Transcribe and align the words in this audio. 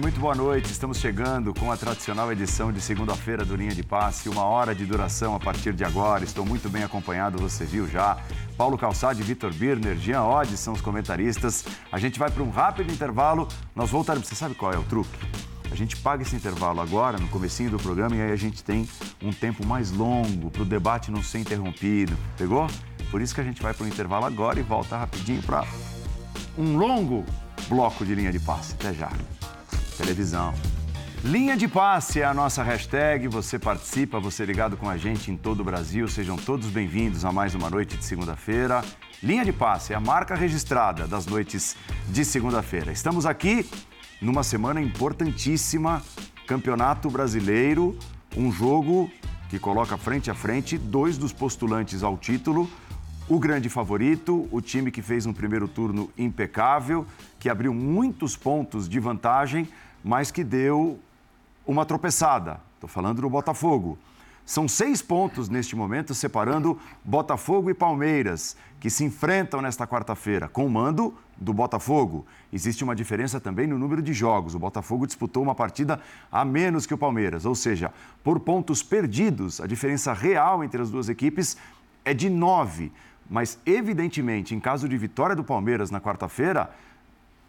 Muito 0.00 0.20
boa 0.20 0.34
noite. 0.34 0.70
Estamos 0.70 0.98
chegando 0.98 1.52
com 1.52 1.72
a 1.72 1.76
tradicional 1.76 2.30
edição 2.30 2.70
de 2.70 2.80
segunda-feira 2.80 3.44
do 3.44 3.56
Linha 3.56 3.74
de 3.74 3.82
Passe, 3.82 4.28
uma 4.28 4.44
hora 4.44 4.72
de 4.72 4.86
duração 4.86 5.34
a 5.34 5.40
partir 5.40 5.72
de 5.72 5.84
agora. 5.84 6.22
Estou 6.22 6.46
muito 6.46 6.68
bem 6.68 6.84
acompanhado, 6.84 7.36
você 7.38 7.64
viu 7.64 7.88
já. 7.88 8.16
Paulo 8.56 8.78
Calçade, 8.78 9.22
Vitor 9.22 9.52
Birner, 9.52 9.96
Jean 9.96 10.22
Oddi 10.22 10.56
são 10.56 10.72
os 10.72 10.80
comentaristas. 10.80 11.64
A 11.90 11.98
gente 11.98 12.18
vai 12.18 12.30
para 12.30 12.42
um 12.42 12.50
rápido 12.50 12.92
intervalo. 12.92 13.48
Nós 13.74 13.90
voltaremos. 13.90 14.28
Você 14.28 14.36
sabe 14.36 14.54
qual 14.54 14.72
é 14.72 14.78
o 14.78 14.84
truque? 14.84 15.18
A 15.70 15.74
gente 15.74 15.96
paga 15.96 16.22
esse 16.22 16.36
intervalo 16.36 16.80
agora, 16.80 17.18
no 17.18 17.28
comecinho 17.28 17.70
do 17.70 17.78
programa, 17.78 18.14
e 18.14 18.22
aí 18.22 18.32
a 18.32 18.36
gente 18.36 18.62
tem 18.62 18.88
um 19.20 19.32
tempo 19.32 19.66
mais 19.66 19.90
longo 19.90 20.50
para 20.50 20.62
o 20.62 20.64
debate 20.64 21.10
não 21.10 21.22
ser 21.22 21.38
interrompido. 21.38 22.16
Pegou? 22.36 22.68
Por 23.10 23.20
isso 23.20 23.34
que 23.34 23.40
a 23.40 23.44
gente 23.44 23.60
vai 23.60 23.74
para 23.74 23.84
o 23.84 23.88
intervalo 23.88 24.26
agora 24.26 24.60
e 24.60 24.62
volta 24.62 24.96
rapidinho 24.96 25.42
para 25.42 25.66
um 26.56 26.76
longo 26.76 27.24
bloco 27.68 28.04
de 28.04 28.14
linha 28.14 28.30
de 28.30 28.38
passe. 28.38 28.74
Até 28.74 28.94
já. 28.94 29.10
Televisão. 29.98 30.54
Linha 31.24 31.56
de 31.56 31.66
passe 31.66 32.20
é 32.20 32.24
a 32.24 32.32
nossa 32.32 32.62
hashtag. 32.62 33.26
Você 33.26 33.58
participa, 33.58 34.20
você 34.20 34.46
ligado 34.46 34.76
com 34.76 34.88
a 34.88 34.96
gente 34.96 35.32
em 35.32 35.36
todo 35.36 35.60
o 35.60 35.64
Brasil. 35.64 36.06
Sejam 36.06 36.36
todos 36.36 36.68
bem-vindos 36.68 37.24
a 37.24 37.32
mais 37.32 37.52
uma 37.52 37.68
noite 37.68 37.96
de 37.96 38.04
segunda-feira. 38.04 38.80
Linha 39.20 39.44
de 39.44 39.52
passe 39.52 39.92
é 39.92 39.96
a 39.96 40.00
marca 40.00 40.36
registrada 40.36 41.08
das 41.08 41.26
noites 41.26 41.76
de 42.08 42.24
segunda-feira. 42.24 42.92
Estamos 42.92 43.26
aqui 43.26 43.68
numa 44.22 44.44
semana 44.44 44.80
importantíssima, 44.80 46.00
Campeonato 46.46 47.10
Brasileiro, 47.10 47.98
um 48.36 48.52
jogo 48.52 49.10
que 49.50 49.58
coloca 49.58 49.98
frente 49.98 50.30
a 50.30 50.34
frente 50.34 50.78
dois 50.78 51.18
dos 51.18 51.32
postulantes 51.32 52.04
ao 52.04 52.16
título 52.16 52.70
o 53.28 53.38
grande 53.38 53.68
favorito, 53.68 54.48
o 54.50 54.60
time 54.60 54.90
que 54.90 55.02
fez 55.02 55.26
um 55.26 55.34
primeiro 55.34 55.68
turno 55.68 56.10
impecável, 56.16 57.06
que 57.38 57.50
abriu 57.50 57.74
muitos 57.74 58.34
pontos 58.36 58.88
de 58.88 58.98
vantagem, 58.98 59.68
mas 60.08 60.30
que 60.30 60.42
deu 60.42 60.98
uma 61.66 61.84
tropeçada. 61.84 62.62
Estou 62.76 62.88
falando 62.88 63.20
do 63.20 63.28
Botafogo. 63.28 63.98
São 64.42 64.66
seis 64.66 65.02
pontos 65.02 65.50
neste 65.50 65.76
momento 65.76 66.14
separando 66.14 66.78
Botafogo 67.04 67.68
e 67.68 67.74
Palmeiras, 67.74 68.56
que 68.80 68.88
se 68.88 69.04
enfrentam 69.04 69.60
nesta 69.60 69.86
quarta-feira, 69.86 70.48
com 70.48 70.64
o 70.64 70.70
mando 70.70 71.14
do 71.36 71.52
Botafogo. 71.52 72.24
Existe 72.50 72.82
uma 72.82 72.96
diferença 72.96 73.38
também 73.38 73.66
no 73.66 73.78
número 73.78 74.00
de 74.00 74.14
jogos. 74.14 74.54
O 74.54 74.58
Botafogo 74.58 75.06
disputou 75.06 75.42
uma 75.42 75.54
partida 75.54 76.00
a 76.32 76.42
menos 76.42 76.86
que 76.86 76.94
o 76.94 76.98
Palmeiras, 76.98 77.44
ou 77.44 77.54
seja, 77.54 77.92
por 78.24 78.40
pontos 78.40 78.82
perdidos, 78.82 79.60
a 79.60 79.66
diferença 79.66 80.14
real 80.14 80.64
entre 80.64 80.80
as 80.80 80.90
duas 80.90 81.10
equipes 81.10 81.58
é 82.02 82.14
de 82.14 82.30
nove. 82.30 82.90
Mas, 83.28 83.58
evidentemente, 83.66 84.54
em 84.54 84.58
caso 84.58 84.88
de 84.88 84.96
vitória 84.96 85.36
do 85.36 85.44
Palmeiras 85.44 85.90
na 85.90 86.00
quarta-feira, 86.00 86.70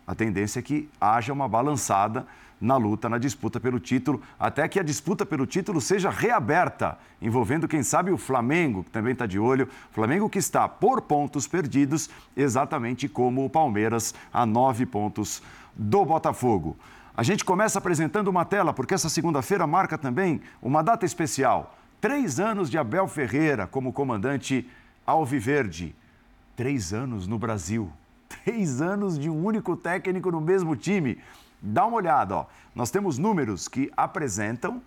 a 0.09 0.15
tendência 0.15 0.57
é 0.57 0.63
que 0.63 0.89
haja 0.99 1.31
uma 1.31 1.47
balançada 1.47 2.25
na 2.59 2.75
luta, 2.77 3.07
na 3.07 3.17
disputa 3.17 3.59
pelo 3.59 3.79
título, 3.79 4.21
até 4.39 4.67
que 4.67 4.79
a 4.79 4.83
disputa 4.83 5.25
pelo 5.25 5.45
título 5.45 5.79
seja 5.79 6.09
reaberta, 6.09 6.97
envolvendo, 7.21 7.67
quem 7.67 7.83
sabe, 7.83 8.11
o 8.11 8.17
Flamengo, 8.17 8.83
que 8.83 8.91
também 8.91 9.13
está 9.13 9.25
de 9.25 9.39
olho. 9.39 9.69
Flamengo 9.91 10.29
que 10.29 10.39
está 10.39 10.67
por 10.67 11.01
pontos 11.01 11.47
perdidos, 11.47 12.09
exatamente 12.35 13.07
como 13.07 13.45
o 13.45 13.49
Palmeiras, 13.49 14.13
a 14.33 14.45
nove 14.45 14.85
pontos 14.85 15.41
do 15.75 16.03
Botafogo. 16.03 16.77
A 17.15 17.23
gente 17.23 17.43
começa 17.43 17.79
apresentando 17.79 18.27
uma 18.27 18.45
tela, 18.45 18.73
porque 18.73 18.93
essa 18.93 19.09
segunda-feira 19.09 19.67
marca 19.67 19.97
também 19.97 20.41
uma 20.61 20.81
data 20.81 21.05
especial. 21.05 21.75
Três 21.99 22.39
anos 22.39 22.69
de 22.69 22.77
Abel 22.77 23.07
Ferreira 23.07 23.67
como 23.67 23.91
comandante 23.91 24.69
Alviverde. 25.05 25.95
Três 26.55 26.93
anos 26.93 27.27
no 27.27 27.37
Brasil. 27.37 27.91
Três 28.43 28.81
anos 28.81 29.17
de 29.19 29.29
um 29.29 29.43
único 29.43 29.75
técnico 29.75 30.31
no 30.31 30.39
mesmo 30.39 30.75
time. 30.75 31.17
Dá 31.61 31.85
uma 31.85 31.97
olhada, 31.97 32.35
ó. 32.35 32.45
Nós 32.73 32.89
temos 32.89 33.17
números 33.17 33.67
que 33.67 33.91
apresentam 33.95 34.81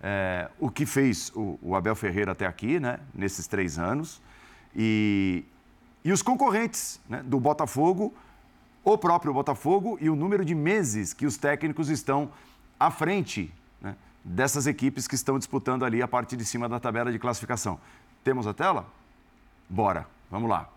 é, 0.00 0.48
o 0.58 0.70
que 0.70 0.86
fez 0.86 1.32
o, 1.34 1.58
o, 1.62 1.74
Abel 1.74 1.96
Ferreira 1.96 2.32
até 2.32 2.46
aqui, 2.46 2.78
né? 2.78 3.00
Nesses 3.14 3.46
três 3.46 3.78
anos. 3.78 4.20
E, 4.74 5.44
e 6.04 6.12
os 6.12 6.22
concorrentes 6.22 7.00
né, 7.08 7.22
do 7.24 7.40
Botafogo, 7.40 8.14
o 8.84 8.96
próprio 8.96 9.32
Botafogo 9.32 9.98
e 10.00 10.08
o 10.08 10.16
número 10.16 10.44
de 10.44 10.54
meses 10.54 11.12
que 11.12 11.26
os 11.26 11.36
técnicos 11.36 11.88
estão 11.88 12.30
à 12.78 12.90
frente 12.90 13.52
né, 13.80 13.96
dessas 14.22 14.66
equipes 14.66 15.08
que 15.08 15.14
estão 15.14 15.38
disputando 15.38 15.84
ali 15.84 16.00
a 16.00 16.08
parte 16.08 16.36
de 16.36 16.44
cima 16.44 16.68
da 16.68 16.78
tabela 16.78 17.10
de 17.10 17.18
classificação. 17.18 17.80
Temos 18.22 18.46
a 18.46 18.54
tela? 18.54 18.86
Bora, 19.68 20.06
vamos 20.30 20.48
lá. 20.48 20.68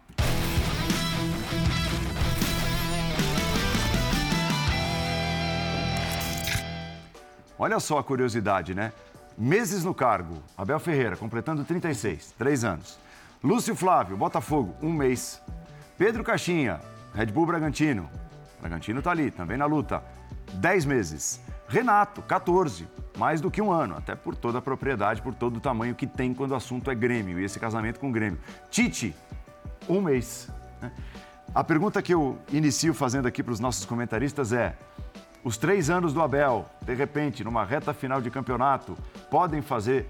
Olha 7.61 7.79
só 7.79 7.99
a 7.99 8.03
curiosidade, 8.03 8.73
né? 8.73 8.91
Meses 9.38 9.83
no 9.83 9.94
cargo. 9.94 10.41
Abel 10.57 10.79
Ferreira, 10.79 11.16
completando 11.16 11.63
36, 11.63 12.33
três 12.35 12.63
anos. 12.63 12.97
Lúcio 13.44 13.75
Flávio, 13.75 14.17
Botafogo, 14.17 14.73
um 14.81 14.91
mês. 14.91 15.39
Pedro 15.95 16.23
Caixinha, 16.23 16.81
Red 17.13 17.27
Bull 17.27 17.45
Bragantino. 17.45 18.09
Bragantino 18.59 18.97
está 18.97 19.11
ali, 19.11 19.29
também 19.29 19.57
na 19.57 19.67
luta. 19.67 20.03
10 20.55 20.85
meses. 20.85 21.39
Renato, 21.67 22.23
14, 22.23 22.88
mais 23.16 23.39
do 23.39 23.51
que 23.51 23.61
um 23.61 23.71
ano, 23.71 23.95
até 23.95 24.16
por 24.16 24.35
toda 24.35 24.57
a 24.57 24.61
propriedade, 24.61 25.21
por 25.21 25.35
todo 25.35 25.57
o 25.57 25.59
tamanho 25.59 25.94
que 25.94 26.07
tem 26.07 26.33
quando 26.33 26.53
o 26.53 26.55
assunto 26.55 26.89
é 26.89 26.95
Grêmio 26.95 27.39
e 27.39 27.44
esse 27.44 27.59
casamento 27.59 28.00
com 28.00 28.09
o 28.09 28.11
Grêmio. 28.11 28.39
Tite, 28.71 29.16
um 29.88 30.01
mês. 30.01 30.50
Né? 30.81 30.91
A 31.53 31.63
pergunta 31.63 32.01
que 32.01 32.11
eu 32.11 32.39
inicio 32.51 32.91
fazendo 32.91 33.27
aqui 33.27 33.44
para 33.44 33.53
os 33.53 33.59
nossos 33.59 33.85
comentaristas 33.85 34.51
é: 34.51 34.75
os 35.44 35.57
três 35.57 35.90
anos 35.90 36.13
do 36.13 36.22
Abel, 36.22 36.69
de 36.84 36.94
repente, 36.94 37.44
numa 37.44 37.66
reta 37.66 37.94
final 37.94 38.22
de 38.22 38.29
campeonato, 38.29 38.96
podem 39.29 39.62
fazer 39.62 40.07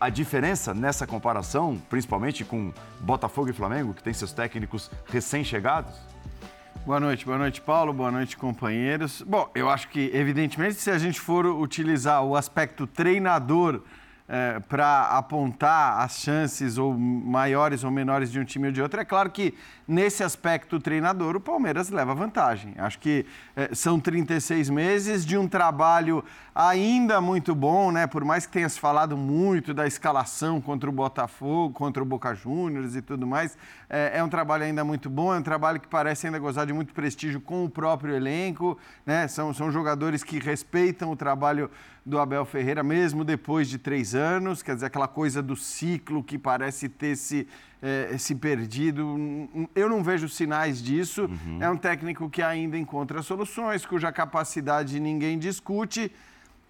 a 0.00 0.10
diferença 0.10 0.74
nessa 0.74 1.06
comparação, 1.06 1.80
principalmente 1.88 2.44
com 2.44 2.72
Botafogo 3.00 3.48
e 3.48 3.52
Flamengo, 3.52 3.94
que 3.94 4.02
tem 4.02 4.12
seus 4.12 4.32
técnicos 4.32 4.90
recém-chegados? 5.06 5.98
Boa 6.84 7.00
noite, 7.00 7.24
boa 7.24 7.38
noite, 7.38 7.60
Paulo, 7.60 7.92
boa 7.92 8.10
noite, 8.10 8.36
companheiros. 8.36 9.22
Bom, 9.22 9.50
eu 9.54 9.68
acho 9.68 9.88
que, 9.88 10.10
evidentemente, 10.14 10.74
se 10.74 10.90
a 10.90 10.98
gente 10.98 11.20
for 11.20 11.46
utilizar 11.46 12.22
o 12.22 12.36
aspecto 12.36 12.86
treinador 12.86 13.82
é, 14.28 14.60
para 14.60 15.16
apontar 15.16 16.00
as 16.00 16.18
chances 16.18 16.76
ou 16.76 16.92
maiores 16.92 17.82
ou 17.82 17.90
menores 17.90 18.30
de 18.30 18.38
um 18.38 18.44
time 18.44 18.66
ou 18.66 18.72
de 18.72 18.82
outro, 18.82 19.00
é 19.00 19.04
claro 19.04 19.30
que 19.30 19.54
nesse 19.86 20.22
aspecto 20.22 20.78
treinador 20.78 21.34
o 21.34 21.40
Palmeiras 21.40 21.88
leva 21.88 22.14
vantagem. 22.14 22.74
Acho 22.76 22.98
que 22.98 23.24
é, 23.56 23.74
são 23.74 23.98
36 23.98 24.68
meses 24.68 25.24
de 25.24 25.38
um 25.38 25.48
trabalho 25.48 26.22
ainda 26.54 27.20
muito 27.20 27.54
bom, 27.54 27.90
né? 27.90 28.06
Por 28.06 28.22
mais 28.22 28.44
que 28.44 28.52
tenha 28.52 28.68
se 28.68 28.78
falado 28.78 29.16
muito 29.16 29.72
da 29.72 29.86
escalação 29.86 30.60
contra 30.60 30.90
o 30.90 30.92
Botafogo, 30.92 31.72
contra 31.72 32.02
o 32.02 32.06
Boca 32.06 32.34
Juniors 32.34 32.96
e 32.96 33.00
tudo 33.00 33.26
mais, 33.26 33.56
é, 33.88 34.18
é 34.18 34.22
um 34.22 34.28
trabalho 34.28 34.64
ainda 34.64 34.84
muito 34.84 35.08
bom, 35.08 35.32
é 35.32 35.38
um 35.38 35.42
trabalho 35.42 35.80
que 35.80 35.88
parece 35.88 36.26
ainda 36.26 36.38
gozar 36.38 36.66
de 36.66 36.72
muito 36.74 36.92
prestígio 36.92 37.40
com 37.40 37.64
o 37.64 37.70
próprio 37.70 38.14
elenco, 38.14 38.76
né? 39.06 39.26
São, 39.26 39.54
são 39.54 39.70
jogadores 39.70 40.22
que 40.22 40.38
respeitam 40.38 41.10
o 41.10 41.16
trabalho 41.16 41.70
do 42.08 42.18
Abel 42.18 42.44
Ferreira, 42.46 42.82
mesmo 42.82 43.22
depois 43.22 43.68
de 43.68 43.76
três 43.76 44.14
anos, 44.14 44.62
quer 44.62 44.74
dizer, 44.74 44.86
aquela 44.86 45.06
coisa 45.06 45.42
do 45.42 45.54
ciclo 45.54 46.24
que 46.24 46.38
parece 46.38 46.88
ter 46.88 47.14
se, 47.16 47.46
é, 47.82 48.16
se 48.16 48.34
perdido. 48.34 49.06
Eu 49.74 49.90
não 49.90 50.02
vejo 50.02 50.26
sinais 50.26 50.82
disso. 50.82 51.26
Uhum. 51.26 51.58
É 51.60 51.68
um 51.68 51.76
técnico 51.76 52.30
que 52.30 52.42
ainda 52.42 52.78
encontra 52.78 53.20
soluções, 53.20 53.84
cuja 53.84 54.10
capacidade 54.10 54.98
ninguém 54.98 55.38
discute. 55.38 56.10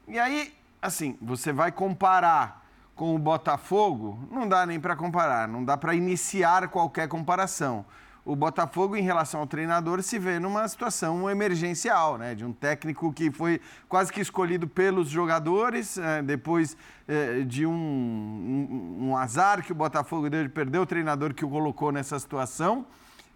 E 0.08 0.18
aí, 0.18 0.52
assim, 0.82 1.16
você 1.22 1.52
vai 1.52 1.70
comparar 1.70 2.66
com 2.96 3.14
o 3.14 3.18
Botafogo, 3.18 4.18
não 4.32 4.48
dá 4.48 4.66
nem 4.66 4.80
para 4.80 4.96
comparar, 4.96 5.46
não 5.46 5.64
dá 5.64 5.76
para 5.76 5.94
iniciar 5.94 6.66
qualquer 6.66 7.06
comparação 7.06 7.84
o 8.28 8.36
Botafogo, 8.36 8.94
em 8.94 9.00
relação 9.00 9.40
ao 9.40 9.46
treinador, 9.46 10.02
se 10.02 10.18
vê 10.18 10.38
numa 10.38 10.68
situação 10.68 11.30
emergencial, 11.30 12.18
né? 12.18 12.34
De 12.34 12.44
um 12.44 12.52
técnico 12.52 13.10
que 13.10 13.30
foi 13.30 13.58
quase 13.88 14.12
que 14.12 14.20
escolhido 14.20 14.68
pelos 14.68 15.08
jogadores, 15.08 15.96
é, 15.96 16.20
depois 16.20 16.76
é, 17.08 17.40
de 17.40 17.64
um, 17.64 17.72
um, 17.72 19.08
um, 19.08 19.16
azar 19.16 19.62
que 19.62 19.72
o 19.72 19.74
Botafogo 19.74 20.28
deu 20.28 20.42
de 20.42 20.50
perder 20.50 20.78
o 20.78 20.84
treinador 20.84 21.32
que 21.32 21.42
o 21.42 21.48
colocou 21.48 21.90
nessa 21.90 22.18
situação. 22.18 22.84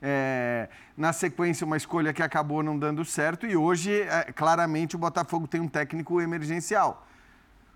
É, 0.02 0.68
na 0.94 1.14
sequência, 1.14 1.64
uma 1.66 1.78
escolha 1.78 2.12
que 2.12 2.22
acabou 2.22 2.62
não 2.62 2.78
dando 2.78 3.02
certo, 3.02 3.46
e 3.46 3.56
hoje, 3.56 4.04
claramente, 4.34 4.94
o 4.94 4.98
Botafogo 4.98 5.46
tem 5.48 5.62
um 5.62 5.68
técnico 5.68 6.20
emergencial. 6.20 7.06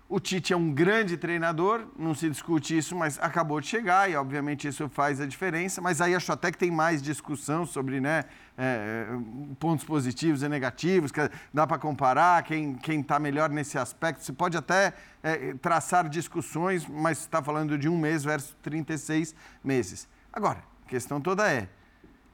O 0.09 0.21
Tite 0.21 0.53
é 0.53 0.55
um 0.55 0.71
grande 0.71 1.17
treinador, 1.17 1.85
não 1.99 2.15
se 2.15 2.29
discute 2.29 2.77
isso, 2.77 2.95
mas 2.95 3.19
acabou 3.19 3.59
de 3.59 3.67
chegar 3.67 4.09
e, 4.09 4.15
obviamente, 4.15 4.65
isso 4.65 4.87
faz 4.87 5.19
a 5.19 5.25
diferença. 5.25 5.81
Mas 5.81 5.99
aí 5.99 6.15
acho 6.15 6.31
até 6.31 6.49
que 6.49 6.57
tem 6.57 6.71
mais 6.71 7.01
discussão 7.01 7.65
sobre 7.65 7.99
né, 7.99 8.23
é, 8.57 9.05
pontos 9.59 9.83
positivos 9.83 10.43
e 10.43 10.47
negativos, 10.47 11.11
que 11.11 11.29
dá 11.53 11.67
para 11.67 11.77
comparar 11.77 12.41
quem 12.43 12.79
está 13.01 13.19
melhor 13.19 13.49
nesse 13.49 13.77
aspecto. 13.77 14.23
Você 14.23 14.31
pode 14.31 14.55
até 14.55 14.93
é, 15.21 15.53
traçar 15.55 16.07
discussões, 16.07 16.87
mas 16.87 17.19
está 17.19 17.43
falando 17.43 17.77
de 17.77 17.89
um 17.89 17.97
mês 17.97 18.23
versus 18.23 18.55
36 18.61 19.35
meses. 19.61 20.07
Agora, 20.31 20.63
a 20.85 20.89
questão 20.89 21.19
toda 21.19 21.51
é: 21.51 21.67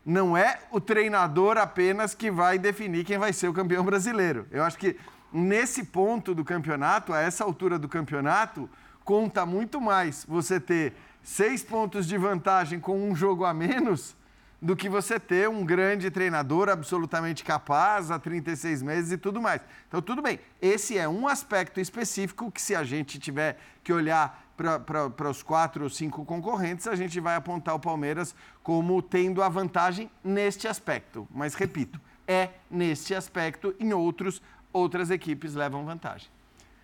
não 0.06 0.38
é 0.38 0.60
o 0.70 0.80
treinador 0.80 1.58
apenas 1.58 2.14
que 2.14 2.30
vai 2.30 2.60
definir 2.60 3.04
quem 3.04 3.18
vai 3.18 3.34
ser 3.34 3.48
o 3.48 3.54
campeão 3.54 3.84
brasileiro. 3.84 4.46
Eu 4.52 4.64
acho 4.64 4.78
que 4.78 4.96
nesse 5.33 5.83
ponto 5.83 6.35
do 6.35 6.45
campeonato, 6.45 7.12
a 7.12 7.19
essa 7.19 7.44
altura 7.44 7.80
do 7.80 7.89
campeonato, 7.89 8.69
conta 9.03 9.45
muito 9.45 9.81
mais 9.81 10.24
você 10.30 10.59
ter 10.59 10.94
seis 11.24 11.63
pontos 11.63 12.06
de 12.06 12.18
vantagem 12.18 12.80
com 12.80 13.09
um 13.09 13.15
jogo 13.15 13.44
a 13.44 13.53
menos 13.53 14.15
do 14.62 14.77
que 14.77 14.88
você 14.88 15.19
ter 15.19 15.50
um 15.50 15.65
grande 15.65 16.09
treinador 16.09 16.69
absolutamente 16.69 17.44
capaz 17.44 18.09
há 18.09 18.18
36 18.18 18.81
meses 18.81 19.12
e 19.12 19.18
tudo 19.18 19.41
mais. 19.41 19.62
Então, 19.89 20.01
tudo 20.01 20.21
bem. 20.21 20.39
Esse 20.62 20.97
é 20.97 21.09
um 21.09 21.27
aspecto 21.27 21.81
específico 21.81 22.50
que, 22.50 22.62
se 22.62 22.74
a 22.74 22.83
gente 22.83 23.19
tiver 23.19 23.59
que 23.83 23.91
olhar 23.91 24.41
para 24.56 25.29
os 25.29 25.44
quatro 25.44 25.83
ou 25.83 25.89
cinco 25.89 26.24
concorrentes, 26.24 26.88
a 26.88 26.95
gente 26.95 27.19
vai 27.19 27.36
apontar 27.36 27.75
o 27.75 27.79
Palmeiras 27.79 28.33
como 28.62 29.01
tendo 29.01 29.44
a 29.44 29.50
vantagem 29.50 30.09
neste 30.24 30.65
aspecto. 30.65 31.27
Mas, 31.29 31.56
repito, 31.56 32.00
é 32.25 32.51
neste 32.71 33.13
aspecto, 33.13 33.75
em 33.77 33.91
outros, 33.91 34.41
outras 34.74 35.12
equipes 35.12 35.54
levam 35.54 35.86
vantagem. 35.86 36.28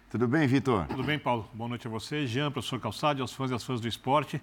Tudo 0.09 0.27
bem, 0.27 0.47
Vitor? 0.47 0.85
Tudo 0.87 1.03
bem, 1.03 1.19
Paulo. 1.19 1.49
Boa 1.53 1.67
noite 1.67 1.87
a 1.87 1.89
você, 1.89 2.25
Jean, 2.25 2.51
professor 2.51 2.79
Calçado, 2.79 3.21
aos 3.21 3.33
fãs 3.33 3.51
e 3.51 3.53
às 3.53 3.63
fãs 3.63 3.81
do 3.81 3.87
esporte. 3.87 4.41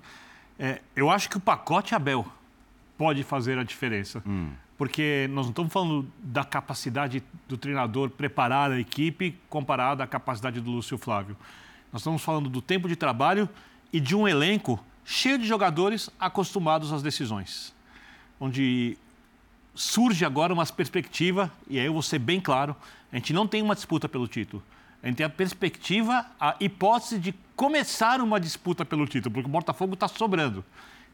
É, 0.58 0.80
eu 0.94 1.10
acho 1.10 1.28
que 1.28 1.36
o 1.36 1.40
pacote 1.40 1.94
Abel 1.94 2.26
pode 2.98 3.22
fazer 3.22 3.58
a 3.58 3.62
diferença. 3.64 4.22
Hum. 4.26 4.50
Porque 4.78 5.26
nós 5.30 5.46
não 5.46 5.50
estamos 5.50 5.72
falando 5.72 6.06
da 6.18 6.44
capacidade 6.44 7.22
do 7.48 7.56
treinador 7.56 8.10
preparar 8.10 8.70
a 8.70 8.78
equipe 8.78 9.38
comparada 9.48 10.04
à 10.04 10.06
capacidade 10.06 10.60
do 10.60 10.70
Lúcio 10.70 10.98
Flávio. 10.98 11.36
Nós 11.92 12.02
estamos 12.02 12.22
falando 12.22 12.48
do 12.48 12.60
tempo 12.60 12.88
de 12.88 12.94
trabalho 12.94 13.48
e 13.92 13.98
de 13.98 14.14
um 14.14 14.28
elenco 14.28 14.78
cheio 15.04 15.38
de 15.38 15.46
jogadores 15.46 16.10
acostumados 16.20 16.92
às 16.92 17.02
decisões. 17.02 17.74
Onde 18.38 18.98
surge 19.76 20.24
agora 20.24 20.52
uma 20.52 20.66
perspectiva, 20.66 21.52
e 21.68 21.78
aí 21.78 21.86
eu 21.86 21.92
vou 21.92 22.02
ser 22.02 22.18
bem 22.18 22.40
claro, 22.40 22.74
a 23.12 23.16
gente 23.16 23.32
não 23.32 23.46
tem 23.46 23.62
uma 23.62 23.74
disputa 23.74 24.08
pelo 24.08 24.26
título. 24.26 24.62
A 25.02 25.06
gente 25.06 25.18
tem 25.18 25.26
a 25.26 25.30
perspectiva, 25.30 26.26
a 26.40 26.56
hipótese 26.58 27.18
de 27.18 27.34
começar 27.54 28.20
uma 28.20 28.40
disputa 28.40 28.84
pelo 28.84 29.06
título, 29.06 29.32
porque 29.32 29.48
o 29.48 29.52
Botafogo 29.52 29.94
está 29.94 30.08
sobrando. 30.08 30.64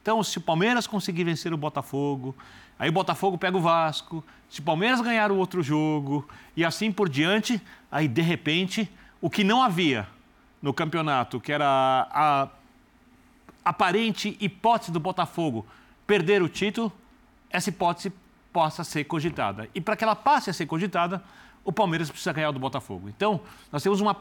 Então, 0.00 0.22
se 0.22 0.38
o 0.38 0.40
Palmeiras 0.40 0.86
conseguir 0.86 1.24
vencer 1.24 1.52
o 1.52 1.56
Botafogo, 1.56 2.34
aí 2.78 2.88
o 2.88 2.92
Botafogo 2.92 3.36
pega 3.36 3.56
o 3.56 3.60
Vasco, 3.60 4.24
se 4.48 4.60
o 4.60 4.62
Palmeiras 4.62 5.00
ganhar 5.00 5.30
o 5.30 5.36
outro 5.36 5.62
jogo 5.62 6.28
e 6.56 6.64
assim 6.64 6.90
por 6.90 7.08
diante, 7.08 7.60
aí 7.90 8.08
de 8.08 8.22
repente, 8.22 8.90
o 9.20 9.28
que 9.28 9.44
não 9.44 9.62
havia 9.62 10.08
no 10.60 10.72
campeonato, 10.72 11.40
que 11.40 11.52
era 11.52 11.66
a 12.10 12.48
aparente 13.64 14.36
hipótese 14.40 14.90
do 14.90 14.98
Botafogo 14.98 15.66
perder 16.06 16.42
o 16.42 16.48
título, 16.48 16.92
essa 17.50 17.68
hipótese 17.68 18.12
possa 18.52 18.84
ser 18.84 19.04
cogitada. 19.04 19.69
E 19.75 19.81
para 19.81 19.96
que 19.96 20.04
ela 20.04 20.14
passe 20.14 20.50
a 20.50 20.52
ser 20.52 20.66
cogitada, 20.66 21.22
o 21.64 21.72
Palmeiras 21.72 22.10
precisa 22.10 22.32
ganhar 22.32 22.50
do 22.50 22.58
Botafogo. 22.58 23.08
Então, 23.08 23.40
nós 23.70 23.82
temos 23.82 24.00
uma, 24.00 24.16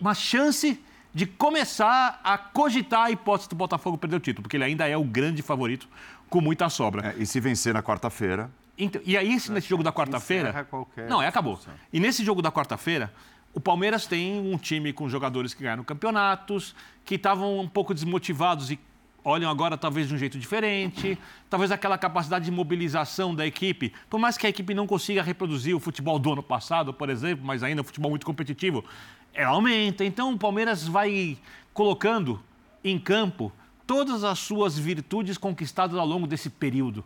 uma 0.00 0.14
chance 0.14 0.82
de 1.12 1.26
começar 1.26 2.20
a 2.24 2.36
cogitar 2.36 3.04
a 3.04 3.10
hipótese 3.10 3.48
do 3.48 3.54
Botafogo 3.54 3.96
perder 3.96 4.16
o 4.16 4.20
título, 4.20 4.42
porque 4.42 4.56
ele 4.56 4.64
ainda 4.64 4.88
é 4.88 4.96
o 4.96 5.04
grande 5.04 5.42
favorito 5.42 5.88
com 6.28 6.40
muita 6.40 6.68
sobra. 6.68 7.14
É, 7.16 7.22
e 7.22 7.26
se 7.26 7.38
vencer 7.38 7.72
na 7.72 7.82
quarta-feira. 7.82 8.50
Então, 8.76 9.00
e 9.04 9.16
aí, 9.16 9.28
nesse 9.28 9.68
jogo 9.68 9.84
da 9.84 9.92
quarta-feira. 9.92 10.66
Não, 11.08 11.22
é 11.22 11.28
acabou. 11.28 11.60
E 11.92 12.00
nesse 12.00 12.24
jogo 12.24 12.42
da 12.42 12.50
quarta-feira, 12.50 13.14
o 13.52 13.60
Palmeiras 13.60 14.06
tem 14.06 14.40
um 14.52 14.58
time 14.58 14.92
com 14.92 15.08
jogadores 15.08 15.54
que 15.54 15.62
ganharam 15.62 15.84
campeonatos, 15.84 16.74
que 17.04 17.14
estavam 17.14 17.60
um 17.60 17.68
pouco 17.68 17.94
desmotivados 17.94 18.72
e 18.72 18.80
olham 19.24 19.50
agora 19.50 19.76
talvez 19.76 20.06
de 20.06 20.14
um 20.14 20.18
jeito 20.18 20.38
diferente, 20.38 21.18
talvez 21.48 21.72
aquela 21.72 21.96
capacidade 21.96 22.44
de 22.44 22.50
mobilização 22.50 23.34
da 23.34 23.46
equipe, 23.46 23.92
por 24.10 24.20
mais 24.20 24.36
que 24.36 24.46
a 24.46 24.50
equipe 24.50 24.74
não 24.74 24.86
consiga 24.86 25.22
reproduzir 25.22 25.74
o 25.74 25.80
futebol 25.80 26.18
do 26.18 26.32
ano 26.32 26.42
passado, 26.42 26.92
por 26.92 27.08
exemplo, 27.08 27.44
mas 27.44 27.62
ainda 27.62 27.80
o 27.80 27.84
futebol 27.84 28.10
muito 28.10 28.26
competitivo, 28.26 28.84
ela 29.32 29.50
aumenta. 29.50 30.04
Então 30.04 30.32
o 30.32 30.38
Palmeiras 30.38 30.86
vai 30.86 31.38
colocando 31.72 32.40
em 32.84 32.98
campo 32.98 33.50
todas 33.86 34.22
as 34.22 34.38
suas 34.38 34.78
virtudes 34.78 35.38
conquistadas 35.38 35.96
ao 35.96 36.06
longo 36.06 36.26
desse 36.26 36.50
período 36.50 37.02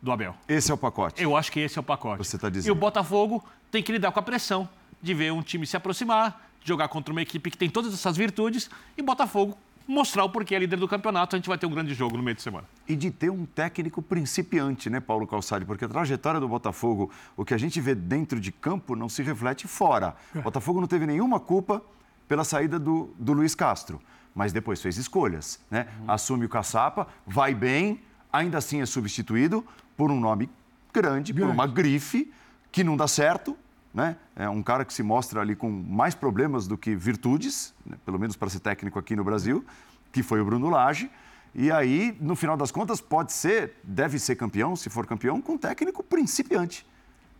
do 0.00 0.12
Abel. 0.12 0.34
Esse 0.46 0.70
é 0.70 0.74
o 0.74 0.78
pacote. 0.78 1.22
Eu 1.22 1.36
acho 1.36 1.50
que 1.50 1.60
esse 1.60 1.78
é 1.78 1.80
o 1.80 1.84
pacote. 1.84 2.18
Você 2.18 2.36
está 2.36 2.50
dizendo. 2.50 2.68
E 2.68 2.70
o 2.70 2.74
Botafogo 2.74 3.42
tem 3.70 3.82
que 3.82 3.90
lidar 3.90 4.12
com 4.12 4.20
a 4.20 4.22
pressão 4.22 4.68
de 5.02 5.14
ver 5.14 5.32
um 5.32 5.42
time 5.42 5.66
se 5.66 5.76
aproximar, 5.76 6.48
jogar 6.62 6.88
contra 6.88 7.12
uma 7.12 7.22
equipe 7.22 7.50
que 7.50 7.56
tem 7.56 7.70
todas 7.70 7.92
essas 7.92 8.16
virtudes 8.16 8.70
e 8.96 9.02
Botafogo 9.02 9.56
mostrar 9.86 10.24
o 10.24 10.30
porquê 10.30 10.54
é 10.54 10.58
líder 10.58 10.76
do 10.76 10.88
campeonato. 10.88 11.36
A 11.36 11.38
gente 11.38 11.48
vai 11.48 11.56
ter 11.56 11.66
um 11.66 11.70
grande 11.70 11.94
jogo 11.94 12.16
no 12.16 12.22
meio 12.22 12.34
de 12.34 12.42
semana. 12.42 12.66
E 12.88 12.96
de 12.96 13.10
ter 13.10 13.30
um 13.30 13.44
técnico 13.46 14.02
principiante, 14.02 14.90
né, 14.90 15.00
Paulo 15.00 15.26
Calçade? 15.26 15.64
Porque 15.64 15.84
a 15.84 15.88
trajetória 15.88 16.40
do 16.40 16.48
Botafogo, 16.48 17.10
o 17.36 17.44
que 17.44 17.54
a 17.54 17.58
gente 17.58 17.80
vê 17.80 17.94
dentro 17.94 18.40
de 18.40 18.50
campo, 18.50 18.96
não 18.96 19.08
se 19.08 19.22
reflete 19.22 19.66
fora. 19.66 20.16
O 20.34 20.42
Botafogo 20.42 20.80
não 20.80 20.88
teve 20.88 21.06
nenhuma 21.06 21.38
culpa 21.38 21.82
pela 22.28 22.44
saída 22.44 22.78
do, 22.78 23.14
do 23.18 23.32
Luiz 23.32 23.54
Castro, 23.54 24.00
mas 24.34 24.52
depois 24.52 24.82
fez 24.82 24.96
escolhas, 24.96 25.60
né? 25.70 25.86
Uhum. 26.00 26.10
Assume 26.10 26.46
o 26.46 26.48
caçapa, 26.48 27.06
vai 27.26 27.54
bem, 27.54 28.00
ainda 28.32 28.58
assim 28.58 28.80
é 28.80 28.86
substituído 28.86 29.64
por 29.96 30.10
um 30.10 30.18
nome 30.18 30.50
grande, 30.92 31.32
grande. 31.32 31.34
por 31.34 31.48
uma 31.48 31.66
grife 31.66 32.32
que 32.72 32.82
não 32.82 32.96
dá 32.96 33.06
certo, 33.06 33.56
né? 33.96 34.14
É 34.36 34.46
um 34.46 34.62
cara 34.62 34.84
que 34.84 34.92
se 34.92 35.02
mostra 35.02 35.40
ali 35.40 35.56
com 35.56 35.70
mais 35.70 36.14
problemas 36.14 36.68
do 36.68 36.76
que 36.76 36.94
virtudes, 36.94 37.74
né? 37.84 37.96
pelo 38.04 38.18
menos 38.18 38.36
para 38.36 38.50
ser 38.50 38.60
técnico 38.60 38.98
aqui 38.98 39.16
no 39.16 39.24
Brasil, 39.24 39.64
que 40.12 40.22
foi 40.22 40.38
o 40.38 40.44
Bruno 40.44 40.68
Lage. 40.68 41.10
E 41.54 41.72
aí, 41.72 42.14
no 42.20 42.36
final 42.36 42.58
das 42.58 42.70
contas, 42.70 43.00
pode 43.00 43.32
ser, 43.32 43.72
deve 43.82 44.18
ser 44.18 44.36
campeão, 44.36 44.76
se 44.76 44.90
for 44.90 45.06
campeão, 45.06 45.40
com 45.40 45.56
técnico 45.56 46.02
principiante. 46.02 46.86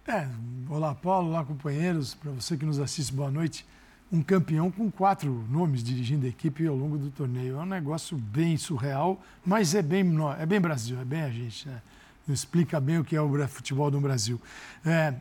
É, 0.08 0.26
olá 0.70 0.94
Paulo, 0.94 1.28
olá 1.28 1.44
companheiros, 1.44 2.14
para 2.14 2.30
você 2.30 2.56
que 2.56 2.64
nos 2.64 2.80
assiste, 2.80 3.12
boa 3.12 3.30
noite. 3.30 3.66
Um 4.10 4.22
campeão 4.22 4.70
com 4.70 4.90
quatro 4.90 5.30
nomes 5.50 5.82
dirigindo 5.82 6.24
a 6.24 6.28
equipe 6.30 6.66
ao 6.66 6.74
longo 6.74 6.96
do 6.96 7.10
torneio. 7.10 7.58
É 7.58 7.60
um 7.60 7.66
negócio 7.66 8.16
bem 8.16 8.56
surreal, 8.56 9.20
mas 9.44 9.74
é 9.74 9.82
bem, 9.82 10.06
é 10.38 10.46
bem 10.46 10.60
Brasil, 10.60 10.98
é 10.98 11.04
bem 11.04 11.20
a 11.20 11.28
gente. 11.28 11.68
Né? 11.68 11.82
Explica 12.26 12.80
bem 12.80 12.98
o 12.98 13.04
que 13.04 13.14
é 13.14 13.20
o 13.20 13.48
futebol 13.48 13.90
do 13.90 14.00
Brasil. 14.00 14.40
É, 14.86 15.12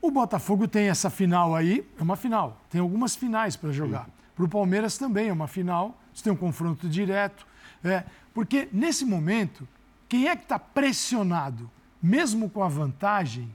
o 0.00 0.10
Botafogo 0.10 0.66
tem 0.66 0.88
essa 0.88 1.10
final 1.10 1.54
aí, 1.54 1.86
é 1.98 2.02
uma 2.02 2.16
final. 2.16 2.60
Tem 2.70 2.80
algumas 2.80 3.14
finais 3.14 3.56
para 3.56 3.70
jogar. 3.70 4.08
Para 4.34 4.44
o 4.44 4.48
Palmeiras 4.48 4.96
também 4.96 5.28
é 5.28 5.32
uma 5.32 5.46
final. 5.46 5.98
Você 6.12 6.24
tem 6.24 6.32
um 6.32 6.36
confronto 6.36 6.88
direto. 6.88 7.46
É, 7.84 8.04
porque 8.32 8.68
nesse 8.72 9.04
momento, 9.04 9.66
quem 10.08 10.28
é 10.28 10.36
que 10.36 10.42
está 10.42 10.58
pressionado, 10.58 11.70
mesmo 12.02 12.48
com 12.48 12.62
a 12.62 12.68
vantagem, 12.68 13.50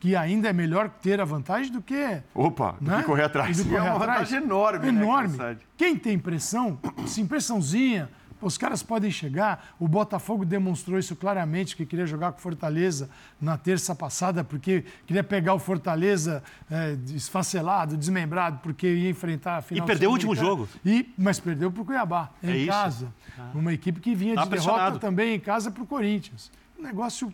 que 0.00 0.14
ainda 0.14 0.48
é 0.48 0.52
melhor 0.52 0.90
ter 0.90 1.20
a 1.20 1.24
vantagem 1.24 1.72
do 1.72 1.80
que. 1.80 2.20
Opa, 2.34 2.76
do 2.80 2.90
né? 2.90 2.98
que 2.98 3.04
correr 3.04 3.22
atrás. 3.24 3.56
Do 3.56 3.64
correr 3.64 3.76
é 3.76 3.82
uma 3.82 3.96
atrás. 3.96 4.28
vantagem 4.28 4.44
enorme, 4.44 4.88
Enorme. 4.88 5.38
Né, 5.38 5.56
quem 5.76 5.96
tem 5.96 6.18
pressão, 6.18 6.78
sim, 7.06 7.26
pressãozinha, 7.26 8.10
os 8.44 8.58
caras 8.58 8.82
podem 8.82 9.10
chegar. 9.10 9.74
O 9.80 9.88
Botafogo 9.88 10.44
demonstrou 10.44 10.98
isso 10.98 11.16
claramente, 11.16 11.74
que 11.74 11.86
queria 11.86 12.06
jogar 12.06 12.32
com 12.32 12.38
Fortaleza 12.38 13.08
na 13.40 13.56
terça 13.56 13.94
passada, 13.94 14.44
porque 14.44 14.84
queria 15.06 15.24
pegar 15.24 15.54
o 15.54 15.58
Fortaleza 15.58 16.42
é, 16.70 16.96
esfacelado, 17.14 17.96
desmembrado, 17.96 18.58
porque 18.62 18.86
ia 18.86 19.08
enfrentar 19.08 19.56
a 19.56 19.62
final. 19.62 19.84
E 19.84 19.86
perdeu 19.86 20.10
o 20.10 20.12
último 20.12 20.34
jogo. 20.34 20.68
E, 20.84 21.12
mas 21.16 21.40
perdeu 21.40 21.72
para 21.72 21.82
o 21.82 21.84
Cuiabá, 21.84 22.30
é 22.42 22.50
em 22.50 22.56
isso. 22.58 22.66
casa. 22.66 23.14
Ah. 23.38 23.50
Uma 23.54 23.72
equipe 23.72 23.98
que 24.00 24.14
vinha 24.14 24.34
tá 24.34 24.44
de 24.44 24.50
derrota 24.50 24.98
também 24.98 25.34
em 25.34 25.40
casa 25.40 25.70
para 25.70 25.82
o 25.82 25.86
Corinthians. 25.86 26.52
Um 26.78 26.82
negócio 26.82 27.32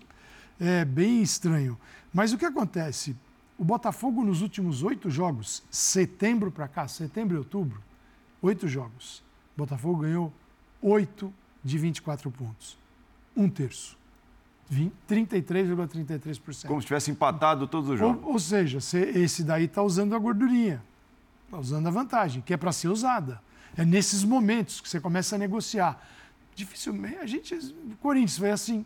é, 0.60 0.84
bem 0.84 1.22
estranho. 1.22 1.76
Mas 2.12 2.32
o 2.32 2.38
que 2.38 2.44
acontece? 2.44 3.16
O 3.58 3.64
Botafogo, 3.64 4.24
nos 4.24 4.42
últimos 4.42 4.82
oito 4.82 5.10
jogos, 5.10 5.62
setembro 5.70 6.50
para 6.50 6.66
cá, 6.66 6.88
setembro 6.88 7.36
e 7.36 7.38
outubro, 7.38 7.82
oito 8.40 8.66
jogos. 8.68 9.22
O 9.54 9.58
Botafogo 9.58 10.02
ganhou 10.02 10.32
8 10.82 11.32
de 11.62 11.78
24 11.78 12.30
pontos. 12.30 12.78
Um 13.36 13.48
terço. 13.48 13.98
33,33%. 15.08 16.66
Como 16.66 16.80
se 16.80 16.86
tivesse 16.86 17.10
empatado 17.10 17.66
todos 17.66 17.90
os 17.90 17.98
jogos. 17.98 18.22
Ou, 18.24 18.32
ou 18.32 18.38
seja, 18.38 18.78
esse 18.78 19.42
daí 19.42 19.64
está 19.64 19.82
usando 19.82 20.14
a 20.14 20.18
gordurinha, 20.18 20.82
está 21.46 21.58
usando 21.58 21.86
a 21.88 21.90
vantagem, 21.90 22.40
que 22.40 22.54
é 22.54 22.56
para 22.56 22.70
ser 22.70 22.88
usada. 22.88 23.42
É 23.76 23.84
nesses 23.84 24.22
momentos 24.22 24.80
que 24.80 24.88
você 24.88 25.00
começa 25.00 25.34
a 25.34 25.38
negociar. 25.38 26.00
Dificilmente, 26.54 27.16
a 27.16 27.26
gente. 27.26 27.54
O 27.54 27.96
Corinthians 28.00 28.38
foi 28.38 28.50
assim, 28.50 28.84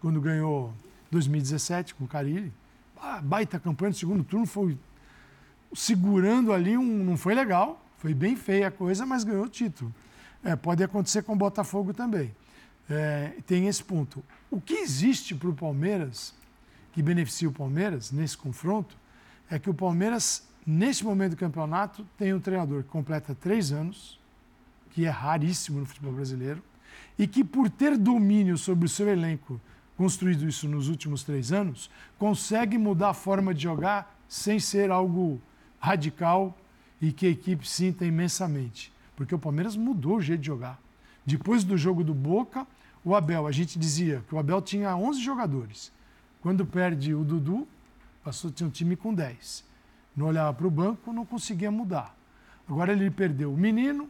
quando 0.00 0.20
ganhou 0.20 0.72
2017 1.10 1.94
com 1.94 2.04
o 2.04 2.08
Carilli. 2.08 2.52
Baita 3.22 3.58
campanha 3.58 3.90
no 3.90 3.96
segundo 3.96 4.24
turno, 4.24 4.46
foi 4.46 4.76
segurando 5.74 6.52
ali 6.52 6.76
um. 6.76 7.04
Não 7.04 7.16
foi 7.16 7.34
legal, 7.34 7.82
foi 7.98 8.14
bem 8.14 8.36
feia 8.36 8.68
a 8.68 8.70
coisa, 8.70 9.04
mas 9.04 9.24
ganhou 9.24 9.44
o 9.44 9.48
título. 9.48 9.92
É, 10.46 10.54
pode 10.54 10.82
acontecer 10.84 11.22
com 11.22 11.32
o 11.32 11.36
Botafogo 11.36 11.92
também. 11.92 12.32
É, 12.88 13.32
tem 13.48 13.66
esse 13.66 13.82
ponto. 13.82 14.22
O 14.48 14.60
que 14.60 14.74
existe 14.74 15.34
para 15.34 15.48
o 15.48 15.54
Palmeiras, 15.54 16.32
que 16.92 17.02
beneficia 17.02 17.48
o 17.48 17.52
Palmeiras 17.52 18.12
nesse 18.12 18.38
confronto, 18.38 18.96
é 19.50 19.58
que 19.58 19.68
o 19.68 19.74
Palmeiras, 19.74 20.46
nesse 20.64 21.04
momento 21.04 21.32
do 21.32 21.36
campeonato, 21.36 22.06
tem 22.16 22.32
um 22.32 22.38
treinador 22.38 22.84
que 22.84 22.88
completa 22.88 23.34
três 23.34 23.72
anos, 23.72 24.20
que 24.92 25.04
é 25.04 25.08
raríssimo 25.08 25.80
no 25.80 25.86
futebol 25.86 26.12
brasileiro, 26.12 26.62
e 27.18 27.26
que, 27.26 27.42
por 27.42 27.68
ter 27.68 27.98
domínio 27.98 28.56
sobre 28.56 28.86
o 28.86 28.88
seu 28.88 29.08
elenco, 29.08 29.60
construído 29.96 30.46
isso 30.48 30.68
nos 30.68 30.88
últimos 30.88 31.24
três 31.24 31.50
anos, 31.50 31.90
consegue 32.18 32.78
mudar 32.78 33.10
a 33.10 33.14
forma 33.14 33.52
de 33.52 33.64
jogar 33.64 34.16
sem 34.28 34.60
ser 34.60 34.92
algo 34.92 35.40
radical 35.80 36.56
e 37.02 37.10
que 37.10 37.26
a 37.26 37.30
equipe 37.30 37.68
sinta 37.68 38.04
imensamente. 38.04 38.94
Porque 39.16 39.34
o 39.34 39.38
Palmeiras 39.38 39.76
mudou 39.76 40.16
o 40.16 40.20
jeito 40.20 40.40
de 40.42 40.46
jogar. 40.46 40.80
Depois 41.24 41.64
do 41.64 41.76
jogo 41.76 42.04
do 42.04 42.14
Boca, 42.14 42.66
o 43.04 43.14
Abel, 43.14 43.46
a 43.46 43.52
gente 43.52 43.78
dizia 43.78 44.22
que 44.28 44.34
o 44.34 44.38
Abel 44.38 44.60
tinha 44.62 44.94
11 44.94 45.20
jogadores. 45.20 45.92
Quando 46.40 46.64
perde 46.64 47.14
o 47.14 47.24
Dudu, 47.24 47.66
passou 48.22 48.50
tinha 48.50 48.66
um 48.66 48.70
time 48.70 48.94
com 48.94 49.12
10. 49.12 49.64
Não 50.16 50.26
olhava 50.26 50.52
para 50.52 50.66
o 50.66 50.70
banco, 50.70 51.12
não 51.12 51.26
conseguia 51.26 51.70
mudar. 51.70 52.16
Agora 52.68 52.92
ele 52.92 53.10
perdeu 53.10 53.52
o 53.52 53.56
menino, 53.56 54.08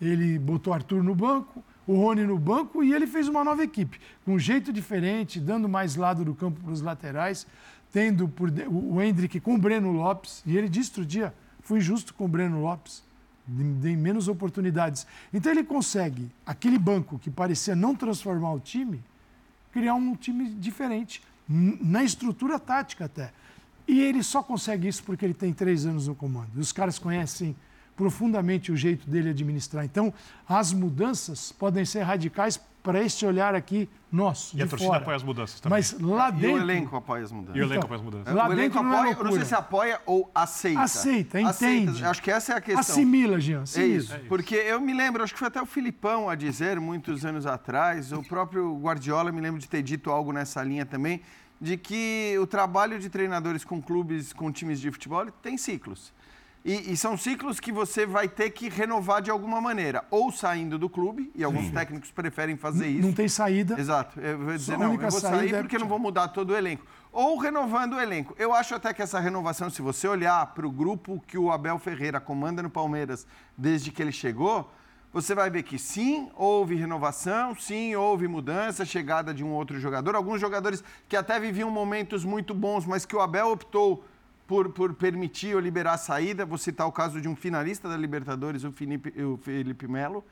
ele 0.00 0.38
botou 0.38 0.72
Arthur 0.72 1.02
no 1.02 1.14
banco, 1.14 1.62
o 1.86 1.96
Rony 1.96 2.24
no 2.24 2.38
banco 2.38 2.82
e 2.82 2.94
ele 2.94 3.06
fez 3.06 3.28
uma 3.28 3.44
nova 3.44 3.62
equipe, 3.62 4.00
com 4.24 4.34
um 4.34 4.38
jeito 4.38 4.72
diferente, 4.72 5.40
dando 5.40 5.68
mais 5.68 5.96
lado 5.96 6.24
do 6.24 6.34
campo 6.34 6.60
para 6.60 6.72
os 6.72 6.80
laterais, 6.80 7.46
tendo 7.92 8.28
por 8.28 8.50
o 8.68 9.02
Hendrick 9.02 9.40
com 9.40 9.54
o 9.54 9.58
Breno 9.58 9.92
Lopes, 9.92 10.42
e 10.46 10.56
ele 10.56 10.68
disse 10.68 10.90
outro 10.90 11.04
dia, 11.04 11.34
fui 11.60 11.80
justo 11.80 12.14
com 12.14 12.24
o 12.24 12.28
Breno 12.28 12.62
Lopes, 12.62 13.02
dei 13.50 13.96
menos 13.96 14.28
oportunidades. 14.28 15.06
Então 15.32 15.50
ele 15.50 15.64
consegue, 15.64 16.30
aquele 16.46 16.78
banco 16.78 17.18
que 17.18 17.30
parecia 17.30 17.74
não 17.74 17.94
transformar 17.94 18.52
o 18.52 18.60
time, 18.60 19.02
criar 19.72 19.94
um 19.94 20.14
time 20.14 20.50
diferente, 20.50 21.22
na 21.48 22.04
estrutura 22.04 22.58
tática 22.58 23.06
até. 23.06 23.32
E 23.88 24.00
ele 24.00 24.22
só 24.22 24.42
consegue 24.42 24.86
isso 24.86 25.02
porque 25.02 25.24
ele 25.24 25.34
tem 25.34 25.52
três 25.52 25.84
anos 25.84 26.06
no 26.06 26.14
comando. 26.14 26.50
E 26.54 26.60
os 26.60 26.70
caras 26.70 26.98
conhecem 26.98 27.56
profundamente 27.96 28.70
o 28.70 28.76
jeito 28.76 29.10
dele 29.10 29.30
administrar. 29.30 29.84
Então, 29.84 30.14
as 30.48 30.72
mudanças 30.72 31.50
podem 31.52 31.84
ser 31.84 32.02
radicais 32.02 32.58
para 32.82 33.02
este 33.02 33.26
olhar 33.26 33.54
aqui 33.54 33.88
nosso. 34.10 34.56
E 34.56 34.62
a 34.62 34.66
torcida 34.66 34.90
fora. 34.90 35.02
apoia 35.02 35.16
as 35.16 35.22
mudanças 35.22 35.60
também. 35.60 35.78
Mas 35.78 36.00
lá 36.00 36.30
dentro. 36.30 36.48
E 36.48 36.54
o 36.54 36.58
elenco 36.58 36.96
apoia 36.96 37.22
as 37.22 37.32
mudanças. 37.32 37.56
E 37.56 37.60
o 37.60 37.62
elenco 37.62 37.74
Então, 37.74 37.84
apoia 37.84 37.98
as 37.98 38.04
mudanças. 38.04 38.34
Lá 38.34 38.48
o 38.48 38.52
elenco 38.52 38.74
dentro 38.74 38.82
não 38.82 38.92
é 38.92 38.98
apoia, 38.98 39.16
eu 39.18 39.24
não 39.24 39.32
sei 39.32 39.44
se 39.44 39.54
apoia 39.54 40.00
ou 40.06 40.30
aceita. 40.34 40.80
Aceita, 40.80 41.40
entende. 41.40 42.04
Acho 42.04 42.22
que 42.22 42.30
essa 42.30 42.52
é 42.54 42.56
a 42.56 42.60
questão. 42.60 42.80
Assimila, 42.80 43.40
Jean. 43.40 43.60
É 43.60 43.62
assimila. 43.62 43.96
isso, 43.96 44.18
porque 44.28 44.54
eu 44.54 44.80
me 44.80 44.92
lembro, 44.92 45.22
acho 45.22 45.32
que 45.32 45.38
foi 45.38 45.48
até 45.48 45.60
o 45.60 45.66
Filipão 45.66 46.28
a 46.28 46.34
dizer 46.34 46.80
muitos 46.80 47.24
anos 47.24 47.46
atrás, 47.46 48.12
o 48.12 48.22
próprio 48.22 48.76
Guardiola 48.78 49.30
me 49.30 49.40
lembro 49.40 49.60
de 49.60 49.68
ter 49.68 49.82
dito 49.82 50.10
algo 50.10 50.32
nessa 50.32 50.62
linha 50.62 50.86
também, 50.86 51.20
de 51.60 51.76
que 51.76 52.36
o 52.40 52.46
trabalho 52.46 52.98
de 52.98 53.10
treinadores 53.10 53.64
com 53.64 53.82
clubes, 53.82 54.32
com 54.32 54.50
times 54.50 54.80
de 54.80 54.90
futebol, 54.90 55.26
tem 55.42 55.58
ciclos. 55.58 56.12
E, 56.64 56.92
e 56.92 56.96
são 56.96 57.16
ciclos 57.16 57.58
que 57.58 57.72
você 57.72 58.04
vai 58.04 58.28
ter 58.28 58.50
que 58.50 58.68
renovar 58.68 59.22
de 59.22 59.30
alguma 59.30 59.60
maneira, 59.60 60.04
ou 60.10 60.30
saindo 60.30 60.78
do 60.78 60.90
clube, 60.90 61.30
e 61.34 61.42
alguns 61.42 61.70
técnicos 61.70 62.10
preferem 62.10 62.56
fazer 62.56 62.86
isso. 62.86 63.06
Não 63.06 63.14
tem 63.14 63.28
saída. 63.28 63.80
Exato. 63.80 64.20
Eu 64.20 64.38
vou 64.38 64.52
dizer, 64.52 64.76
não, 64.76 64.92
eu 64.92 64.98
vou 64.98 65.10
sair 65.10 65.54
é 65.54 65.60
porque 65.62 65.76
eu 65.76 65.80
não 65.80 65.88
vou 65.88 65.98
mudar 65.98 66.28
todo 66.28 66.50
o 66.50 66.56
elenco. 66.56 66.84
Ou 67.12 67.38
renovando 67.38 67.94
o 67.94 68.00
elenco. 68.00 68.34
Eu 68.38 68.52
acho 68.52 68.74
até 68.74 68.92
que 68.92 69.00
essa 69.00 69.18
renovação, 69.18 69.70
se 69.70 69.80
você 69.80 70.06
olhar 70.06 70.46
para 70.48 70.66
o 70.66 70.70
grupo 70.70 71.22
que 71.26 71.38
o 71.38 71.50
Abel 71.50 71.78
Ferreira 71.78 72.20
comanda 72.20 72.62
no 72.62 72.70
Palmeiras 72.70 73.26
desde 73.56 73.90
que 73.90 74.02
ele 74.02 74.12
chegou, 74.12 74.70
você 75.12 75.34
vai 75.34 75.50
ver 75.50 75.64
que 75.64 75.78
sim, 75.78 76.30
houve 76.36 76.76
renovação, 76.76 77.54
sim, 77.56 77.96
houve 77.96 78.28
mudança, 78.28 78.84
chegada 78.84 79.34
de 79.34 79.42
um 79.42 79.50
outro 79.50 79.80
jogador. 79.80 80.14
Alguns 80.14 80.40
jogadores 80.40 80.84
que 81.08 81.16
até 81.16 81.40
viviam 81.40 81.70
momentos 81.70 82.24
muito 82.24 82.54
bons, 82.54 82.86
mas 82.86 83.04
que 83.04 83.16
o 83.16 83.20
Abel 83.20 83.50
optou 83.50 84.04
por, 84.50 84.68
por 84.70 84.92
permitir 84.94 85.54
ou 85.54 85.60
liberar 85.60 85.92
a 85.92 85.96
saída. 85.96 86.44
Vou 86.44 86.58
citar 86.58 86.84
o 86.84 86.90
caso 86.90 87.20
de 87.20 87.28
um 87.28 87.36
finalista 87.36 87.88
da 87.88 87.96
Libertadores, 87.96 88.64
o 88.64 88.72
Felipe, 88.72 89.14
o 89.22 89.36
Felipe 89.36 89.86
Melo. 89.86 90.24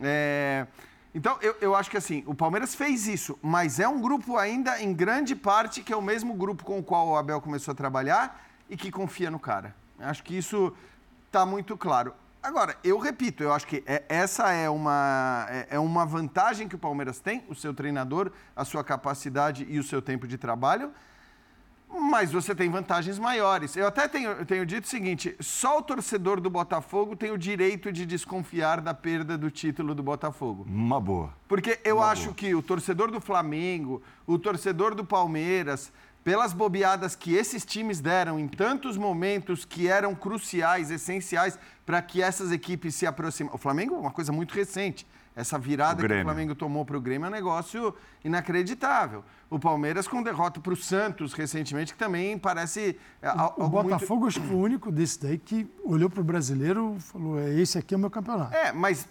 É, 0.00 0.66
Então, 1.14 1.36
eu, 1.42 1.54
eu 1.60 1.74
acho 1.74 1.90
que 1.90 1.96
assim, 1.98 2.22
o 2.26 2.34
Palmeiras 2.34 2.74
fez 2.74 3.06
isso, 3.06 3.38
mas 3.42 3.78
é 3.78 3.86
um 3.86 4.00
grupo 4.00 4.38
ainda, 4.38 4.80
em 4.80 4.94
grande 4.94 5.36
parte, 5.36 5.82
que 5.82 5.92
é 5.92 5.96
o 5.96 6.00
mesmo 6.00 6.32
grupo 6.32 6.64
com 6.64 6.78
o 6.78 6.82
qual 6.82 7.08
o 7.08 7.16
Abel 7.16 7.42
começou 7.42 7.72
a 7.72 7.74
trabalhar 7.74 8.42
e 8.70 8.76
que 8.76 8.90
confia 8.90 9.30
no 9.30 9.38
cara. 9.38 9.74
Acho 9.98 10.22
que 10.22 10.34
isso 10.34 10.72
está 11.26 11.44
muito 11.44 11.76
claro. 11.76 12.14
Agora, 12.42 12.74
eu 12.82 12.98
repito, 12.98 13.42
eu 13.42 13.52
acho 13.52 13.66
que 13.66 13.82
é- 13.86 14.02
essa 14.08 14.50
é 14.50 14.70
uma, 14.70 15.46
é- 15.50 15.66
é 15.72 15.78
uma 15.78 16.06
vantagem 16.06 16.68
que 16.68 16.74
o 16.76 16.78
Palmeiras 16.78 17.20
tem, 17.20 17.44
o 17.50 17.54
seu 17.54 17.74
treinador, 17.74 18.30
a 18.56 18.64
sua 18.64 18.82
capacidade 18.82 19.66
e 19.68 19.78
o 19.78 19.82
seu 19.84 20.00
tempo 20.00 20.26
de 20.26 20.38
trabalho. 20.38 20.90
Mas 21.90 22.30
você 22.30 22.54
tem 22.54 22.70
vantagens 22.70 23.18
maiores. 23.18 23.74
Eu 23.76 23.86
até 23.86 24.06
tenho, 24.06 24.44
tenho 24.44 24.66
dito 24.66 24.84
o 24.84 24.88
seguinte: 24.88 25.34
só 25.40 25.78
o 25.78 25.82
torcedor 25.82 26.40
do 26.40 26.50
Botafogo 26.50 27.16
tem 27.16 27.30
o 27.30 27.38
direito 27.38 27.90
de 27.90 28.04
desconfiar 28.04 28.80
da 28.80 28.92
perda 28.92 29.38
do 29.38 29.50
título 29.50 29.94
do 29.94 30.02
Botafogo. 30.02 30.66
Uma 30.68 31.00
boa. 31.00 31.32
Porque 31.48 31.80
eu 31.84 32.02
acho 32.02 32.34
que 32.34 32.54
o 32.54 32.62
torcedor 32.62 33.10
do 33.10 33.20
Flamengo, 33.20 34.02
o 34.26 34.38
torcedor 34.38 34.94
do 34.94 35.04
Palmeiras, 35.04 35.90
pelas 36.22 36.52
bobeadas 36.52 37.16
que 37.16 37.34
esses 37.34 37.64
times 37.64 38.00
deram 38.00 38.38
em 38.38 38.46
tantos 38.46 38.98
momentos 38.98 39.64
que 39.64 39.88
eram 39.88 40.14
cruciais, 40.14 40.90
essenciais 40.90 41.58
para 41.86 42.02
que 42.02 42.20
essas 42.20 42.52
equipes 42.52 42.94
se 42.94 43.06
aproximem. 43.06 43.50
O 43.54 43.56
Flamengo 43.56 43.94
é 43.94 43.98
uma 43.98 44.10
coisa 44.10 44.30
muito 44.30 44.54
recente. 44.54 45.06
Essa 45.34 45.56
virada 45.56 46.04
O 46.04 46.06
que 46.06 46.12
o. 46.12 46.22
Flamengo 46.24 46.52
tomou 46.52 46.84
para 46.84 46.96
o 46.96 47.00
Grêmio 47.00 47.26
é 47.26 47.28
um 47.28 47.32
negócio 47.32 47.94
inacreditável. 48.24 49.24
O 49.50 49.58
Palmeiras 49.58 50.06
com 50.06 50.22
derrota 50.22 50.60
para 50.60 50.72
o 50.74 50.76
Santos 50.76 51.32
recentemente, 51.32 51.94
que 51.94 51.98
também 51.98 52.36
parece 52.36 52.98
é, 53.22 53.28
al- 53.28 53.54
O 53.56 53.62
algo 53.62 53.76
muito- 53.76 53.88
Botafogo, 53.94 54.26
acho 54.26 54.40
que 54.40 54.46
foi 54.46 54.56
o 54.56 54.60
único 54.60 54.92
desse 54.92 55.20
daí 55.22 55.38
que 55.38 55.66
olhou 55.84 56.10
para 56.10 56.20
o 56.20 56.24
brasileiro 56.24 56.96
e 56.98 57.00
falou: 57.00 57.38
é, 57.40 57.58
esse 57.58 57.78
aqui 57.78 57.94
é 57.94 57.96
o 57.96 58.00
meu 58.00 58.10
campeonato. 58.10 58.54
É, 58.54 58.72
mas 58.72 59.08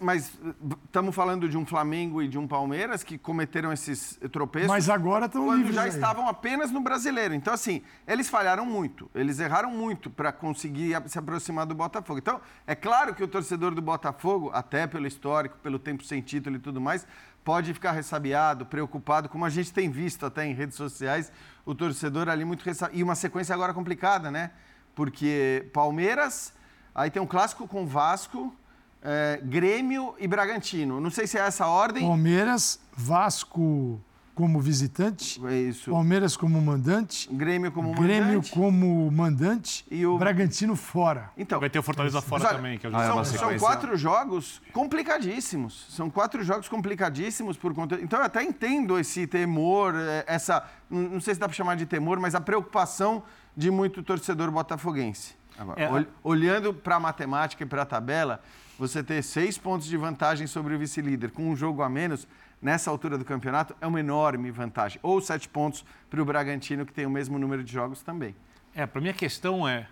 estamos 0.84 1.14
falando 1.14 1.48
de 1.48 1.56
um 1.56 1.66
Flamengo 1.66 2.22
e 2.22 2.28
de 2.28 2.38
um 2.38 2.46
Palmeiras 2.46 3.02
que 3.02 3.18
cometeram 3.18 3.72
esses 3.72 4.18
tropeços. 4.30 4.68
Mas 4.68 4.88
agora 4.88 5.26
estão 5.26 5.44
quando 5.44 5.56
livres. 5.58 5.74
já 5.74 5.82
aí. 5.82 5.88
estavam 5.88 6.28
apenas 6.28 6.70
no 6.70 6.80
brasileiro. 6.80 7.34
Então, 7.34 7.52
assim, 7.52 7.82
eles 8.06 8.28
falharam 8.28 8.64
muito, 8.64 9.10
eles 9.14 9.40
erraram 9.40 9.70
muito 9.72 10.08
para 10.08 10.30
conseguir 10.30 10.96
se 11.06 11.18
aproximar 11.18 11.66
do 11.66 11.74
Botafogo. 11.74 12.18
Então, 12.20 12.40
é 12.66 12.74
claro 12.76 13.12
que 13.14 13.24
o 13.24 13.28
torcedor 13.28 13.74
do 13.74 13.82
Botafogo, 13.82 14.50
até 14.54 14.86
pelo 14.86 15.06
histórico, 15.06 15.56
pelo 15.62 15.78
tempo 15.80 16.04
sem 16.04 16.20
título 16.20 16.54
e 16.56 16.58
tudo 16.60 16.80
mais, 16.80 17.06
pode 17.48 17.72
ficar 17.72 17.92
ressabiado, 17.92 18.66
preocupado, 18.66 19.26
como 19.26 19.42
a 19.42 19.48
gente 19.48 19.72
tem 19.72 19.90
visto 19.90 20.26
até 20.26 20.44
em 20.44 20.52
redes 20.52 20.76
sociais, 20.76 21.32
o 21.64 21.74
torcedor 21.74 22.28
ali 22.28 22.44
muito 22.44 22.62
ressabiado. 22.62 23.00
E 23.00 23.02
uma 23.02 23.14
sequência 23.14 23.54
agora 23.54 23.72
complicada, 23.72 24.30
né? 24.30 24.50
Porque 24.94 25.66
Palmeiras, 25.72 26.52
aí 26.94 27.10
tem 27.10 27.22
um 27.22 27.26
clássico 27.26 27.66
com 27.66 27.86
Vasco. 27.86 28.54
é, 29.00 29.40
Grêmio 29.42 30.14
e 30.18 30.28
Bragantino. 30.28 31.00
Não 31.00 31.08
sei 31.08 31.26
se 31.26 31.38
é 31.38 31.40
essa 31.40 31.64
a 31.64 31.68
ordem. 31.68 32.06
Palmeiras, 32.06 32.80
Vasco 32.94 33.98
como 34.38 34.60
visitante, 34.60 35.44
É 35.46 35.56
isso. 35.58 35.90
Palmeiras 35.90 36.36
como 36.36 36.60
mandante, 36.62 37.28
Grêmio 37.32 37.72
como 37.72 37.92
Grêmio 37.92 38.26
mandante. 38.34 38.52
como 38.52 39.10
mandante, 39.10 39.84
E 39.90 40.06
o- 40.06 40.16
Bragantino 40.16 40.76
fora. 40.76 41.32
Então, 41.36 41.58
Vai 41.58 41.68
ter 41.68 41.80
o 41.80 41.82
Fortaleza 41.82 42.22
fora 42.22 42.44
também, 42.50 42.78
que 42.78 42.86
é 42.86 42.88
o 42.88 42.94
é 42.94 42.98
jogo 43.04 43.14
uma 43.18 43.24
são, 43.24 43.36
são 43.36 43.58
quatro 43.58 43.96
jogos 43.96 44.62
complicadíssimos. 44.72 45.86
São 45.90 46.08
quatro 46.08 46.44
jogos 46.44 46.68
complicadíssimos 46.68 47.56
por 47.56 47.74
conta. 47.74 47.96
Então 48.00 48.20
eu 48.20 48.24
até 48.26 48.40
entendo 48.44 48.96
esse 48.96 49.26
temor, 49.26 49.92
eh, 49.96 50.24
essa. 50.28 50.62
Não 50.88 51.00
não 51.08 51.20
sei 51.20 51.34
se 51.34 51.40
dá 51.40 51.48
para 51.48 51.56
chamar 51.56 51.74
de 51.74 51.84
temor, 51.84 52.20
mas 52.20 52.36
a 52.36 52.40
preocupação 52.40 53.24
de 53.56 53.72
muito 53.72 54.04
torcedor 54.04 54.52
botafoguense. 54.52 55.34
Agora, 55.58 55.82
É, 55.82 55.90
ol- 55.90 56.06
olhando 56.22 56.72
para 56.72 56.94
a 56.94 57.00
matemática 57.00 57.64
e 57.64 57.66
para 57.66 57.82
a 57.82 57.86
tabela, 57.86 58.40
você 58.78 59.02
ter 59.02 59.20
seis 59.24 59.58
pontos 59.58 59.88
de 59.88 59.96
vantagem 59.96 60.46
sobre 60.46 60.76
o 60.76 60.78
vice-líder 60.78 61.32
com 61.32 61.50
um 61.50 61.56
jogo 61.56 61.82
a 61.82 61.88
menos, 61.88 62.28
nessa 62.60 62.90
altura 62.90 63.16
do 63.16 63.24
campeonato, 63.24 63.74
é 63.80 63.86
uma 63.86 64.00
enorme 64.00 64.50
vantagem. 64.50 64.98
Ou 65.02 65.20
sete 65.20 65.48
pontos 65.48 65.84
para 66.10 66.20
o 66.20 66.24
Bragantino, 66.24 66.84
que 66.84 66.92
tem 66.92 67.06
o 67.06 67.10
mesmo 67.10 67.38
número 67.38 67.62
de 67.62 67.72
jogos 67.72 68.02
também. 68.02 68.34
É, 68.74 68.86
para 68.86 69.00
mim 69.00 69.08
a 69.08 69.14
questão 69.14 69.66
é 69.66 69.88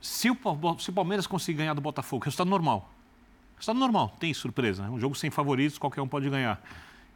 se 0.00 0.30
o, 0.30 0.36
se 0.78 0.90
o 0.90 0.92
Palmeiras 0.92 1.26
conseguir 1.26 1.58
ganhar 1.58 1.74
do 1.74 1.80
Botafogo, 1.80 2.24
resultado 2.24 2.48
normal. 2.48 2.90
Resultado 3.56 3.78
normal, 3.78 4.16
tem 4.18 4.32
surpresa. 4.32 4.84
É 4.86 4.90
um 4.90 4.98
jogo 4.98 5.14
sem 5.14 5.30
favoritos, 5.30 5.78
qualquer 5.78 6.00
um 6.00 6.08
pode 6.08 6.28
ganhar. 6.30 6.62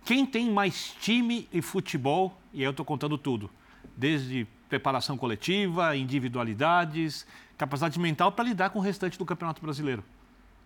Quem 0.05 0.27
tem 0.27 0.51
mais 0.51 0.95
time 1.01 1.49
e 1.51 1.63
futebol, 1.63 2.39
e 2.53 2.59
aí 2.59 2.65
eu 2.65 2.71
estou 2.71 2.85
contando 2.85 3.17
tudo, 3.17 3.51
desde 3.97 4.47
preparação 4.69 5.17
coletiva, 5.17 5.97
individualidades, 5.97 7.27
capacidade 7.57 7.99
mental 7.99 8.31
para 8.33 8.45
lidar 8.45 8.71
com 8.71 8.79
o 8.79 8.83
restante 8.83 9.19
do 9.19 9.25
Campeonato 9.25 9.63
Brasileiro. 9.63 10.05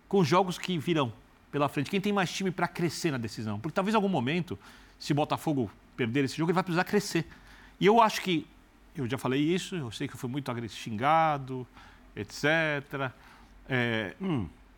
Com 0.09 0.19
os 0.19 0.27
jogos 0.27 0.57
que 0.57 0.77
virão 0.77 1.13
pela 1.51 1.69
frente. 1.69 1.89
Quem 1.89 2.01
tem 2.01 2.13
mais 2.13 2.31
time 2.31 2.51
para 2.51 2.67
crescer 2.67 3.11
na 3.11 3.17
decisão? 3.17 3.59
Porque 3.59 3.73
talvez 3.75 3.93
em 3.93 3.97
algum 3.97 4.09
momento, 4.09 4.57
se 4.97 5.11
o 5.11 5.15
Botafogo 5.15 5.69
perder 5.95 6.25
esse 6.25 6.37
jogo, 6.37 6.51
ele 6.51 6.55
vai 6.55 6.63
precisar 6.63 6.83
crescer. 6.83 7.25
E 7.79 7.85
eu 7.85 8.01
acho 8.01 8.21
que, 8.21 8.45
eu 8.95 9.07
já 9.07 9.17
falei 9.17 9.41
isso, 9.41 9.75
eu 9.75 9.91
sei 9.91 10.07
que 10.07 10.13
eu 10.13 10.17
fui 10.17 10.29
muito 10.29 10.51
xingado, 10.69 11.67
etc. 12.15 13.11
É, 13.67 14.15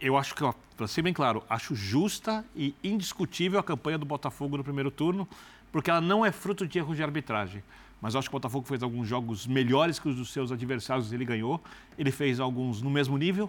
Eu 0.02 0.18
acho 0.18 0.34
que, 0.34 0.44
para 0.76 0.88
ser 0.88 1.04
bem 1.04 1.14
claro, 1.14 1.44
acho 1.48 1.76
justa 1.76 2.44
e 2.56 2.74
indiscutível 2.84 3.60
a 3.60 3.64
campanha 3.64 4.00
do 4.00 4.06
Botafogo 4.06 4.58
no 4.58 4.64
primeiro 4.64 4.90
turno, 4.90 5.28
porque 5.72 5.92
ela 5.92 6.02
não 6.02 6.26
é 6.26 6.32
fruto 6.32 6.66
de 6.66 6.80
erros 6.80 6.98
de 6.98 7.04
arbitragem. 7.04 7.64
Mas 8.02 8.16
acho 8.16 8.28
que 8.28 8.36
o 8.36 8.40
Botafogo 8.40 8.66
fez 8.66 8.82
alguns 8.82 9.08
jogos 9.08 9.46
melhores 9.46 10.00
que 10.00 10.10
os 10.10 10.16
dos 10.16 10.34
seus 10.34 10.52
adversários, 10.52 11.14
ele 11.14 11.24
ganhou. 11.24 11.64
Ele 12.00 12.10
fez 12.12 12.40
alguns 12.40 12.82
no 12.82 12.90
mesmo 12.90 13.16
nível, 13.16 13.48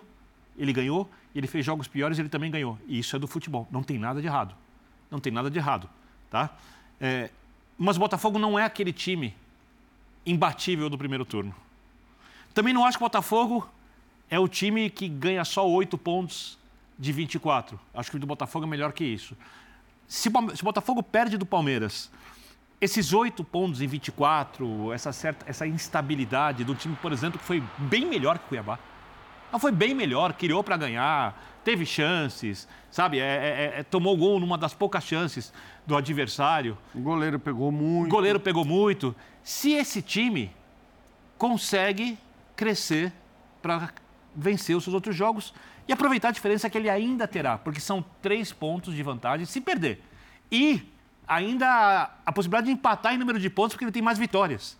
ele 0.57 0.73
ganhou. 0.73 1.11
Ele 1.35 1.47
fez 1.47 1.65
jogos 1.65 1.89
piores, 1.89 2.19
ele 2.19 2.29
também 2.29 2.51
ganhou. 2.51 2.79
E 2.87 2.99
isso 2.99 3.17
é 3.17 3.19
do 3.19 3.27
futebol. 3.27 3.67
Não 3.71 3.83
tem 3.83 3.99
nada 3.99 4.21
de 4.21 4.27
errado. 4.27 4.55
Não 5.11 5.19
tem 5.19 5.33
nada 5.33 5.51
de 5.51 5.59
errado, 5.59 5.89
tá? 6.31 6.51
É, 7.01 7.31
mas 7.77 7.97
o 7.97 8.01
Botafogo 8.01 8.39
não 8.39 8.59
é 8.59 8.65
aquele 8.65 8.93
time 8.93 9.35
imbatível 10.25 10.89
do 10.89 10.97
primeiro 10.97 11.25
turno. 11.25 11.55
Também 12.55 12.73
não 12.73 12.85
acho 12.85 12.97
que 12.97 13.05
o 13.05 13.07
Botafogo 13.07 13.69
é 14.31 14.39
o 14.39 14.49
time 14.49 14.89
que 14.89 15.09
ganha 15.09 15.45
só 15.45 15.69
8 15.69 15.99
pontos 15.99 16.59
de 16.99 17.13
24. 17.13 17.79
Acho 17.93 18.11
que 18.11 18.17
o 18.17 18.21
do 18.21 18.27
Botafogo 18.27 18.65
é 18.65 18.69
melhor 18.69 18.93
que 18.93 19.05
isso. 19.05 19.37
Se, 20.07 20.31
se 20.31 20.63
o 20.63 20.65
Botafogo 20.65 21.03
perde 21.03 21.37
do 21.37 21.45
Palmeiras, 21.45 22.11
esses 22.81 23.13
8 23.13 23.43
pontos 23.45 23.81
em 23.81 23.87
24, 23.87 24.93
essa, 24.93 25.13
certa, 25.13 25.49
essa 25.49 25.67
instabilidade 25.67 26.65
do 26.65 26.75
time, 26.75 26.97
por 26.97 27.13
exemplo, 27.13 27.39
que 27.39 27.45
foi 27.45 27.63
bem 27.79 28.07
melhor 28.07 28.39
que 28.39 28.45
o 28.47 28.49
Cuiabá. 28.49 28.79
Não 29.53 29.59
foi 29.59 29.71
bem 29.71 29.95
melhor, 29.95 30.33
criou 30.33 30.65
para 30.65 30.79
ganhar, 30.79 31.61
teve 31.63 31.85
chances, 31.85 32.67
sabe? 32.91 33.21
É, 33.21 33.75
é, 33.75 33.81
é, 33.81 33.83
tomou 33.83 34.17
gol 34.17 34.41
numa 34.41 34.57
das 34.57 34.73
poucas 34.73 35.05
chances 35.05 35.53
do 35.87 35.95
adversário. 35.95 36.79
O 36.95 37.01
goleiro 37.01 37.39
pegou 37.39 37.71
muito. 37.71 38.09
O 38.09 38.11
goleiro 38.11 38.41
pegou 38.41 38.65
muito. 38.65 39.15
Se 39.45 39.73
esse 39.73 40.01
time 40.01 40.51
consegue 41.37 42.19
crescer 42.57 43.13
para 43.61 43.91
vencer 44.35 44.75
os 44.75 44.85
seus 44.85 44.95
outros 44.95 45.15
jogos 45.15 45.53
e 45.87 45.93
aproveitar 45.93 46.29
a 46.29 46.33
diferença 46.33 46.71
que 46.71 46.79
ele 46.79 46.89
ainda 46.89 47.29
terá, 47.29 47.59
porque 47.59 47.81
são 47.81 48.03
três 48.23 48.53
pontos 48.53 48.95
de 48.95 49.03
vantagem 49.03 49.45
se 49.45 49.61
perder. 49.61 50.03
E 50.51 50.91
ainda 51.29 52.11
a 52.25 52.33
possibilidade 52.33 52.67
de 52.67 52.73
empatar 52.73 53.15
em 53.15 53.19
número 53.19 53.39
de 53.39 53.51
pontos, 53.51 53.75
porque 53.75 53.85
ele 53.85 53.93
tem 53.93 54.03
mais 54.03 54.19
vitórias. 54.19 54.79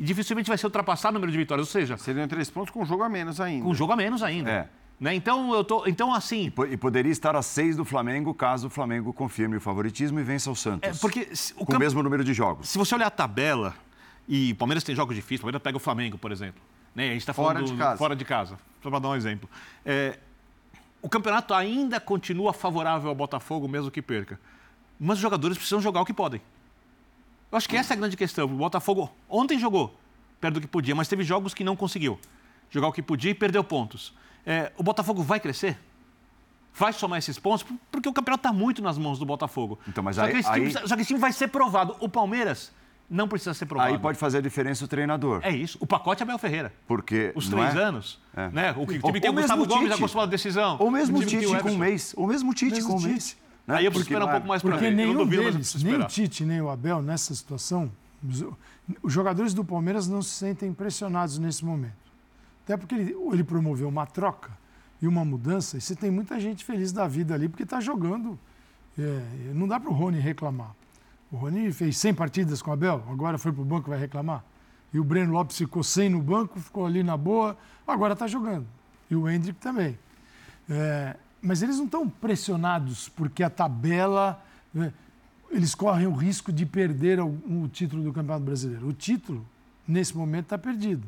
E 0.00 0.02
dificilmente 0.02 0.48
vai 0.48 0.56
ser 0.56 0.64
ultrapassado 0.66 1.12
o 1.12 1.18
número 1.18 1.30
de 1.30 1.36
vitórias. 1.36 1.68
Ou 1.68 1.70
seja. 1.70 1.98
Seriam 1.98 2.26
três 2.26 2.48
pontos 2.48 2.70
com 2.72 2.80
um 2.80 2.86
jogo 2.86 3.02
a 3.02 3.08
menos 3.08 3.38
ainda. 3.38 3.64
Com 3.64 3.70
um 3.70 3.74
jogo 3.74 3.92
a 3.92 3.96
menos 3.96 4.22
ainda. 4.22 4.50
É. 4.50 4.68
Né? 4.98 5.14
Então, 5.14 5.54
eu 5.54 5.62
tô, 5.62 5.86
então, 5.86 6.14
assim. 6.14 6.50
E, 6.70 6.76
poderia 6.76 7.12
estar 7.12 7.36
a 7.36 7.42
seis 7.42 7.76
do 7.76 7.84
Flamengo 7.84 8.32
caso 8.32 8.68
o 8.68 8.70
Flamengo 8.70 9.12
confirme 9.12 9.58
o 9.58 9.60
favoritismo 9.60 10.18
e 10.18 10.22
vença 10.22 10.50
o 10.50 10.56
Santos. 10.56 10.88
É, 10.88 11.00
porque 11.00 11.28
o 11.56 11.66
com 11.66 11.76
o 11.76 11.78
mesmo 11.78 12.02
número 12.02 12.24
de 12.24 12.32
jogos. 12.32 12.70
Se 12.70 12.78
você 12.78 12.94
olhar 12.94 13.08
a 13.08 13.10
tabela, 13.10 13.74
e 14.26 14.52
o 14.52 14.56
Palmeiras 14.56 14.82
tem 14.82 14.94
jogos 14.94 15.14
difíceis, 15.14 15.40
o 15.40 15.42
Palmeiras 15.42 15.62
pega 15.62 15.76
o 15.76 15.80
Flamengo, 15.80 16.16
por 16.16 16.32
exemplo. 16.32 16.62
Né? 16.94 17.08
A 17.08 17.12
gente 17.12 17.20
está 17.20 17.34
falando 17.34 17.58
fora 17.58 17.66
de 17.66 17.76
casa. 17.76 17.98
Fora 17.98 18.16
de 18.16 18.24
casa, 18.24 18.58
só 18.82 18.88
para 18.88 18.98
dar 18.98 19.08
um 19.10 19.14
exemplo. 19.14 19.48
É, 19.84 20.18
o 21.02 21.08
campeonato 21.08 21.52
ainda 21.52 22.00
continua 22.00 22.52
favorável 22.52 23.10
ao 23.10 23.14
Botafogo, 23.14 23.68
mesmo 23.68 23.90
que 23.90 24.00
perca. 24.00 24.40
Mas 24.98 25.16
os 25.16 25.22
jogadores 25.22 25.56
precisam 25.56 25.80
jogar 25.80 26.00
o 26.00 26.04
que 26.06 26.12
podem. 26.12 26.40
Eu 27.50 27.58
acho 27.58 27.68
que 27.68 27.76
essa 27.76 27.92
é 27.92 27.96
a 27.96 27.98
grande 27.98 28.16
questão. 28.16 28.46
O 28.46 28.48
Botafogo 28.48 29.10
ontem 29.28 29.58
jogou 29.58 29.98
perto 30.40 30.54
do 30.54 30.60
que 30.60 30.66
podia, 30.66 30.94
mas 30.94 31.08
teve 31.08 31.22
jogos 31.22 31.52
que 31.52 31.64
não 31.64 31.76
conseguiu 31.76 32.18
jogar 32.70 32.88
o 32.88 32.92
que 32.92 33.02
podia 33.02 33.30
e 33.30 33.34
perdeu 33.34 33.62
pontos. 33.62 34.14
É, 34.46 34.72
o 34.76 34.82
Botafogo 34.82 35.22
vai 35.22 35.40
crescer? 35.40 35.78
Vai 36.72 36.92
somar 36.92 37.18
esses 37.18 37.38
pontos? 37.38 37.66
Porque 37.90 38.08
o 38.08 38.12
campeonato 38.12 38.48
está 38.48 38.52
muito 38.52 38.80
nas 38.80 38.96
mãos 38.96 39.18
do 39.18 39.26
Botafogo. 39.26 39.78
Então, 39.88 40.02
mas 40.02 40.16
só, 40.16 40.22
aí, 40.22 40.32
que 40.32 40.38
esse 40.38 40.52
time, 40.52 40.70
só 40.70 40.94
que 40.94 41.02
esse 41.02 41.08
time 41.08 41.20
vai 41.20 41.32
ser 41.32 41.48
provado. 41.48 41.96
O 42.00 42.08
Palmeiras 42.08 42.72
não 43.10 43.26
precisa 43.26 43.52
ser 43.52 43.66
provado. 43.66 43.92
Aí 43.92 43.98
pode 43.98 44.16
fazer 44.16 44.38
a 44.38 44.40
diferença 44.40 44.84
o 44.84 44.88
treinador. 44.88 45.40
É 45.42 45.50
isso. 45.50 45.76
O 45.80 45.86
pacote 45.86 46.22
é 46.22 46.24
Abel 46.24 46.38
Ferreira. 46.38 46.72
Porque. 46.86 47.32
Os 47.34 47.48
três 47.48 47.74
é? 47.74 47.78
anos. 47.82 48.20
É. 48.34 48.48
Né? 48.50 48.70
O, 48.72 48.86
time 48.86 49.00
ou, 49.02 49.12
tem 49.12 49.30
o 49.30 49.32
Gustavo 49.32 49.66
Gomes 49.66 49.92
acostumado 49.92 50.28
a 50.28 50.30
decisão. 50.30 50.76
Ou 50.78 50.90
mesmo 50.90 51.18
o 51.18 51.26
Tite 51.26 51.46
com 51.60 51.70
um 51.72 51.76
mês. 51.76 52.14
Ou 52.16 52.28
mesmo 52.28 52.52
o 52.52 52.54
Tite 52.54 52.80
com 52.82 52.96
um 52.96 53.00
mês. 53.00 53.36
Né? 53.70 53.76
Aí 53.76 53.84
eu 53.84 53.90
preciso 53.90 54.10
esperar 54.10 54.26
um 54.26 54.32
pouco 54.32 54.48
mais 54.48 54.62
para 54.62 54.76
ver. 54.76 54.76
Porque 54.76 54.94
nenhum 54.94 55.26
deles, 55.26 55.82
nem 55.82 55.94
o 55.94 56.04
Tite, 56.06 56.44
nem 56.44 56.60
o 56.60 56.68
Abel, 56.68 57.00
nessa 57.00 57.34
situação, 57.34 57.90
os 59.02 59.12
jogadores 59.12 59.54
do 59.54 59.64
Palmeiras 59.64 60.08
não 60.08 60.20
se 60.20 60.30
sentem 60.30 60.72
pressionados 60.72 61.38
nesse 61.38 61.64
momento. 61.64 61.94
Até 62.64 62.76
porque 62.76 62.94
ele, 62.94 63.16
ele 63.32 63.44
promoveu 63.44 63.88
uma 63.88 64.06
troca 64.06 64.50
e 65.00 65.06
uma 65.06 65.24
mudança, 65.24 65.78
e 65.78 65.80
você 65.80 65.96
tem 65.96 66.10
muita 66.10 66.38
gente 66.38 66.64
feliz 66.64 66.92
da 66.92 67.08
vida 67.08 67.34
ali, 67.34 67.48
porque 67.48 67.62
está 67.62 67.80
jogando. 67.80 68.38
É, 68.98 69.52
não 69.54 69.66
dá 69.66 69.78
para 69.78 69.88
o 69.88 69.94
Rony 69.94 70.18
reclamar. 70.18 70.74
O 71.30 71.36
Rony 71.36 71.72
fez 71.72 71.96
100 71.96 72.14
partidas 72.14 72.60
com 72.60 72.70
o 72.70 72.74
Abel, 72.74 73.02
agora 73.08 73.38
foi 73.38 73.52
para 73.52 73.62
o 73.62 73.64
banco 73.64 73.88
e 73.88 73.90
vai 73.90 73.98
reclamar. 73.98 74.44
E 74.92 74.98
o 74.98 75.04
Breno 75.04 75.32
Lopes 75.32 75.56
ficou 75.56 75.82
100 75.82 76.10
no 76.10 76.20
banco, 76.20 76.58
ficou 76.58 76.84
ali 76.84 77.02
na 77.02 77.16
boa, 77.16 77.56
agora 77.86 78.14
está 78.14 78.26
jogando. 78.26 78.66
E 79.08 79.14
o 79.14 79.28
Hendrick 79.28 79.58
também. 79.60 79.96
É, 80.68 81.16
mas 81.42 81.62
eles 81.62 81.76
não 81.76 81.86
estão 81.86 82.08
pressionados 82.08 83.08
porque 83.08 83.42
a 83.42 83.50
tabela. 83.50 84.42
Né, 84.72 84.92
eles 85.50 85.74
correm 85.74 86.06
o 86.06 86.12
risco 86.12 86.52
de 86.52 86.64
perder 86.64 87.20
o, 87.20 87.68
título 87.72 88.04
do 88.04 88.12
Campeonato 88.12 88.44
Brasileiro. 88.44 88.86
O 88.86 88.92
título, 88.92 89.44
nesse 89.86 90.16
momento, 90.16 90.44
está 90.44 90.58
perdido. 90.58 91.04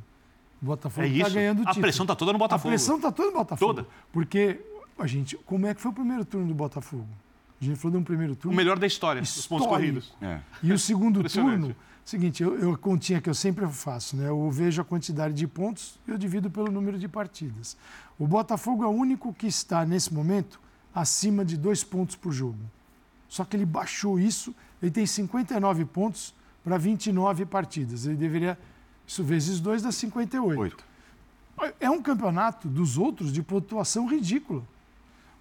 O 0.61 0.67
Botafogo 0.67 1.07
está 1.07 1.29
é 1.29 1.31
ganhando 1.31 1.59
o 1.59 1.63
título. 1.63 1.79
A 1.79 1.81
pressão 1.81 2.05
está 2.05 2.17
toda 2.17 2.33
no 2.33 2.39
Botafogo. 2.39 2.69
A 2.69 2.71
pressão 2.71 2.97
está 2.97 3.13
toda 3.13 3.31
no 3.31 3.37
Botafogo. 3.37 3.75
Toda. 3.75 3.89
Porque, 4.13 4.61
a 4.99 5.07
gente, 5.07 5.37
como 5.47 5.67
é 5.67 5.75
que 5.75 5.81
foi 5.81 5.93
o 5.93 5.95
primeiro 5.95 6.25
turno 6.25 6.49
do 6.49 6.55
Botafogo? 6.55 7.07
A 7.61 7.65
gente 7.65 7.77
falou 7.77 7.93
de 7.93 7.99
um 7.99 8.05
primeiro 8.05 8.35
turno. 8.35 8.53
O 8.53 8.57
melhor 8.57 8.79
da 8.79 8.87
história, 8.87 9.23
dos 9.23 9.47
pontos 9.47 9.69
corridos. 9.69 10.13
É. 10.21 10.41
E 10.61 10.73
o 10.73 10.79
segundo 10.79 11.23
turno, 11.23 11.77
seguinte, 12.05 12.43
eu, 12.43 12.59
eu 12.59 12.77
continha 12.77 13.21
que 13.21 13.31
eu 13.31 13.35
sempre 13.35 13.67
faço, 13.69 14.17
né? 14.17 14.29
Eu 14.29 14.51
vejo 14.51 14.83
a 14.83 14.85
quantidade 14.85 15.35
de 15.35 15.47
pontos, 15.47 15.99
eu 16.07 16.19
divido 16.19 16.51
pelo 16.51 16.71
número 16.71 16.99
de 16.99 17.09
partidas. 17.09 17.77
O 18.19 18.27
Botafogo 18.27 18.85
é 18.85 18.87
o 18.87 18.91
único 18.91 19.33
que 19.33 19.47
está, 19.47 19.85
nesse 19.87 20.13
momento, 20.13 20.61
acima 20.95 21.45
de 21.45 21.57
dois 21.57 21.83
pontos 21.83 22.17
por 22.17 22.33
jogo. 22.33 22.59
Só 23.29 23.45
que 23.45 23.57
ele 23.57 23.65
baixou 23.65 24.19
isso, 24.19 24.55
ele 24.83 24.91
tem 24.91 25.07
59 25.07 25.85
pontos 25.87 26.35
para 26.63 26.77
29 26.77 27.47
partidas. 27.47 28.05
Ele 28.05 28.17
deveria, 28.17 28.59
isso 29.07 29.25
vezes 29.25 29.61
dois 29.61 29.83
dá 29.83 29.91
58. 29.91 30.61
Oito. 30.61 30.85
É 31.79 31.89
um 31.89 32.03
campeonato 32.03 32.69
dos 32.69 32.99
outros 32.99 33.33
de 33.33 33.43
pontuação 33.43 34.07
ridícula. 34.07 34.63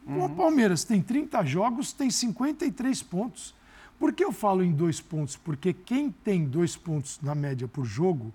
Uhum. 0.05 0.25
O 0.25 0.29
Palmeiras 0.29 0.83
tem 0.83 1.01
30 1.01 1.43
jogos, 1.45 1.93
tem 1.93 2.09
53 2.09 3.03
pontos. 3.03 3.53
Por 4.01 4.11
que 4.13 4.23
eu 4.23 4.31
falo 4.31 4.63
em 4.63 4.71
dois 4.71 4.99
pontos? 4.99 5.37
Porque 5.37 5.71
quem 5.71 6.09
tem 6.09 6.43
dois 6.43 6.75
pontos 6.75 7.19
na 7.21 7.35
média 7.35 7.67
por 7.67 7.85
jogo 7.85 8.33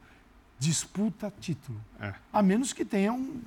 disputa 0.61 1.33
título. 1.40 1.81
É. 2.00 2.14
A 2.33 2.40
menos 2.40 2.72
que 2.72 2.85
tenha 2.85 3.12
um. 3.12 3.42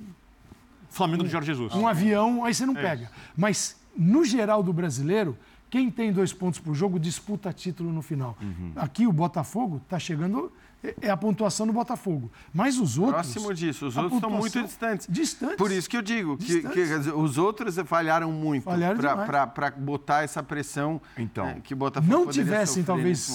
Flamengo 0.90 1.22
um, 1.22 1.24
do 1.24 1.30
Jorge 1.30 1.46
Jesus. 1.46 1.74
Um 1.74 1.88
avião, 1.88 2.44
aí 2.44 2.52
você 2.52 2.66
não 2.66 2.76
é 2.76 2.82
pega. 2.82 3.10
Mas, 3.34 3.80
no 3.96 4.22
geral 4.22 4.62
do 4.62 4.70
brasileiro, 4.70 5.34
quem 5.70 5.88
tem 5.88 6.12
dois 6.12 6.32
pontos 6.32 6.58
por 6.58 6.74
jogo 6.74 6.98
disputa 6.98 7.52
título 7.52 7.92
no 7.92 8.02
final. 8.02 8.36
Uhum. 8.42 8.72
Aqui 8.74 9.06
o 9.06 9.12
Botafogo 9.12 9.80
está 9.82 10.00
chegando, 10.00 10.52
é, 10.82 10.94
é 11.02 11.10
a 11.10 11.16
pontuação 11.16 11.64
do 11.64 11.72
Botafogo. 11.72 12.30
Mas 12.52 12.76
os 12.76 12.98
outros. 12.98 13.32
Próximo 13.32 13.54
disso, 13.54 13.86
os 13.86 13.96
outros 13.96 14.14
estão 14.14 14.30
muito 14.30 14.62
distantes. 14.62 15.06
Distantes. 15.08 15.56
Por 15.56 15.70
isso 15.70 15.88
que 15.88 15.96
eu 15.96 16.02
digo 16.02 16.36
que, 16.36 16.60
que 16.60 16.80
os 17.14 17.38
outros 17.38 17.76
falharam 17.86 18.32
muito 18.32 18.64
para 18.64 19.70
botar 19.70 20.24
essa 20.24 20.42
pressão 20.42 21.00
então, 21.16 21.46
é, 21.46 21.60
que 21.60 21.72
o 21.72 21.76
Botafogo 21.76 22.12
não 22.12 22.26
tivessem, 22.26 22.82
talvez, 22.82 23.30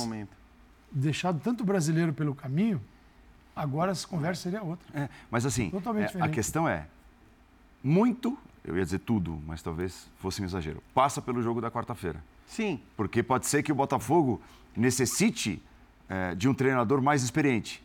deixado 0.92 1.40
tanto 1.40 1.64
brasileiro 1.64 2.12
pelo 2.12 2.36
caminho, 2.36 2.82
agora 3.56 3.94
essa 3.94 4.06
conversa 4.06 4.44
seria 4.44 4.62
outra. 4.62 4.86
É, 4.94 5.08
mas 5.32 5.46
assim, 5.46 5.72
é, 6.14 6.22
a 6.22 6.28
questão 6.28 6.68
é 6.68 6.86
muito 7.82 8.38
eu 8.68 8.78
ia 8.78 8.84
dizer 8.84 9.00
tudo, 9.00 9.40
mas 9.46 9.62
talvez 9.62 10.10
fosse 10.18 10.42
um 10.42 10.46
exagero. 10.46 10.82
Passa 10.94 11.22
pelo 11.22 11.42
jogo 11.42 11.62
da 11.62 11.70
quarta-feira. 11.70 12.24
Sim. 12.48 12.80
Porque 12.98 13.22
pode 13.22 13.48
ser 13.48 13.64
que 13.64 13.72
o 13.72 13.76
Botafogo 13.76 14.42
necessite 14.76 15.62
é, 16.10 16.36
de 16.36 16.48
um 16.50 16.54
treinador 16.54 17.02
mais 17.02 17.24
experiente 17.24 17.84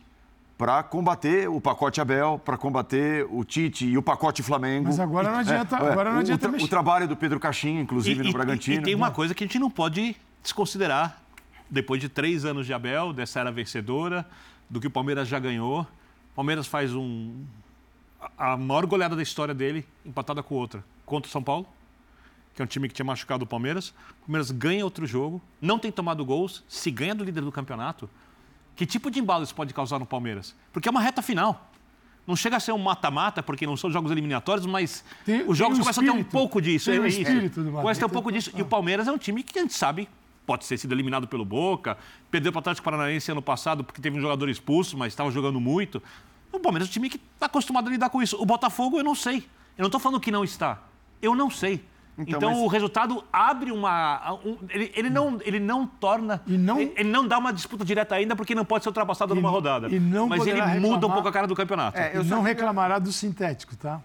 para 0.57 0.83
combater 0.83 1.49
o 1.49 1.59
pacote 1.59 1.99
Abel, 1.99 2.39
para 2.43 2.55
combater 2.55 3.25
o 3.31 3.43
Tite 3.43 3.83
e 3.83 3.97
o 3.97 4.01
pacote 4.03 4.43
Flamengo. 4.43 4.89
Mas 4.89 4.99
agora 4.99 5.31
não 5.31 5.39
adianta, 5.39 5.75
é, 5.75 5.91
agora 5.91 6.11
não 6.11 6.19
adianta 6.19 6.47
o, 6.47 6.51
o, 6.51 6.63
o, 6.63 6.67
trabalho 6.67 7.07
do 7.07 7.15
Pedro 7.17 7.39
Caixinha, 7.39 7.81
inclusive, 7.81 8.19
e, 8.19 8.23
no 8.23 8.29
e, 8.29 8.33
Bragantino. 8.33 8.79
E 8.79 8.83
tem 8.83 8.93
uma 8.93 9.09
coisa 9.09 9.33
que 9.33 9.43
a 9.43 9.47
gente 9.47 9.57
não 9.57 9.71
pode 9.71 10.15
desconsiderar, 10.43 11.19
depois 11.67 11.99
de 11.99 12.07
três 12.07 12.45
anos 12.45 12.67
de 12.67 12.73
Abel, 12.73 13.11
dessa 13.11 13.39
era 13.39 13.51
vencedora, 13.51 14.23
do 14.69 14.79
que 14.79 14.85
o 14.85 14.91
Palmeiras 14.91 15.27
já 15.27 15.39
ganhou. 15.39 15.81
O 15.81 16.35
Palmeiras 16.35 16.67
faz 16.67 16.93
um, 16.93 17.43
a 18.37 18.57
maior 18.57 18.85
goleada 18.85 19.15
da 19.15 19.23
história 19.23 19.53
dele, 19.53 19.85
empatada 20.05 20.41
com 20.43 20.55
outra, 20.55 20.83
contra 21.05 21.27
o 21.27 21.31
São 21.31 21.41
Paulo, 21.41 21.67
que 22.53 22.61
é 22.61 22.65
um 22.65 22.67
time 22.67 22.87
que 22.87 22.93
tinha 22.93 23.05
machucado 23.05 23.43
o 23.43 23.47
Palmeiras. 23.47 23.89
O 23.89 24.25
Palmeiras 24.25 24.51
ganha 24.51 24.83
outro 24.83 25.05
jogo, 25.05 25.41
não 25.61 25.79
tem 25.79 25.91
tomado 25.91 26.23
gols, 26.25 26.63
se 26.67 26.91
ganha 26.91 27.15
do 27.15 27.23
líder 27.23 27.41
do 27.41 27.51
campeonato. 27.51 28.09
Que 28.75 28.85
tipo 28.85 29.09
de 29.09 29.19
embalo 29.19 29.43
isso 29.43 29.55
pode 29.55 29.73
causar 29.73 29.99
no 29.99 30.05
Palmeiras? 30.05 30.55
Porque 30.71 30.87
é 30.87 30.91
uma 30.91 31.01
reta 31.01 31.21
final. 31.21 31.69
Não 32.25 32.35
chega 32.35 32.57
a 32.57 32.59
ser 32.59 32.71
um 32.71 32.77
mata-mata, 32.77 33.41
porque 33.41 33.65
não 33.65 33.75
são 33.75 33.89
jogos 33.89 34.11
eliminatórios, 34.11 34.65
mas 34.65 35.03
tem, 35.25 35.43
os 35.47 35.57
jogos 35.57 35.79
começam 35.79 36.03
espírito, 36.03 36.11
a 36.11 36.13
ter 36.13 36.19
um 36.19 36.23
pouco 36.23 36.61
disso. 36.61 36.91
Tem 36.91 36.99
é, 36.99 37.01
o 37.01 37.07
espírito 37.07 37.63
do 37.63 37.71
Começa 37.71 37.99
a 37.99 38.03
ter 38.03 38.05
um 38.05 38.13
pouco 38.13 38.31
disso. 38.31 38.51
E 38.55 38.61
o 38.61 38.65
Palmeiras 38.65 39.07
é 39.07 39.11
um 39.11 39.17
time 39.17 39.43
que 39.43 39.57
a 39.57 39.61
gente 39.61 39.73
sabe 39.73 40.07
pode 40.45 40.67
ter 40.67 40.77
sido 40.77 40.93
eliminado 40.93 41.27
pelo 41.27 41.45
Boca, 41.45 41.97
perdeu 42.29 42.51
para 42.51 42.57
o 42.57 42.61
Atlético 42.61 42.83
Paranaense 42.83 43.31
ano 43.31 43.41
passado 43.41 43.83
porque 43.83 44.01
teve 44.01 44.17
um 44.17 44.21
jogador 44.21 44.49
expulso, 44.49 44.97
mas 44.97 45.13
estava 45.13 45.31
jogando 45.31 45.59
muito. 45.59 46.01
O 46.51 46.59
Palmeiras 46.59 46.87
é 46.87 46.89
um 46.89 46.93
time 46.93 47.09
que 47.09 47.17
está 47.33 47.45
acostumado 47.45 47.87
a 47.87 47.91
lidar 47.91 48.09
com 48.09 48.21
isso. 48.21 48.41
O 48.41 48.45
Botafogo, 48.45 48.97
eu 48.97 49.03
não 49.03 49.15
sei. 49.15 49.37
Eu 49.77 49.83
não 49.83 49.87
estou 49.87 49.99
falando 49.99 50.19
que 50.19 50.31
não 50.31 50.43
está. 50.43 50.79
Eu 51.21 51.35
não 51.35 51.49
sei. 51.49 51.83
Então, 52.17 52.37
então 52.37 52.51
mas... 52.51 52.59
o 52.59 52.67
resultado 52.67 53.23
abre 53.31 53.71
uma. 53.71 54.39
Um, 54.45 54.57
ele, 54.69 54.91
ele, 54.95 55.09
não, 55.09 55.39
ele 55.43 55.59
não 55.59 55.87
torna. 55.87 56.41
Não... 56.45 56.79
Ele, 56.79 57.03
não 57.05 57.27
dá 57.27 57.37
uma 57.37 57.53
disputa 57.53 57.85
direta 57.85 58.15
ainda, 58.15 58.35
porque 58.35 58.53
não 58.53 58.65
pode 58.65 58.83
ser 58.83 58.89
ultrapassado 58.89 59.33
e, 59.33 59.35
numa 59.35 59.49
rodada. 59.49 59.87
E 59.87 59.99
não 59.99 60.27
mas 60.27 60.45
ele 60.45 60.61
reclamar... 60.61 60.81
muda 60.81 61.07
um 61.07 61.11
pouco 61.11 61.27
a 61.27 61.31
cara 61.31 61.47
do 61.47 61.55
campeonato. 61.55 61.97
É, 61.97 62.15
eu 62.15 62.23
não 62.23 62.41
reclamará 62.41 62.99
do 62.99 63.11
sintético, 63.11 63.75
tá? 63.75 64.01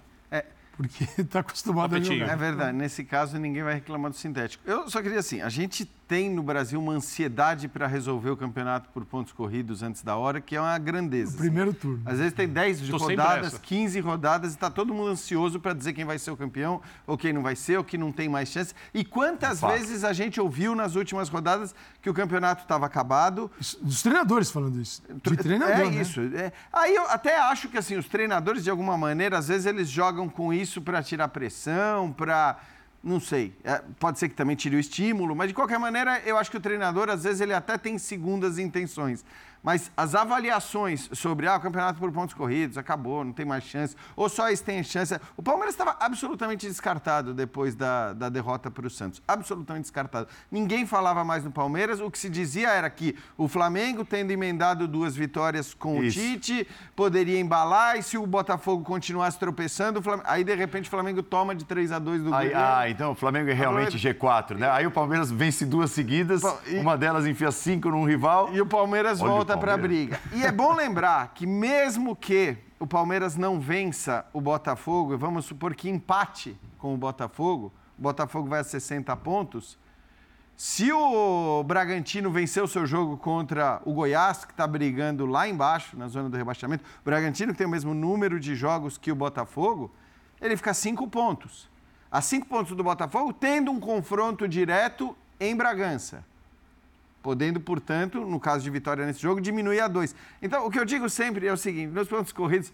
Porque 0.77 1.05
está 1.19 1.41
acostumado 1.41 1.95
a 1.97 2.01
jogar. 2.01 2.29
É 2.33 2.37
verdade, 2.37 2.77
nesse 2.77 3.03
caso 3.05 3.39
ninguém 3.39 3.63
vai 3.63 3.75
reclamar 3.75 4.11
do 4.11 4.17
sintético. 4.17 4.63
Eu 4.67 4.89
só 4.91 5.01
queria 5.03 5.19
assim, 5.21 5.41
a 5.41 5.49
gente 5.49 5.85
tem 6.09 6.31
no 6.31 6.41
Brasil 6.43 6.79
uma 6.81 6.93
ansiedade 6.93 7.67
para 7.67 7.85
resolver 7.89 8.31
o 8.31 8.37
campeonato 8.37 8.89
por 8.91 9.05
pontos 9.05 9.33
corridos 9.33 9.83
antes 9.83 10.03
da 10.03 10.15
hora, 10.17 10.41
que 10.41 10.55
é 10.55 10.61
uma 10.61 10.79
grandeza. 10.79 11.35
O 11.35 11.39
primeiro 11.39 11.75
turno. 11.75 12.01
Às 12.07 12.19
vezes 12.19 12.33
tem 12.33 12.47
10 12.47 12.89
Tô 12.91 12.99
sem 12.99 13.09
rodadas, 13.17 13.41
pressa. 13.49 13.59
15 13.59 14.01
rodadas 14.01 14.53
e 14.53 14.55
está 14.55 14.71
todo 14.71 14.95
mundo 14.95 15.09
ansioso 15.11 15.59
para 15.59 15.73
dizer 15.73 15.95
quem 15.95 16.05
vai 16.05 16.17
ser 16.19 16.31
o 16.31 16.37
campeão 16.37 16.81
ou 17.09 17.19
quem 17.19 17.33
não 17.33 17.43
vai 17.43 17.57
ser, 17.57 17.79
ou 17.79 17.83
que 17.85 17.99
não 17.99 18.13
tem 18.13 18.29
mais 18.29 18.49
chance. 18.51 18.73
E 18.95 19.05
quantas 19.05 19.59
Fato. 19.59 19.73
vezes 19.73 20.05
a 20.05 20.13
gente 20.13 20.41
ouviu 20.41 20.77
nas 20.77 20.95
últimas 20.95 21.29
rodadas 21.29 21.75
que 22.01 22.09
o 22.09 22.15
campeonato 22.15 22.63
estava 22.63 22.87
acabado, 22.87 23.51
Isso- 23.61 23.77
Dos 23.85 24.01
treinadores 24.03 24.49
falando 24.51 24.81
isso. 24.81 25.03
De 25.25 25.37
treinador, 25.37 25.75
é 25.87 25.91
né? 25.91 26.01
isso. 26.03 26.21
é. 26.37 26.53
Aí 26.73 26.95
eu 26.95 27.09
até 27.11 27.37
acho 27.41 27.69
que 27.69 27.79
assim 27.79 27.97
os 27.97 28.07
treinadores 28.07 28.63
de 28.63 28.71
alguma 28.71 28.97
maneira 28.97 29.39
às 29.39 29.49
vezes 29.49 29.67
eles 29.67 29.89
jogam 29.89 30.29
com 30.29 30.53
isso 30.53 30.66
para 30.83 31.03
tirar 31.03 31.29
pressão, 31.29 32.13
para 32.13 32.59
não 33.03 33.21
sei. 33.21 33.57
é, 33.63 33.81
pode 34.01 34.19
ser 34.19 34.29
que 34.29 34.35
também 34.35 34.57
tire 34.57 34.75
o 34.75 34.81
estímulo, 34.81 35.35
mas 35.37 35.49
de 35.49 35.55
qualquer 35.55 35.79
maneira 35.79 36.21
eu 36.27 36.37
acho 36.37 36.51
que 36.51 36.57
o 36.57 36.61
treinador 36.61 37.09
às 37.09 37.23
vezes 37.23 37.41
ele 37.41 37.55
até 37.55 37.79
tem 37.79 37.99
segundas 37.99 38.59
intenções. 38.59 39.25
Mas 39.67 39.91
as 39.97 40.15
avaliações 40.15 41.11
sobre 41.13 41.49
ah, 41.49 41.57
o 41.57 41.61
campeonato 41.61 41.99
por 41.99 42.13
pontos 42.13 42.33
corridos 42.37 42.79
acabou, 42.79 43.25
não 43.25 43.33
tem 43.33 43.45
mais 43.45 43.65
chance, 43.65 43.97
ou 44.15 44.29
só 44.29 44.47
eles 44.47 44.61
têm 44.61 44.81
chance. 44.85 45.19
O 45.37 45.43
Palmeiras 45.43 45.75
estava 45.75 45.97
absolutamente 45.99 46.69
descartado 46.69 47.35
depois 47.35 47.75
da, 47.75 48.13
da 48.13 48.29
derrota 48.29 48.71
para 48.71 48.87
o 48.87 48.91
Santos. 48.91 49.21
Absolutamente 49.27 49.83
descartado. 49.83 50.29
Ninguém 50.53 50.87
falava 50.87 51.25
mais 51.25 51.43
no 51.43 51.51
Palmeiras. 51.51 51.99
O 52.01 52.09
que 52.13 52.17
se 52.17 52.31
dizia 52.31 52.69
era 52.71 52.89
que 52.89 53.17
o 53.37 53.49
Flamengo, 53.49 54.05
tendo 54.05 54.31
emendado 54.31 54.87
duas 54.87 55.17
vitórias 55.17 55.75
com 55.75 56.01
Isso. 56.01 56.17
o 56.17 56.23
Tite, 56.23 56.69
poderia 56.95 57.41
embalar 57.41 57.99
e 57.99 58.05
se 58.05 58.17
o 58.17 58.25
Botafogo 58.25 58.85
continuasse 58.85 59.37
tropeçando, 59.37 60.01
Flamengo... 60.01 60.29
aí 60.29 60.45
de 60.45 60.55
repente 60.55 60.87
o 60.87 60.91
Flamengo 60.91 61.25
toma 61.25 61.57
de 61.57 61.65
3 61.65 61.91
a 61.91 61.99
2 61.99 62.23
do 62.23 62.33
Aí- 62.33 62.51
Grêmio. 62.51 62.65
ah, 62.65 62.89
então 62.89 63.11
o 63.11 63.15
Flamengo 63.17 63.51
é 63.51 63.53
realmente 63.53 63.99
G4, 63.99 64.59
né? 64.59 64.71
Aí 64.71 64.87
o 64.87 64.93
Palmeiras 64.93 65.29
vence 65.29 65.67
duas 65.67 65.91
seguidas, 65.91 66.43
e- 66.69 66.79
uma 66.79 66.97
delas 66.97 67.27
enfia 67.27 67.51
cinco 67.51 67.91
num 67.91 68.05
rival. 68.05 68.51
E 68.55 68.61
o 68.61 68.67
Palmeiras 68.67 69.21
Olha 69.21 69.33
o 69.33 69.56
para 69.59 69.77
briga. 69.77 70.21
E 70.33 70.45
é 70.45 70.53
bom 70.53 70.75
lembrar 70.75 71.33
que 71.35 71.47
mesmo 71.47 72.15
que 72.15 72.57
o 72.79 72.87
Palmeiras 72.87 73.37
não 73.37 73.61
vença 73.61 74.27
o 74.33 74.41
Botafogo, 74.41 75.15
e 75.15 75.17
vamos 75.17 75.47
supor 75.47 75.75
que 75.75 75.89
empate 75.89 76.57
com 76.79 76.95
o 76.95 76.97
Botafogo, 76.97 77.73
o 77.99 78.03
Botafogo 78.03 78.49
vai 78.49 78.61
a 78.61 78.65
60 78.65 79.17
pontos. 79.17 79.79
Se 80.57 80.91
o 80.93 81.63
Bragantino 81.65 82.31
vencer 82.31 82.63
o 82.63 82.69
seu 82.69 82.87
jogo 82.87 83.17
contra 83.17 83.81
o 83.85 83.93
Goiás, 83.93 84.45
que 84.45 84.53
está 84.53 84.67
brigando 84.67 85.27
lá 85.27 85.49
embaixo, 85.49 85.97
na 85.99 86.09
zona 86.09 86.29
do 86.29 86.37
rebaixamento, 86.37 86.85
o 87.01 87.05
Bragantino 87.05 87.55
tem 87.55 87.67
o 87.67 87.71
mesmo 87.71 87.95
número 87.95 88.41
de 88.41 88.55
jogos 88.55 88.97
que 88.97 89.13
o 89.13 89.15
Botafogo, 89.15 89.91
ele 90.41 90.57
fica 90.57 90.71
a 90.71 90.75
cinco 90.75 91.09
pontos. 91.09 91.69
A 92.11 92.21
cinco 92.21 92.47
pontos 92.47 92.77
do 92.77 92.83
Botafogo, 92.83 93.33
tendo 93.33 93.71
um 93.71 93.81
confronto 93.81 94.47
direto 94.47 95.17
em 95.39 95.55
Bragança 95.55 96.25
podendo, 97.27 97.59
portanto, 97.59 98.21
no 98.21 98.39
caso 98.39 98.63
de 98.63 98.71
vitória 98.71 99.05
nesse 99.05 99.21
jogo, 99.21 99.41
diminuir 99.41 99.81
a 99.81 99.89
dois. 99.89 100.15
Então, 100.41 100.65
o 100.65 100.71
que 100.71 100.79
eu 100.79 100.85
digo 100.85 101.11
sempre 101.11 101.45
é 101.45 101.53
o 101.53 101.57
seguinte: 101.57 101.93
nos 101.93 102.07
pontos 102.07 102.33
corridos, 102.33 102.73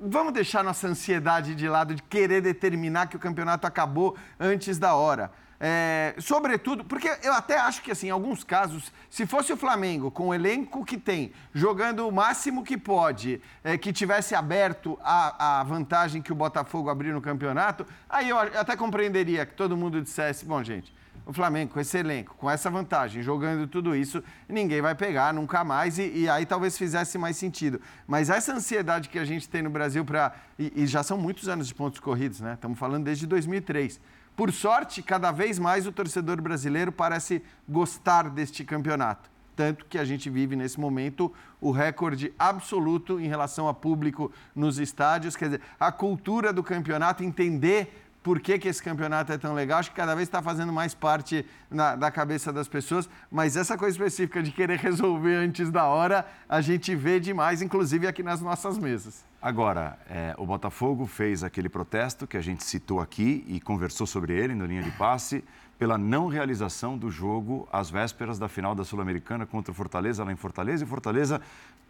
vamos 0.00 0.32
deixar 0.32 0.62
nossa 0.62 0.86
ansiedade 0.86 1.56
de 1.56 1.68
lado 1.68 1.92
de 1.92 2.00
querer 2.04 2.40
determinar 2.40 3.08
que 3.08 3.16
o 3.16 3.18
campeonato 3.18 3.66
acabou 3.66 4.16
antes 4.38 4.78
da 4.78 4.94
hora. 4.94 5.32
É, 5.58 6.14
sobretudo, 6.20 6.84
porque 6.84 7.08
eu 7.20 7.32
até 7.32 7.58
acho 7.58 7.82
que, 7.82 7.90
assim, 7.90 8.06
em 8.06 8.10
alguns 8.10 8.44
casos, 8.44 8.92
se 9.10 9.26
fosse 9.26 9.52
o 9.52 9.56
Flamengo, 9.56 10.08
com 10.08 10.28
o 10.28 10.34
elenco 10.34 10.84
que 10.84 10.96
tem, 10.96 11.32
jogando 11.52 12.06
o 12.06 12.12
máximo 12.12 12.62
que 12.62 12.78
pode, 12.78 13.42
é, 13.64 13.76
que 13.76 13.92
tivesse 13.92 14.36
aberto 14.36 14.96
a, 15.02 15.58
a 15.58 15.64
vantagem 15.64 16.22
que 16.22 16.30
o 16.30 16.36
Botafogo 16.36 16.88
abriu 16.88 17.12
no 17.12 17.20
campeonato, 17.20 17.84
aí 18.08 18.28
eu 18.28 18.38
até 18.38 18.76
compreenderia 18.76 19.44
que 19.44 19.54
todo 19.54 19.76
mundo 19.76 20.00
dissesse: 20.00 20.44
bom, 20.44 20.62
gente, 20.62 20.94
o 21.30 21.32
Flamengo, 21.32 21.74
com 21.74 21.78
esse 21.78 21.96
elenco, 21.96 22.34
com 22.34 22.50
essa 22.50 22.68
vantagem, 22.68 23.22
jogando 23.22 23.64
tudo 23.68 23.94
isso, 23.94 24.20
ninguém 24.48 24.82
vai 24.82 24.96
pegar 24.96 25.32
nunca 25.32 25.62
mais 25.62 25.96
e, 25.96 26.10
e 26.10 26.28
aí 26.28 26.44
talvez 26.44 26.76
fizesse 26.76 27.16
mais 27.18 27.36
sentido. 27.36 27.80
Mas 28.04 28.28
essa 28.28 28.52
ansiedade 28.52 29.08
que 29.08 29.16
a 29.16 29.24
gente 29.24 29.48
tem 29.48 29.62
no 29.62 29.70
Brasil 29.70 30.04
para. 30.04 30.34
E, 30.58 30.82
e 30.82 30.86
já 30.88 31.04
são 31.04 31.16
muitos 31.16 31.48
anos 31.48 31.68
de 31.68 31.74
pontos 31.74 32.00
corridos, 32.00 32.40
né? 32.40 32.54
Estamos 32.54 32.76
falando 32.76 33.04
desde 33.04 33.28
2003. 33.28 34.00
Por 34.34 34.50
sorte, 34.50 35.04
cada 35.04 35.30
vez 35.30 35.56
mais 35.56 35.86
o 35.86 35.92
torcedor 35.92 36.42
brasileiro 36.42 36.90
parece 36.90 37.40
gostar 37.68 38.28
deste 38.28 38.64
campeonato. 38.64 39.30
Tanto 39.54 39.86
que 39.86 39.98
a 39.98 40.04
gente 40.04 40.28
vive 40.28 40.56
nesse 40.56 40.80
momento 40.80 41.32
o 41.60 41.70
recorde 41.70 42.34
absoluto 42.36 43.20
em 43.20 43.28
relação 43.28 43.68
a 43.68 43.74
público 43.74 44.32
nos 44.52 44.80
estádios. 44.80 45.36
Quer 45.36 45.44
dizer, 45.44 45.60
a 45.78 45.92
cultura 45.92 46.52
do 46.52 46.64
campeonato, 46.64 47.22
entender 47.22 48.09
por 48.22 48.38
que, 48.40 48.58
que 48.58 48.68
esse 48.68 48.82
campeonato 48.82 49.32
é 49.32 49.38
tão 49.38 49.54
legal, 49.54 49.78
acho 49.78 49.90
que 49.90 49.96
cada 49.96 50.14
vez 50.14 50.28
está 50.28 50.42
fazendo 50.42 50.72
mais 50.72 50.92
parte 50.94 51.46
na- 51.70 51.96
da 51.96 52.10
cabeça 52.10 52.52
das 52.52 52.68
pessoas, 52.68 53.08
mas 53.30 53.56
essa 53.56 53.78
coisa 53.78 53.96
específica 53.96 54.42
de 54.42 54.50
querer 54.52 54.76
resolver 54.80 55.36
antes 55.36 55.70
da 55.70 55.84
hora, 55.86 56.26
a 56.48 56.60
gente 56.60 56.94
vê 56.94 57.18
demais, 57.18 57.62
inclusive 57.62 58.06
aqui 58.06 58.22
nas 58.22 58.40
nossas 58.42 58.76
mesas. 58.76 59.24
Agora, 59.40 59.98
é, 60.08 60.34
o 60.36 60.44
Botafogo 60.44 61.06
fez 61.06 61.42
aquele 61.42 61.68
protesto 61.70 62.26
que 62.26 62.36
a 62.36 62.42
gente 62.42 62.62
citou 62.62 63.00
aqui 63.00 63.42
e 63.48 63.58
conversou 63.58 64.06
sobre 64.06 64.34
ele 64.34 64.54
no 64.54 64.66
linha 64.66 64.82
de 64.82 64.90
passe 64.90 65.42
pela 65.78 65.96
não 65.96 66.26
realização 66.28 66.98
do 66.98 67.10
jogo 67.10 67.66
às 67.72 67.88
vésperas 67.88 68.38
da 68.38 68.50
final 68.50 68.74
da 68.74 68.84
Sul-Americana 68.84 69.46
contra 69.46 69.72
o 69.72 69.74
Fortaleza 69.74 70.22
lá 70.22 70.30
em 70.30 70.36
Fortaleza 70.36 70.84
e 70.84 70.86
Fortaleza 70.86 71.40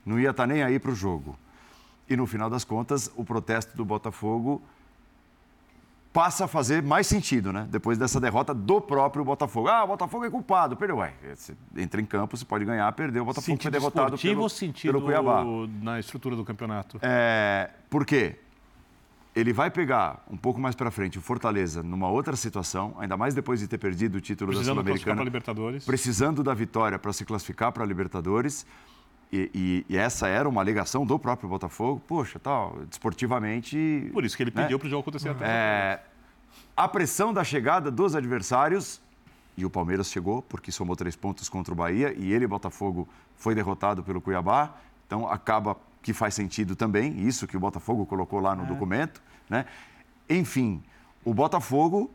não 0.07 0.17
ia 0.21 0.31
estar 0.31 0.47
nem 0.47 0.63
aí 0.63 0.79
para 0.79 0.93
o 0.93 0.95
jogo. 0.95 1.37
E 2.09 2.17
no 2.17 2.25
final 2.25 2.49
das 2.49 2.63
contas, 2.63 3.11
o 3.17 3.25
protesto 3.25 3.77
do 3.77 3.85
Botafogo 3.85 4.63
passa 6.13 6.45
a 6.45 6.49
fazer 6.49 6.83
mais 6.83 7.07
sentido, 7.07 7.53
né? 7.53 7.67
Depois 7.71 7.97
dessa 7.97 8.21
derrota 8.21 8.53
do 8.53 8.81
próprio 8.81 9.25
Botafogo. 9.25 9.69
Ah, 9.69 9.85
o 9.85 9.89
Botafogo 9.89 10.25
é 10.25 10.31
culpado, 10.31 10.77
perdeu. 10.77 10.99
Ué, 10.99 11.13
você 11.35 11.55
entra 11.77 12.01
em 12.01 12.05
campo, 12.05 12.37
você 12.37 12.45
pode 12.45 12.65
ganhar, 12.65 12.91
perdeu. 12.93 13.23
O 13.23 13.27
Botafogo 13.27 13.47
foi 13.47 13.55
Sentido 13.55 13.73
derrotado 13.73 14.07
esportivo 14.17 14.35
pelo, 14.35 14.49
sentido 14.49 14.93
pelo 14.93 15.05
Cuiabá. 15.05 15.45
na 15.83 16.01
estrutura 16.01 16.35
do 16.35 16.45
campeonato? 16.45 16.99
É, 17.03 17.71
por 17.89 18.05
quê? 18.05 18.37
Ele 19.35 19.53
vai 19.53 19.71
pegar 19.71 20.25
um 20.29 20.37
pouco 20.37 20.61
mais 20.61 20.75
para 20.75 20.91
frente 20.91 21.17
o 21.17 21.21
Fortaleza 21.21 21.85
numa 21.85 22.09
outra 22.09 22.35
situação, 22.35 22.97
ainda 22.99 23.17
mais 23.17 23.33
depois 23.33 23.61
de 23.61 23.69
ter 23.69 23.79
perdido 23.79 24.17
o 24.17 24.21
título 24.21 24.51
da 24.51 24.57
Precisando 24.57 24.83
para 24.83 24.97
Sul-Americana, 24.97 25.81
precisando 25.87 26.43
da 26.43 26.53
vitória 26.53 26.99
para 26.99 27.13
se 27.13 27.25
classificar 27.25 27.71
para 27.71 27.85
a 27.85 27.87
Libertadores. 27.87 28.67
E, 29.33 29.51
e- 29.55 29.87
e 29.89 29.97
essa 29.97 30.27
era 30.27 30.49
uma 30.49 30.61
alegação 30.61 31.07
do 31.07 31.19
próprio 31.19 31.49
Botafogo. 31.49 32.03
Poxa, 32.07 32.39
tal, 32.39 32.79
desportivamente. 32.89 34.11
Por 34.13 34.25
isso 34.25 34.37
que 34.37 34.43
ele 34.43 34.53
né? 34.55 34.63
pediu 34.63 34.79
para 34.79 34.87
o 34.87 34.91
jogo 34.91 35.03
acontecer 35.03 35.29
até. 35.29 35.45
É, 35.47 36.01
a 36.77 36.89
pressão 36.89 37.33
da 37.33 37.45
chegada 37.45 37.91
dos 37.91 38.15
adversários, 38.17 39.01
e 39.57 39.65
o 39.65 39.71
Palmeiras 39.71 40.11
chegou, 40.11 40.43
porque 40.43 40.73
somou 40.73 40.97
três 40.97 41.15
pontos 41.15 41.49
contra 41.49 41.73
o 41.73 41.77
Bahia, 41.77 42.13
e 42.17 42.33
ele, 42.33 42.47
Botafogo, 42.47 43.09
foi 43.37 43.55
derrotado 43.55 44.03
pelo 44.03 44.21
Cuiabá, 44.21 44.75
então 45.07 45.29
acaba 45.29 45.77
que 46.03 46.13
faz 46.13 46.35
sentido 46.35 46.75
também, 46.75 47.21
isso 47.27 47.47
que 47.47 47.57
o 47.57 47.61
Botafogo 47.61 48.07
colocou 48.07 48.41
lá 48.41 48.55
no 48.57 48.65
documento, 48.67 49.23
né? 49.49 49.67
Enfim, 50.29 50.83
o 51.25 51.35
Botafogo, 51.35 52.11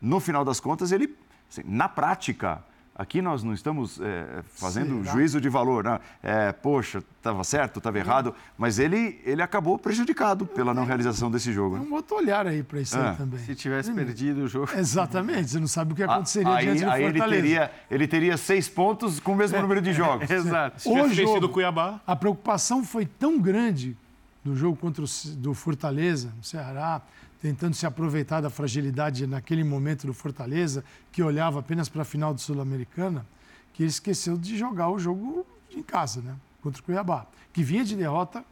no 0.00 0.20
final 0.20 0.44
das 0.44 0.60
contas, 0.60 0.92
ele, 0.92 1.16
assim, 1.50 1.62
na 1.64 1.88
prática, 1.88 2.62
aqui 2.94 3.20
nós 3.20 3.42
não 3.42 3.52
estamos 3.52 4.00
é, 4.00 4.42
fazendo 4.54 5.00
Será? 5.02 5.12
juízo 5.14 5.40
de 5.40 5.48
valor, 5.48 5.84
né? 5.84 5.98
É, 6.22 6.52
poxa, 6.52 7.02
estava 7.18 7.42
certo, 7.44 7.78
estava 7.78 7.98
errado, 7.98 8.34
mas 8.56 8.78
ele, 8.78 9.20
ele 9.24 9.42
acabou 9.42 9.78
prejudicado 9.78 10.46
pela 10.46 10.72
não 10.74 10.84
realização 10.84 11.30
desse 11.30 11.52
jogo. 11.52 11.76
É 11.76 11.78
né? 11.80 11.86
um 11.88 11.94
outro 11.94 12.16
olhar 12.16 12.46
aí 12.46 12.62
para 12.62 12.80
isso 12.80 12.96
É. 12.96 13.10
aí 13.10 13.16
também. 13.16 13.40
Se 13.40 13.54
tivesse 13.54 13.92
perdido 13.92 14.42
o 14.44 14.48
jogo. 14.48 14.68
Exatamente, 14.76 15.50
você 15.50 15.58
não 15.58 15.66
sabe 15.66 15.92
o 15.92 15.96
que 15.96 16.02
aconteceria 16.02 16.48
Ah, 16.52 16.56
aí, 16.56 16.64
diante 16.66 16.84
do 16.84 16.90
aí 16.90 17.02
ele 17.02 17.12
Fortaleza. 17.18 17.42
teria, 17.42 17.72
ele 17.90 18.06
teria 18.06 18.36
seis 18.36 18.68
pontos 18.68 19.18
com 19.20 19.32
o 19.32 19.36
mesmo 19.36 19.60
número 19.60 19.80
de 19.82 19.92
jogos. 19.92 20.30
Exato. 20.30 20.80
Se 20.82 20.88
tivesse 20.88 21.22
o 21.22 21.26
jogo- 21.26 21.46
o 21.46 21.48
Cuiabá, 21.48 22.00
A 22.06 22.14
preocupação 22.14 22.84
foi 22.84 23.06
tão 23.06 23.38
grande 23.40 23.96
do 24.44 24.54
jogo 24.54 24.76
contra 24.76 25.02
o 25.02 25.06
do 25.36 25.54
Fortaleza, 25.54 26.32
no 26.36 26.44
Ceará, 26.44 27.00
tentando 27.44 27.74
se 27.74 27.84
aproveitar 27.84 28.40
da 28.40 28.48
fragilidade 28.48 29.26
naquele 29.26 29.62
momento 29.62 30.06
do 30.06 30.14
Fortaleza, 30.14 30.82
que 31.12 31.22
olhava 31.22 31.60
apenas 31.60 31.90
para 31.90 32.00
a 32.00 32.04
final 32.04 32.32
do 32.32 32.40
Sul-Americana, 32.40 33.26
que 33.74 33.82
ele 33.82 33.90
esqueceu 33.90 34.38
de 34.38 34.56
jogar 34.56 34.88
o 34.88 34.98
jogo 34.98 35.46
em 35.70 35.82
casa, 35.82 36.22
né? 36.22 36.34
Contra 36.62 36.80
o 36.80 36.82
Cuiabá, 36.82 37.26
que 37.52 37.62
vinha 37.62 37.84
de 37.84 37.96
derrota 37.96 38.42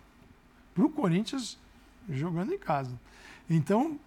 para 0.74 0.84
o 0.84 0.90
Corinthians 0.90 1.56
jogando 2.06 2.52
em 2.52 2.58
casa. 2.58 2.92
Então, 3.48 3.98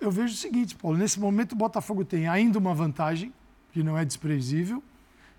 eu 0.00 0.10
vejo 0.10 0.32
o 0.32 0.38
seguinte, 0.38 0.76
Paulo, 0.76 0.96
nesse 0.96 1.20
momento 1.20 1.52
o 1.52 1.56
Botafogo 1.56 2.02
tem 2.02 2.26
ainda 2.26 2.58
uma 2.58 2.72
vantagem, 2.72 3.30
que 3.70 3.82
não 3.82 3.98
é 3.98 4.02
desprezível, 4.02 4.82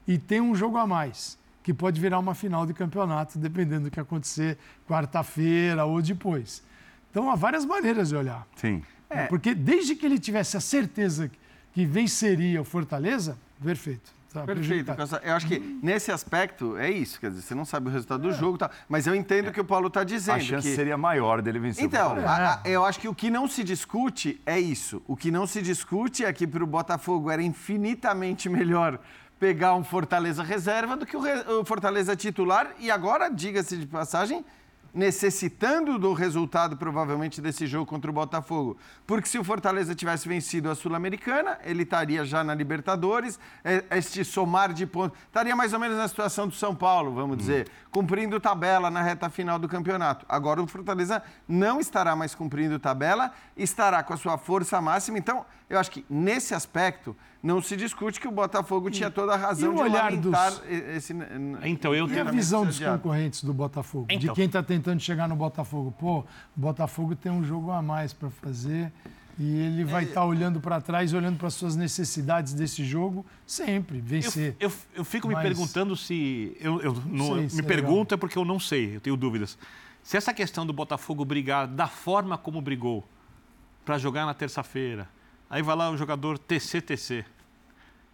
e 0.08 0.20
tem 0.20 0.40
um 0.40 0.54
jogo 0.54 0.78
a 0.78 0.86
mais, 0.86 1.36
que 1.64 1.74
pode 1.74 2.00
virar 2.00 2.20
uma 2.20 2.36
final 2.36 2.64
de 2.64 2.76
campeonato, 2.76 3.40
dependendo 3.40 3.86
do 3.86 3.92
que 3.92 4.00
acontecer 4.00 4.56
quarta-feira 4.88 5.84
ou 5.84 6.00
depois. 6.00 6.62
Então, 7.14 7.30
há 7.30 7.36
várias 7.36 7.64
maneiras 7.64 8.10
de 8.10 8.16
olhar. 8.16 8.48
Sim. 8.56 8.82
Porque 9.30 9.54
desde 9.54 9.96
que 9.96 10.04
ele 10.04 10.18
tivesse 10.18 10.58
a 10.58 10.60
certeza 10.60 11.30
que 11.72 11.86
venceria 11.86 12.60
o 12.60 12.66
Fortaleza, 12.66 13.38
perfeito. 13.64 14.12
tá 14.34 14.42
Perfeito. 14.42 14.92
Eu 15.24 15.36
acho 15.36 15.46
que 15.46 15.60
nesse 15.84 16.12
aspecto 16.12 16.76
é 16.76 16.90
isso. 16.90 17.20
Quer 17.20 17.30
dizer, 17.30 17.44
você 17.44 17.54
não 17.54 17.66
sabe 17.66 17.88
o 17.88 17.92
resultado 17.92 18.24
do 18.24 18.32
jogo 18.34 18.56
e 18.56 18.58
tal. 18.58 18.72
Mas 18.90 19.06
eu 19.06 19.14
entendo 19.14 19.50
o 19.50 19.52
que 19.52 19.62
o 19.62 19.64
Paulo 19.64 19.90
está 19.90 20.04
dizendo. 20.04 20.38
A 20.38 20.40
chance 20.40 20.68
que... 20.68 20.76
seria 20.76 20.98
maior 20.98 21.40
dele 21.44 21.60
vencer 21.60 21.84
o 21.84 21.86
Então, 21.86 22.14
a- 22.26 22.54
a- 22.56 22.62
eu 22.68 22.84
acho 22.84 23.00
que 23.00 23.08
o 23.08 23.14
que 23.14 23.30
não 23.30 23.48
se 23.48 23.64
discute 23.64 24.42
é 24.44 24.60
isso. 24.60 25.00
O 25.08 25.16
que 25.16 25.30
não 25.30 25.46
se 25.46 25.62
discute 25.62 26.26
é 26.26 26.34
que 26.34 26.48
para 26.48 26.64
o 26.64 26.68
Botafogo 26.68 27.30
era 27.30 27.44
infinitamente 27.44 28.50
melhor 28.50 29.00
pegar 29.40 29.76
um 29.76 29.84
Fortaleza 29.84 30.42
reserva 30.42 30.98
do 30.98 31.06
que 31.06 31.16
o, 31.16 31.20
re- 31.20 31.44
o 31.60 31.64
Fortaleza 31.64 32.16
titular. 32.16 32.72
E 32.80 32.90
agora, 32.90 33.30
diga-se 33.30 33.78
de 33.78 33.86
passagem, 33.86 34.44
necessitando 34.94 35.98
do 35.98 36.14
resultado 36.14 36.78
provavelmente 36.78 37.42
desse 37.42 37.66
jogo 37.66 37.86
contra 37.86 38.12
o 38.12 38.14
Botafogo. 38.14 38.78
Porque 39.08 39.28
se 39.28 39.40
o 39.40 39.44
Fortaleza 39.44 39.96
tivesse 39.96 40.28
vencido 40.30 40.70
a 40.70 40.76
Sul-Americana, 40.76 41.58
ele 41.64 41.84
estaria 41.84 42.24
já 42.24 42.44
na 42.44 42.54
Libertadores, 42.54 43.40
é, 43.64 43.84
este 43.92 44.24
somar 44.24 44.72
de 44.72 44.86
pontos. 44.86 45.18
Estaria 45.26 45.56
mais 45.56 45.74
ou 45.74 45.80
menos 45.80 45.98
na 45.98 46.08
situação 46.08 46.48
do 46.48 46.54
São 46.54 46.76
Paulo, 46.76 47.14
vamos 47.14 47.38
dizer, 47.38 47.68
cumprindo 47.90 48.40
tabela 48.40 48.92
na 48.92 49.02
reta 49.02 49.30
final 49.30 49.58
do 49.58 49.68
campeonato. 49.68 50.26
Agora 50.30 50.62
o 50.62 50.68
Fortaleza 50.68 51.24
não 51.48 51.80
estará 51.80 52.16
mais 52.16 52.36
cumprindo 52.36 52.78
tabela, 52.78 53.32
estará 53.58 54.04
com 54.04 54.14
a 54.14 54.18
sua 54.18 54.38
força 54.38 54.80
máxima. 54.80 55.18
Então, 55.18 55.46
eu 55.76 55.80
acho 55.80 55.92
que 55.92 56.06
nesse 56.10 56.54
aspecto 56.54 57.16
não 57.42 57.62
se 57.62 57.76
discute 57.76 58.20
que 58.20 58.28
o 58.28 58.32
Botafogo 58.32 58.90
tinha 58.90 59.10
toda 59.12 59.34
a 59.34 59.38
razão 59.38 59.74
e 59.74 59.76
de 59.76 59.82
olhar 59.82 60.04
lamentar 60.12 60.52
dos- 60.52 60.62
esse. 60.70 61.14
Então, 61.64 61.94
eu 61.94 62.08
E 62.08 62.12
a 62.12 62.24
tenho... 62.24 62.32
visão 62.32 62.66
dos 62.66 62.80
concorrentes 62.80 63.44
do 63.44 63.54
Botafogo? 63.54 64.08
De 64.08 64.16
Então. 64.16 64.36
quem 64.36 64.46
está 64.46 64.64
tentando 64.64 65.00
chegar 65.02 65.28
no 65.28 65.36
Botafogo? 65.36 65.92
Pô, 66.00 66.20
o 66.20 66.26
Botafogo 66.56 67.16
tem 67.16 67.32
um 67.32 67.44
jogo 67.44 67.72
a 67.72 67.82
mais 67.82 68.14
para 68.14 68.30
fazer 68.30 68.92
e 69.38 69.44
ele 69.62 69.82
É. 69.82 69.86
vai 69.86 70.04
estar 70.04 70.24
olhando 70.26 70.62
para 70.62 70.80
trás, 70.80 71.14
olhando 71.14 71.38
para 71.38 71.48
as 71.48 71.54
suas 71.56 71.76
necessidades 71.76 72.54
desse 72.54 72.84
jogo, 72.86 73.26
sempre 73.46 73.98
Eu, 73.98 74.04
vencer. 74.04 74.56
eu, 74.60 74.72
eu 74.96 75.04
fico 75.04 75.28
me 75.28 75.34
Mas- 75.34 75.44
perguntando 75.44 75.96
se. 75.98 76.56
Eu, 76.62 76.80
eu 76.82 76.94
não- 77.08 77.36
sei 77.36 77.50
se 77.50 77.56
me 77.58 77.62
é 77.62 77.66
pergunto 77.66 78.14
é 78.14 78.18
porque 78.18 78.38
eu 78.38 78.46
não 78.46 78.60
sei, 78.60 78.96
eu 78.96 79.02
tenho 79.02 79.18
dúvidas. 79.18 79.58
Se 80.02 80.16
essa 80.18 80.34
questão 80.34 80.66
do 80.66 80.72
Botafogo 80.74 81.26
brigar 81.26 81.66
da 81.68 81.88
forma 81.88 82.38
como 82.38 82.62
brigou 82.62 83.04
para 83.84 83.98
jogar 83.98 84.26
na 84.26 84.34
terça-feira, 84.34 85.10
aí 85.54 85.62
vai 85.62 85.76
lá 85.76 85.92
o 85.92 85.96
jogador 85.96 86.40
TCTC, 86.40 87.24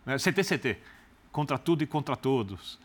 né, 0.06 0.17
CTCT, 0.17 0.78
contra 1.32 1.58
tudo 1.58 1.82
e 1.84 1.88
contra 1.88 2.13
todos. 2.17 2.78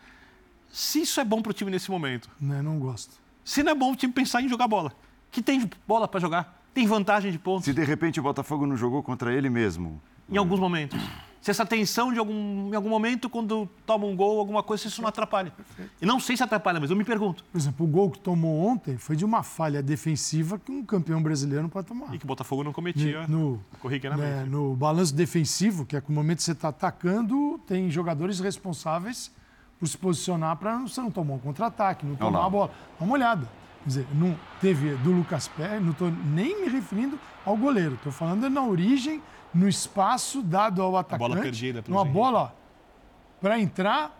Se 0.70 1.02
isso 1.02 1.20
é 1.20 1.24
bom 1.24 1.42
para 1.42 1.50
o 1.50 1.52
time 1.52 1.72
nesse 1.72 1.90
momento, 1.90 2.30
Né, 2.40 2.62
não 2.62 2.78
gosto. 2.78 3.16
se 3.44 3.64
não 3.64 3.72
é 3.72 3.74
bom 3.74 3.92
o 3.92 3.96
time 3.96 4.12
pensar 4.12 4.42
em 4.42 4.48
jogar 4.48 4.68
bola, 4.68 4.92
que 5.32 5.42
tem 5.42 5.68
bola 5.88 6.06
para 6.06 6.20
jogar, 6.20 6.62
tem 6.72 6.86
vantagem 6.86 7.32
de 7.32 7.38
pontos 7.38 7.64
Se 7.64 7.72
de 7.72 7.82
repente 7.84 8.20
o 8.20 8.22
Botafogo 8.22 8.64
não 8.64 8.76
jogou 8.76 9.02
contra 9.02 9.32
ele 9.34 9.50
mesmo, 9.50 10.00
em 10.30 10.36
alguns 10.36 10.60
momentos. 10.60 11.00
Se 11.44 11.50
essa 11.50 11.66
tensão 11.66 12.10
de 12.10 12.18
algum, 12.18 12.70
em 12.72 12.74
algum 12.74 12.88
momento, 12.88 13.28
quando 13.28 13.68
toma 13.84 14.06
um 14.06 14.16
gol, 14.16 14.38
alguma 14.38 14.62
coisa, 14.62 14.84
se 14.84 14.88
isso 14.88 15.02
não 15.02 15.10
atrapalha. 15.10 15.52
E 16.00 16.06
não 16.06 16.18
sei 16.18 16.38
se 16.38 16.42
atrapalha, 16.42 16.80
mas 16.80 16.90
eu 16.90 16.96
me 16.96 17.04
pergunto. 17.04 17.44
Por 17.52 17.58
exemplo, 17.58 17.84
o 17.84 17.86
gol 17.86 18.10
que 18.10 18.18
tomou 18.18 18.66
ontem 18.66 18.96
foi 18.96 19.14
de 19.14 19.26
uma 19.26 19.42
falha 19.42 19.82
defensiva 19.82 20.58
que 20.58 20.72
um 20.72 20.82
campeão 20.82 21.22
brasileiro 21.22 21.60
não 21.64 21.68
pode 21.68 21.86
tomar. 21.86 22.14
E 22.14 22.18
que 22.18 22.24
o 22.24 22.26
Botafogo 22.26 22.64
não 22.64 22.72
cometia 22.72 23.26
No, 23.28 23.60
corriqueiramente. 23.78 24.26
né, 24.26 24.44
no 24.48 24.74
balanço 24.74 25.14
defensivo, 25.14 25.84
que 25.84 25.94
é 25.94 26.00
que 26.00 26.08
no 26.08 26.14
momento 26.14 26.38
que 26.38 26.44
você 26.44 26.52
está 26.52 26.68
atacando, 26.68 27.60
tem 27.66 27.90
jogadores 27.90 28.40
responsáveis 28.40 29.30
por 29.78 29.86
se 29.86 29.98
posicionar 29.98 30.56
para 30.56 30.78
você 30.78 30.98
não 31.02 31.10
tomar 31.10 31.34
um 31.34 31.38
contra-ataque, 31.38 32.06
não 32.06 32.16
tomar 32.16 32.38
lá. 32.38 32.46
a 32.46 32.48
bola. 32.48 32.70
Dá 32.98 33.04
uma 33.04 33.12
olhada. 33.12 33.46
Quer 33.84 33.88
dizer, 33.88 34.06
não 34.14 34.34
teve 34.60 34.94
do 34.96 35.12
Lucas 35.12 35.46
Pérez, 35.46 35.82
não 35.82 35.92
estou 35.92 36.10
nem 36.10 36.62
me 36.62 36.68
referindo 36.68 37.18
ao 37.44 37.54
goleiro, 37.56 37.94
estou 37.94 38.10
falando 38.10 38.48
na 38.48 38.64
origem, 38.64 39.22
no 39.52 39.68
espaço 39.68 40.42
dado 40.42 40.80
ao 40.82 40.96
atacante. 40.96 41.38
perdida 41.40 41.82
pelo 41.82 41.94
Uma 41.96 42.04
bola 42.04 42.56
para 43.40 43.60
entrar. 43.60 44.18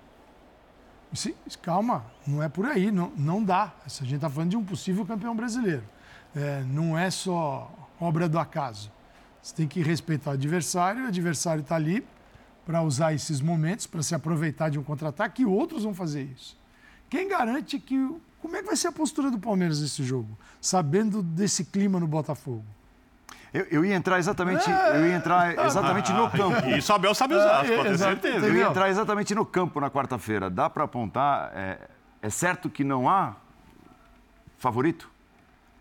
Se- 1.14 1.34
calma, 1.62 2.04
não 2.26 2.42
é 2.42 2.48
por 2.48 2.66
aí, 2.66 2.90
não, 2.90 3.10
não 3.16 3.42
dá. 3.42 3.72
A 3.84 3.88
gente 3.88 4.16
está 4.16 4.28
falando 4.28 4.50
de 4.50 4.56
um 4.56 4.64
possível 4.64 5.06
campeão 5.06 5.34
brasileiro. 5.34 5.84
É, 6.36 6.62
não 6.64 6.98
é 6.98 7.10
só 7.10 7.72
obra 7.98 8.28
do 8.28 8.38
acaso. 8.38 8.92
Você 9.40 9.54
tem 9.54 9.66
que 9.66 9.80
respeitar 9.82 10.32
o 10.32 10.34
adversário, 10.34 11.04
o 11.04 11.06
adversário 11.06 11.62
está 11.62 11.76
ali 11.76 12.06
para 12.66 12.82
usar 12.82 13.14
esses 13.14 13.40
momentos, 13.40 13.86
para 13.86 14.02
se 14.02 14.14
aproveitar 14.14 14.68
de 14.70 14.78
um 14.78 14.82
contra-ataque, 14.82 15.42
e 15.42 15.46
outros 15.46 15.84
vão 15.84 15.94
fazer 15.94 16.22
isso. 16.24 16.56
Quem 17.08 17.28
garante 17.28 17.78
que. 17.78 17.96
Como 18.44 18.56
é 18.56 18.60
que 18.60 18.66
vai 18.66 18.76
ser 18.76 18.88
a 18.88 18.92
postura 18.92 19.30
do 19.30 19.38
Palmeiras 19.38 19.80
nesse 19.80 20.04
jogo? 20.04 20.36
Sabendo 20.60 21.22
desse 21.22 21.64
clima 21.64 21.98
no 21.98 22.06
Botafogo. 22.06 22.62
eu, 23.54 23.64
eu 23.70 23.84
ia 23.86 23.94
entrar 23.94 24.18
exatamente, 24.18 24.68
eu 24.68 25.06
ia 25.06 25.16
entrar 25.16 25.64
exatamente 25.64 26.12
no 26.12 26.30
campo. 26.30 26.60
E 26.68 26.78
o 26.78 26.94
Abel 26.94 27.14
sabe 27.14 27.34
usar, 27.36 27.64
É, 27.64 27.74
pode 27.74 27.88
ter 27.88 27.98
certeza. 27.98 28.46
Eu 28.46 28.54
ia 28.54 28.66
entrar 28.68 28.90
exatamente 28.90 29.34
no 29.34 29.46
campo 29.46 29.80
na 29.80 29.90
quarta-feira. 29.90 30.50
Dá 30.50 30.68
para 30.68 30.84
apontar? 30.84 31.52
É, 31.54 31.78
é 32.20 32.28
certo 32.28 32.68
que 32.68 32.84
não 32.84 33.08
há 33.08 33.34
favorito? 34.58 35.08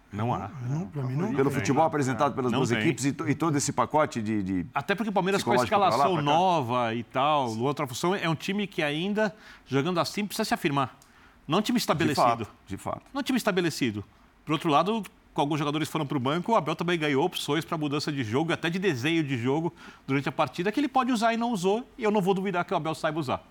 Não 0.09 0.33
há. 0.33 0.49
Não, 0.69 0.87
para 0.87 1.03
mim 1.03 1.15
não. 1.17 1.33
Pelo 1.33 1.51
futebol 1.51 1.83
apresentado 1.83 2.33
pelas 2.33 2.49
Não 2.49 2.59
duas 2.59 2.69
tem. 2.69 2.79
equipes 2.79 3.03
e, 3.05 3.11
to- 3.11 3.27
e 3.27 3.35
todo 3.35 3.57
esse 3.57 3.73
pacote 3.73 4.21
de. 4.21 4.41
de- 4.41 4.65
Até 4.73 4.95
porque 4.95 5.09
o 5.09 5.13
Palmeiras 5.13 5.43
com 5.43 5.49
a 5.51 5.53
pra 5.55 5.59
lá, 5.61 5.63
escalação 5.65 6.13
pra 6.13 6.15
cá. 6.15 6.21
nova 6.21 6.93
e 6.95 7.03
tal, 7.03 7.57
outra 7.57 7.85
função, 7.87 8.15
é 8.15 8.29
um 8.29 8.35
time 8.35 8.67
que 8.67 8.81
ainda, 8.81 9.35
jogando 9.65 9.99
assim, 9.99 10.25
precisa 10.25 10.45
se 10.45 10.53
afirmar. 10.53 10.95
Não 11.47 11.59
um 11.59 11.61
time 11.61 11.77
de 11.77 11.81
estabelecido. 11.81 12.15
fato, 12.45 12.47
de 12.67 12.77
fato. 12.77 13.01
Não 13.13 13.19
é 13.19 13.21
um 13.21 13.23
time 13.23 13.37
estabelecido. 13.37 14.03
Por 14.45 14.53
outro 14.53 14.69
lado, 14.69 15.03
com 15.33 15.41
alguns 15.41 15.59
jogadores 15.59 15.89
foram 15.89 16.05
para 16.05 16.17
o 16.17 16.19
banco, 16.19 16.51
o 16.51 16.55
Abel 16.55 16.75
também 16.75 16.97
ganhou 16.97 17.25
opções 17.25 17.65
para 17.65 17.77
mudança 17.77 18.11
de 18.11 18.23
jogo, 18.23 18.53
até 18.53 18.69
de 18.69 18.77
desenho 18.79 19.23
de 19.23 19.37
jogo 19.37 19.73
durante 20.07 20.29
a 20.29 20.31
partida, 20.31 20.71
que 20.71 20.79
ele 20.79 20.87
pode 20.87 21.11
usar 21.11 21.33
e 21.33 21.37
não 21.37 21.51
usou, 21.51 21.87
e 21.97 22.03
eu 22.03 22.11
não 22.11 22.21
vou 22.21 22.33
duvidar 22.33 22.63
que 22.65 22.73
o 22.73 22.77
Abel 22.77 22.93
saiba 22.95 23.19
usar. 23.19 23.43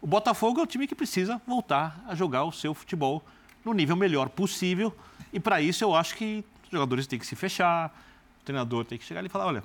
O 0.00 0.06
Botafogo 0.06 0.60
é 0.60 0.62
o 0.62 0.66
time 0.66 0.86
que 0.86 0.94
precisa 0.94 1.40
voltar 1.46 2.02
a 2.08 2.14
jogar 2.14 2.44
o 2.44 2.52
seu 2.52 2.72
futebol 2.72 3.22
no 3.64 3.72
nível 3.74 3.94
melhor 3.96 4.28
possível, 4.30 4.96
e 5.32 5.38
para 5.38 5.60
isso 5.60 5.84
eu 5.84 5.94
acho 5.94 6.16
que 6.16 6.42
os 6.64 6.70
jogadores 6.70 7.06
têm 7.06 7.18
que 7.18 7.26
se 7.26 7.36
fechar, 7.36 7.94
o 8.40 8.44
treinador 8.44 8.84
tem 8.86 8.96
que 8.96 9.04
chegar 9.04 9.20
ali 9.20 9.26
e 9.26 9.30
falar, 9.30 9.46
olha, 9.46 9.62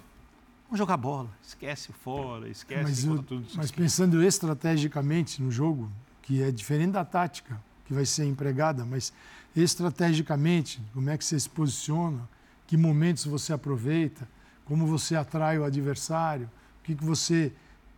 vamos 0.66 0.78
jogar 0.78 0.98
bola, 0.98 1.30
esquece 1.42 1.94
fora, 1.94 2.50
esquece 2.50 2.84
Mas, 2.84 3.04
contra 3.06 3.20
eu- 3.22 3.24
tudo 3.24 3.46
isso 3.48 3.56
mas 3.58 3.72
pensando 3.72 4.22
estrategicamente 4.22 5.42
no 5.42 5.50
jogo, 5.50 5.90
que 6.26 6.44
é 6.44 6.52
diferente 6.52 6.92
da 6.92 7.06
tática 7.06 7.60
que 7.86 7.94
vai 7.94 8.06
ser 8.06 8.26
empregada, 8.26 8.84
mas 8.84 9.14
estrategicamente, 9.56 10.82
como 10.94 11.10
é 11.10 11.18
que 11.18 11.24
você 11.24 11.40
se 11.40 11.50
posiciona, 11.50 12.28
que 12.68 12.76
momentos 12.76 13.26
você 13.26 13.54
aproveita, 13.54 14.28
como 14.66 14.88
você 14.88 15.16
atrai 15.16 15.58
o 15.58 15.64
adversário, 15.64 16.50
o 16.82 16.84
que, 16.84 16.96
que 16.96 17.04
você 17.04 17.54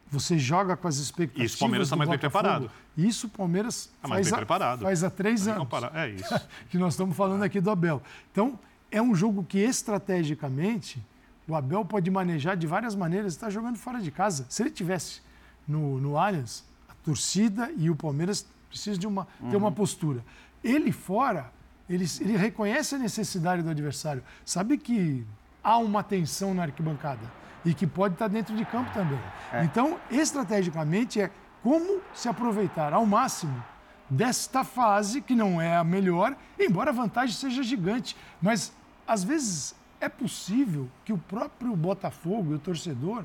você 0.10 0.40
joga 0.40 0.78
com 0.78 0.88
as 0.88 0.98
expectativas. 0.98 1.52
Isso 1.52 1.58
o 1.58 1.60
Palmeiras 1.60 1.90
tá 1.90 1.96
do 1.96 1.98
mais 1.98 2.10
bem 2.10 2.20
preparado. 2.20 2.72
Isso 2.96 3.28
o 3.28 3.30
Palmeiras 3.30 3.90
Tá 4.02 4.08
mais 4.08 4.20
faz, 4.20 4.32
bem 4.32 4.38
preparado. 4.38 4.82
faz 4.84 5.04
há 5.04 5.10
três 5.10 5.44
que 5.44 5.50
anos. 5.50 5.68
É 5.94 6.10
isso. 6.10 6.42
que 6.70 6.78
nós 6.78 6.94
estamos 6.94 7.16
falando 7.16 7.44
aqui 7.44 7.60
do 7.60 7.70
Abel. 7.70 8.02
Então, 8.32 8.58
é 8.90 9.02
um 9.02 9.14
jogo 9.14 9.44
que 9.44 9.60
estrategicamente 9.60 11.02
o 11.46 11.56
Abel 11.56 11.84
pode 11.84 12.10
manejar 12.10 12.56
de 12.56 12.66
várias 12.66 12.96
maneiras. 12.96 13.34
Está 13.34 13.50
jogando 13.50 13.78
fora 13.78 14.00
de 14.00 14.10
casa. 14.10 14.46
Se 14.50 14.64
ele 14.64 14.72
tivesse 14.72 15.22
no, 15.68 16.00
no 16.00 16.18
Allianz, 16.18 16.64
torcida 17.08 17.72
e 17.78 17.90
o 17.90 17.96
Palmeiras 17.96 18.46
precisam 18.68 19.00
de 19.00 19.08
uma, 19.08 19.26
ter 19.50 19.56
uma 19.56 19.72
postura. 19.72 20.22
Ele 20.62 20.92
fora, 20.92 21.50
ele, 21.90 22.06
ele 22.20 22.36
reconhece 22.36 22.96
a 22.96 22.98
necessidade 22.98 23.62
do 23.62 23.70
adversário. 23.70 24.22
Sabe 24.44 24.78
que 24.78 25.26
há 25.64 25.78
uma 25.78 26.04
tensão 26.04 26.54
na 26.54 26.64
arquibancada 26.64 27.22
e 27.64 27.74
que 27.74 27.88
pode 27.88 28.16
estar 28.16 28.28
dentro 28.28 28.54
de 28.58 28.66
campo 28.66 28.92
também. 28.94 29.20
Então, 29.64 29.98
estrategicamente, 30.12 31.22
é 31.22 31.32
como 31.64 32.02
se 32.14 32.28
aproveitar 32.28 32.92
ao 32.92 33.06
máximo 33.06 33.64
desta 34.10 34.66
fase, 34.66 35.22
que 35.22 35.34
não 35.34 35.62
é 35.62 35.78
a 35.78 35.86
melhor, 35.86 36.36
embora 36.60 36.90
a 36.90 36.94
vantagem 36.94 37.34
seja 37.34 37.64
gigante. 37.64 38.18
Mas, 38.42 38.74
às 39.08 39.24
vezes, 39.24 39.74
é 40.02 40.10
possível 40.10 40.90
que 41.06 41.14
o 41.14 41.18
próprio 41.18 41.74
Botafogo 41.74 42.52
e 42.52 42.56
o 42.56 42.60
torcedor, 42.60 43.24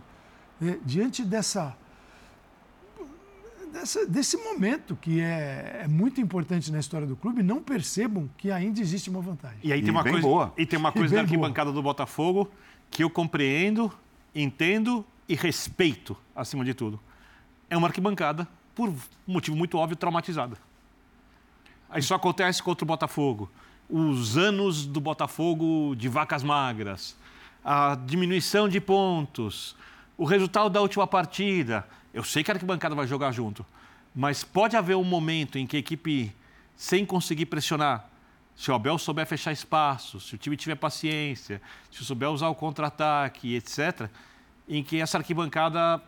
eh, 0.62 0.78
diante 0.84 1.24
dessa, 1.24 1.76
dessa- 3.72 4.06
desse 4.06 4.36
momento 4.36 4.94
que 4.96 5.20
é, 5.20 5.80
é 5.84 5.88
muito 5.88 6.20
importante 6.20 6.70
na 6.70 6.78
história 6.78 7.06
do 7.06 7.16
clube, 7.16 7.42
não 7.42 7.62
percebam 7.62 8.28
que 8.36 8.50
ainda 8.50 8.80
existe 8.80 9.08
uma 9.10 9.20
vantagem. 9.20 9.58
E 9.62 9.72
aí 9.72 9.80
E 9.80 9.82
tem 9.82 9.90
uma 9.90 10.02
bem 10.02 10.12
coisa, 10.12 10.26
boa. 10.28 10.52
e 10.56 10.66
tem 10.66 10.78
uma 10.78 10.90
E 10.90 10.92
coisa 10.92 11.08
da 11.08 11.22
boa. 11.22 11.24
arquibancada 11.24 11.72
do 11.72 11.82
Botafogo 11.82 12.50
que 12.90 13.02
eu 13.02 13.10
compreendo, 13.10 13.90
entendo 14.34 15.04
e 15.28 15.34
respeito 15.34 16.16
acima 16.36 16.64
de 16.64 16.74
tudo. 16.74 17.00
É 17.70 17.76
uma 17.76 17.88
arquibancada 17.88 18.46
por 18.74 18.88
um 18.90 18.96
motivo 19.26 19.56
muito 19.56 19.78
óbvio 19.78 19.96
traumatizada. 19.96 20.56
Isso 21.96 22.14
acontece 22.14 22.62
contra 22.62 22.84
o 22.84 22.86
Botafogo. 22.86 23.50
Os 23.88 24.36
anos 24.38 24.86
do 24.86 25.00
Botafogo 25.00 25.94
de 25.96 26.08
vacas 26.08 26.42
magras, 26.42 27.16
a 27.64 27.94
diminuição 27.94 28.68
de 28.68 28.80
pontos, 28.80 29.76
o 30.16 30.24
resultado 30.24 30.70
da 30.70 30.80
última 30.80 31.06
partida. 31.06 31.86
Eu 32.12 32.22
sei 32.24 32.42
que 32.44 32.50
a 32.50 32.54
arquibancada 32.54 32.94
vai 32.94 33.06
jogar 33.06 33.32
junto, 33.32 33.64
mas 34.14 34.44
pode 34.44 34.76
haver 34.76 34.96
um 34.96 35.04
momento 35.04 35.58
em 35.58 35.66
que 35.66 35.76
a 35.76 35.80
equipe, 35.80 36.34
sem 36.76 37.04
conseguir 37.06 37.46
pressionar, 37.46 38.08
se 38.54 38.70
o 38.70 38.74
Abel 38.74 38.98
souber 38.98 39.26
fechar 39.26 39.50
espaço, 39.52 40.20
se 40.20 40.34
o 40.34 40.38
time 40.38 40.56
tiver 40.56 40.74
paciência, 40.74 41.60
se 41.90 42.04
souber 42.04 42.30
usar 42.30 42.48
o 42.48 42.54
contra-ataque, 42.54 43.54
etc., 43.54 44.08
em 44.68 44.82
que 44.82 45.00
essa 45.00 45.16
arquibancada 45.16 46.00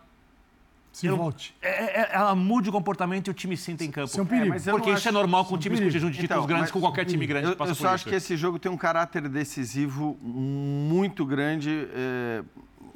Se 0.92 1.06
eu- 1.06 1.16
volte. 1.16 1.54
é- 1.62 2.02
é- 2.02 2.10
ela 2.12 2.34
mude 2.34 2.68
o 2.68 2.72
comportamento 2.72 3.28
e 3.28 3.30
o 3.30 3.34
time 3.34 3.56
sinta 3.56 3.82
em 3.82 3.90
campo. 3.90 4.08
Isso 4.08 4.20
é 4.20 4.22
um 4.22 4.26
perigo. 4.26 4.50
mas 4.50 4.66
eu 4.66 4.76
Porque 4.76 4.90
isso 4.92 5.08
é 5.08 5.10
normal 5.12 5.44
com 5.46 5.54
isso 5.54 5.60
é 5.60 5.62
times 5.62 5.78
com 5.78 5.80
perigo. 5.84 5.92
jejum 5.92 6.10
de 6.10 6.18
títulos 6.20 6.44
Então, 6.44 6.46
grandes, 6.46 6.70
com 6.70 6.80
qualquer 6.80 7.06
time 7.06 7.26
grande 7.26 7.46
Eu, 7.46 7.52
que 7.52 7.56
passa 7.58 7.72
eu 7.72 7.76
por 7.76 7.82
só 7.82 7.88
isso. 7.88 7.94
acho 7.94 8.04
que 8.04 8.14
esse 8.14 8.36
jogo 8.36 8.58
tem 8.58 8.70
um 8.70 8.76
caráter 8.76 9.26
decisivo 9.28 10.16
muito 10.22 11.24
grande, 11.24 11.88
é, 11.94 12.44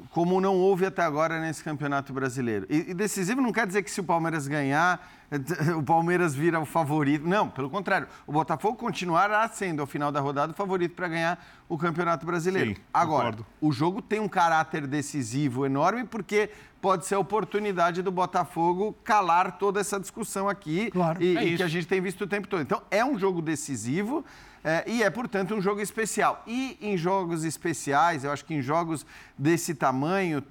como 0.09 0.41
não 0.41 0.55
houve 0.57 0.85
até 0.85 1.03
agora 1.03 1.39
nesse 1.39 1.63
Campeonato 1.63 2.11
Brasileiro. 2.11 2.65
E, 2.69 2.89
e 2.89 2.93
decisivo 2.93 3.41
não 3.41 3.51
quer 3.51 3.67
dizer 3.67 3.83
que 3.83 3.91
se 3.91 3.99
o 3.99 4.03
Palmeiras 4.03 4.47
ganhar, 4.47 5.07
o 5.77 5.83
Palmeiras 5.83 6.33
vira 6.33 6.59
o 6.59 6.65
favorito. 6.65 7.27
Não, 7.27 7.47
pelo 7.47 7.69
contrário. 7.69 8.07
O 8.25 8.31
Botafogo 8.31 8.75
continuará 8.75 9.47
sendo, 9.49 9.81
ao 9.81 9.87
final 9.87 10.11
da 10.11 10.19
rodada, 10.19 10.51
o 10.51 10.55
favorito 10.55 10.95
para 10.95 11.07
ganhar 11.07 11.45
o 11.67 11.77
Campeonato 11.77 12.25
Brasileiro. 12.25 12.71
Sim, 12.71 12.77
agora, 12.91 13.25
concordo. 13.31 13.45
o 13.61 13.71
jogo 13.71 14.01
tem 14.01 14.19
um 14.19 14.27
caráter 14.27 14.87
decisivo 14.87 15.63
enorme, 15.65 16.03
porque 16.03 16.49
pode 16.81 17.05
ser 17.05 17.13
a 17.15 17.19
oportunidade 17.19 18.01
do 18.01 18.11
Botafogo 18.11 18.95
calar 19.03 19.59
toda 19.59 19.79
essa 19.79 19.99
discussão 19.99 20.49
aqui 20.49 20.89
Claro. 20.89 21.21
e, 21.21 21.37
É 21.37 21.43
e 21.43 21.57
que 21.57 21.63
a 21.63 21.67
gente 21.67 21.85
tem 21.85 22.01
visto 22.01 22.21
o 22.23 22.27
tempo 22.27 22.47
todo. 22.47 22.61
Então, 22.61 22.81
é 22.89 23.05
um 23.05 23.17
jogo 23.19 23.41
decisivo 23.43 24.25
é, 24.63 24.83
e 24.87 25.01
é, 25.03 25.09
portanto, 25.09 25.55
um 25.55 25.61
jogo 25.61 25.79
especial. 25.81 26.43
E 26.45 26.77
em 26.81 26.97
jogos 26.97 27.43
especiais, 27.43 28.23
eu 28.23 28.31
acho 28.31 28.43
que 28.45 28.53
em 28.53 28.61
jogos 28.61 29.05
desse 29.37 29.73
tamanho, 29.73 30.43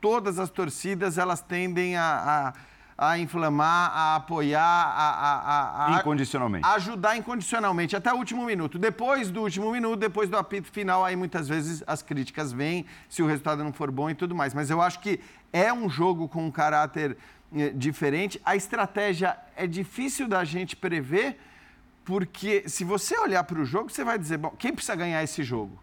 todas 0.00 0.38
as 0.38 0.48
torcidas 0.48 1.18
elas 1.18 1.40
tendem 1.42 1.96
a, 1.96 2.54
a, 2.96 3.10
a 3.12 3.18
inflamar, 3.18 3.90
a 3.94 4.16
apoiar, 4.16 4.60
a, 4.62 5.10
a, 5.10 5.96
a- 5.96 5.98
Incondicionalmente. 6.00 6.66
ajudar 6.66 7.16
incondicionalmente 7.16 7.94
até 7.96 8.12
o 8.12 8.16
último 8.16 8.44
minuto. 8.46 8.78
Depois 8.78 9.30
do 9.30 9.42
último 9.42 9.70
minuto, 9.70 9.96
depois 10.00 10.28
do 10.30 10.36
apito 10.38 10.70
final, 10.70 11.04
aí 11.04 11.16
muitas 11.16 11.48
vezes 11.48 11.82
as 11.86 12.02
críticas 12.02 12.52
vêm, 12.52 12.86
se 13.08 13.22
o 13.22 13.26
resultado 13.26 13.62
não 13.62 13.72
for 13.72 13.90
bom 13.90 14.08
e 14.08 14.14
tudo 14.14 14.34
mais. 14.34 14.54
Mas 14.54 14.70
eu 14.70 14.80
acho 14.80 15.00
que 15.00 15.20
é 15.52 15.70
um 15.72 15.88
jogo 15.88 16.28
com 16.28 16.46
um 16.46 16.50
caráter 16.50 17.16
eh, 17.54 17.70
diferente. 17.74 18.40
A 18.44 18.56
estratégia 18.56 19.36
é 19.56 19.66
difícil 19.66 20.26
da 20.28 20.44
gente 20.44 20.76
prever, 20.76 21.38
porque 22.10 22.64
se 22.68 22.82
você 22.82 23.16
olhar 23.16 23.44
para 23.44 23.60
o 23.60 23.64
jogo, 23.64 23.88
você 23.88 24.02
vai 24.02 24.18
dizer, 24.18 24.36
bom, 24.36 24.50
quem 24.58 24.72
precisa 24.72 24.96
ganhar 24.96 25.22
esse 25.22 25.44
jogo? 25.44 25.78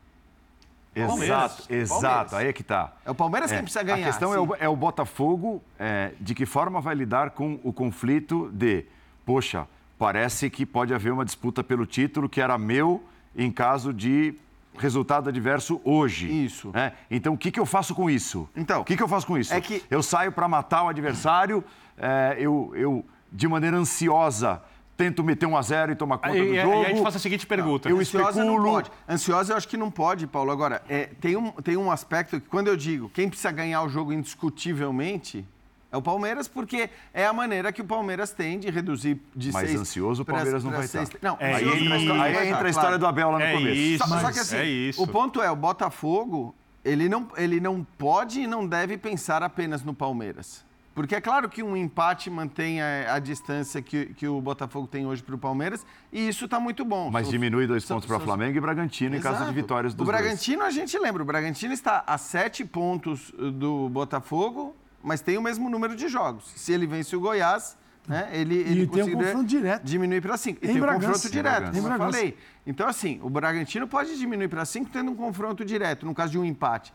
Exato, 0.93 1.63
exato. 1.69 2.01
Palmeiras. 2.01 2.33
Aí 2.33 2.47
é 2.47 2.53
que 2.53 2.63
tá. 2.63 2.91
É 3.05 3.11
o 3.11 3.15
Palmeiras 3.15 3.49
quem 3.49 3.61
precisa 3.61 3.81
ganhar. 3.83 4.05
A 4.05 4.09
questão 4.09 4.33
é 4.33 4.39
o, 4.39 4.55
é 4.55 4.67
o 4.67 4.75
Botafogo, 4.75 5.63
é, 5.79 6.11
de 6.19 6.35
que 6.35 6.45
forma 6.45 6.81
vai 6.81 6.95
lidar 6.95 7.29
com 7.29 7.57
o 7.63 7.71
conflito 7.71 8.49
de, 8.51 8.83
poxa, 9.25 9.65
parece 9.97 10.49
que 10.49 10.65
pode 10.65 10.93
haver 10.93 11.13
uma 11.13 11.23
disputa 11.23 11.63
pelo 11.63 11.85
título 11.85 12.27
que 12.27 12.41
era 12.41 12.57
meu 12.57 13.01
em 13.33 13.49
caso 13.49 13.93
de 13.93 14.35
resultado 14.77 15.29
adverso 15.29 15.79
hoje. 15.85 16.27
Isso. 16.45 16.71
né? 16.73 16.91
Então, 17.09 17.35
o 17.35 17.37
que, 17.37 17.51
que 17.51 17.59
eu 17.59 17.65
faço 17.65 17.95
com 17.95 18.09
isso? 18.09 18.49
Então, 18.53 18.81
o 18.81 18.83
que, 18.83 18.97
que 18.97 19.01
eu 19.03 19.07
faço 19.07 19.25
com 19.25 19.37
isso? 19.37 19.53
é 19.53 19.61
que- 19.61 19.81
Eu 19.89 20.03
saio 20.03 20.31
para 20.33 20.45
matar 20.49 20.83
o 20.83 20.89
adversário, 20.89 21.63
é, 21.97 22.35
eu, 22.37 22.73
eu, 22.75 23.05
de 23.31 23.47
maneira 23.47 23.77
ansiosa, 23.77 24.61
tento 24.97 25.23
meter 25.23 25.45
um 25.45 25.55
a 25.55 25.61
zero 25.61 25.91
e 25.91 25.95
tomar 25.95 26.17
conta 26.17 26.35
E, 26.35 26.41
do 26.41 26.53
e- 26.53 26.57
e 26.57 26.61
jogo. 26.61 26.73
aí 26.79 26.85
a 26.85 26.89
gente 26.89 27.03
faz 27.03 27.15
a 27.15 27.19
seguinte 27.19 27.45
pergunta. 27.45 27.87
eu 27.87 27.97
Ansiosa 27.99 28.43
não 28.43 28.53
especulo. 28.55 28.73
pode. 28.73 28.91
Ansiosa 29.07 29.53
eu 29.53 29.57
acho 29.57 29.67
que 29.67 29.77
não 29.77 29.91
pode, 29.91 30.25
Paulo. 30.27 30.49
Agora, 30.51 30.81
é, 30.89 31.05
tem, 31.21 31.37
um, 31.37 31.51
tem 31.51 31.77
um 31.77 31.91
aspecto 31.91 32.41
que 32.41 32.49
quando 32.49 32.67
eu 32.67 32.75
digo 32.75 33.07
quem 33.09 33.29
precisa 33.29 33.51
ganhar 33.51 33.83
o 33.83 33.89
jogo 33.89 34.11
indiscutivelmente 34.11 35.45
é 35.89 35.95
o 35.95 36.01
Palmeiras, 36.01 36.47
porque 36.49 36.89
é 37.13 37.25
a 37.25 37.31
maneira 37.31 37.71
que 37.71 37.81
o 37.81 37.85
Palmeiras 37.85 38.31
tem 38.31 38.59
de 38.59 38.69
reduzir 38.69 39.21
de 39.35 39.51
Mas 39.53 39.69
seis... 39.69 39.79
ansioso 39.81 40.23
o 40.23 40.25
pra- 40.25 40.35
Palmeiras 40.35 40.63
não 40.63 40.71
pra 40.71 40.79
vai 40.79 40.87
seis- 40.87 41.07
estar. 41.07 41.19
Não, 41.21 41.37
É 41.39 41.53
ansioso 41.53 41.75
isso. 41.77 41.85
entra, 41.85 41.95
a 41.95 41.99
não 41.99 42.17
vai 42.17 42.27
aí 42.27 42.35
entra 42.35 42.47
a 42.47 42.51
claro. 42.51 42.67
história 42.69 42.97
do 42.97 43.05
Abel 43.07 43.31
lá 43.31 43.37
no 43.39 43.43
É 43.45 43.53
começo. 43.53 43.75
isso. 43.79 44.07
Só, 44.07 44.19
só 44.19 44.31
que 44.31 44.39
assim, 44.39 44.55
é 44.57 44.65
isso. 44.65 45.01
o 45.01 45.07
ponto 45.07 45.41
é, 45.41 45.49
o 45.49 45.55
Botafogo, 45.55 46.53
ele 46.83 47.07
não, 47.07 47.27
ele 47.37 47.59
não 47.61 47.85
pode 47.97 48.41
e 48.41 48.47
não 48.47 48.67
deve 48.67 48.97
pensar 48.97 49.41
apenas 49.43 49.81
no 49.83 49.93
Palmeiras. 49.93 50.65
Porque 50.97 51.13
é 51.13 51.21
claro 51.21 51.47
que 51.47 51.61
um 51.61 51.77
empate 51.77 52.27
mantém 52.27 52.81
a, 52.81 53.13
a 53.13 53.19
distância 53.19 53.83
que, 53.83 54.07
que 54.15 54.27
o 54.27 54.41
Botafogo 54.41 54.87
tem 54.87 55.05
hoje 55.05 55.21
para 55.21 55.35
o 55.35 55.37
Palmeiras, 55.37 55.85
e 56.11 56.27
isso 56.27 56.45
está 56.45 56.59
muito 56.59 56.83
bom. 56.83 57.11
Mas 57.11 57.27
São- 57.27 57.31
diminui 57.33 57.67
dois 57.67 57.83
são- 57.83 57.97
pontos 57.97 58.07
para 58.07 58.17
são- 58.17 58.25
Flamengo 58.25 58.57
e 58.57 58.59
Bragantino 58.59 59.15
em 59.15 59.19
caso 59.21 59.35
de 59.37 59.43
Exato. 59.43 59.53
vitórias 59.53 59.93
dos 59.93 60.01
O 60.01 60.05
dois. 60.11 60.17
Bragantino, 60.19 60.63
a 60.63 60.71
gente 60.71 60.97
lembra, 60.97 61.21
o 61.21 61.25
Bragantino 61.27 61.71
está 61.71 62.03
a 62.07 62.17
sete 62.17 62.65
pontos 62.65 63.29
uh, 63.37 63.51
do 63.51 63.87
Botafogo, 63.89 64.75
mas 65.03 65.21
tem 65.21 65.37
o 65.37 65.41
mesmo 65.43 65.69
número 65.69 65.95
de 65.95 66.07
jogos. 66.07 66.51
Se 66.55 66.73
ele 66.73 66.87
vence 66.87 67.15
o 67.15 67.19
Goiás, 67.19 67.77
né, 68.07 68.29
ele, 68.33 68.55
ele 68.55 68.87
tem 68.87 69.03
um 69.03 69.11
confronto 69.11 69.45
direto. 69.45 69.83
diminuir 69.83 70.19
para 70.21 70.35
cinco. 70.35 70.59
E 70.63 70.65
Em 70.65 70.67
tem 70.69 70.77
um 70.77 70.79
Bragança. 70.81 71.05
confronto 71.09 71.27
Em 71.27 71.31
direto, 71.31 71.71
como 71.73 71.87
eu 71.93 71.97
falei. 71.99 72.37
Então, 72.65 72.87
assim, 72.87 73.19
o 73.21 73.29
Bragantino 73.29 73.87
pode 73.87 74.17
diminuir 74.17 74.47
para 74.47 74.65
cinco 74.65 74.89
tendo 74.91 75.11
um 75.11 75.15
confronto 75.15 75.63
direto, 75.63 76.07
no 76.07 76.15
caso 76.15 76.31
de 76.31 76.39
um 76.39 76.43
empate. 76.43 76.91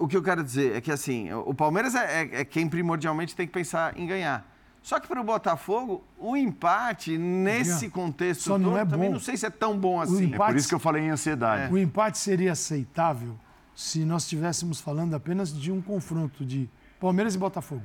O 0.00 0.08
que 0.08 0.16
eu 0.16 0.22
quero 0.22 0.42
dizer 0.42 0.74
é 0.76 0.80
que, 0.80 0.90
assim, 0.90 1.30
o 1.32 1.52
Palmeiras 1.54 1.94
é, 1.94 2.22
é- 2.22 2.40
é 2.40 2.44
quem 2.44 2.68
primordialmente 2.68 3.36
tem 3.36 3.46
que 3.46 3.52
pensar 3.52 3.96
em 3.98 4.06
ganhar. 4.06 4.46
Só 4.82 4.98
que 4.98 5.06
para 5.06 5.20
o 5.20 5.24
Botafogo, 5.24 6.02
o 6.18 6.34
empate, 6.34 7.18
nesse 7.18 7.90
contexto 7.90 8.44
Só 8.44 8.58
não 8.58 8.70
todo, 8.70 8.78
é 8.78 8.84
também 8.86 9.08
bom. 9.08 9.14
não 9.14 9.20
sei 9.20 9.36
se 9.36 9.44
é 9.44 9.50
tão 9.50 9.78
bom 9.78 10.00
assim. 10.00 10.24
É 10.24 10.28
por 10.28 10.34
empate- 10.36 10.56
isso 10.58 10.68
que 10.68 10.74
eu 10.74 10.78
falei 10.78 11.02
em 11.04 11.10
ansiedade. 11.10 11.72
O 11.72 11.76
empate 11.76 12.16
seria 12.16 12.52
aceitável 12.52 13.36
se 13.74 14.04
nós 14.06 14.22
estivéssemos 14.22 14.80
falando 14.80 15.14
apenas 15.14 15.52
de 15.52 15.70
um 15.70 15.82
confronto 15.82 16.46
de 16.46 16.68
Palmeiras 16.98 17.34
e 17.34 17.38
Botafogo. 17.38 17.82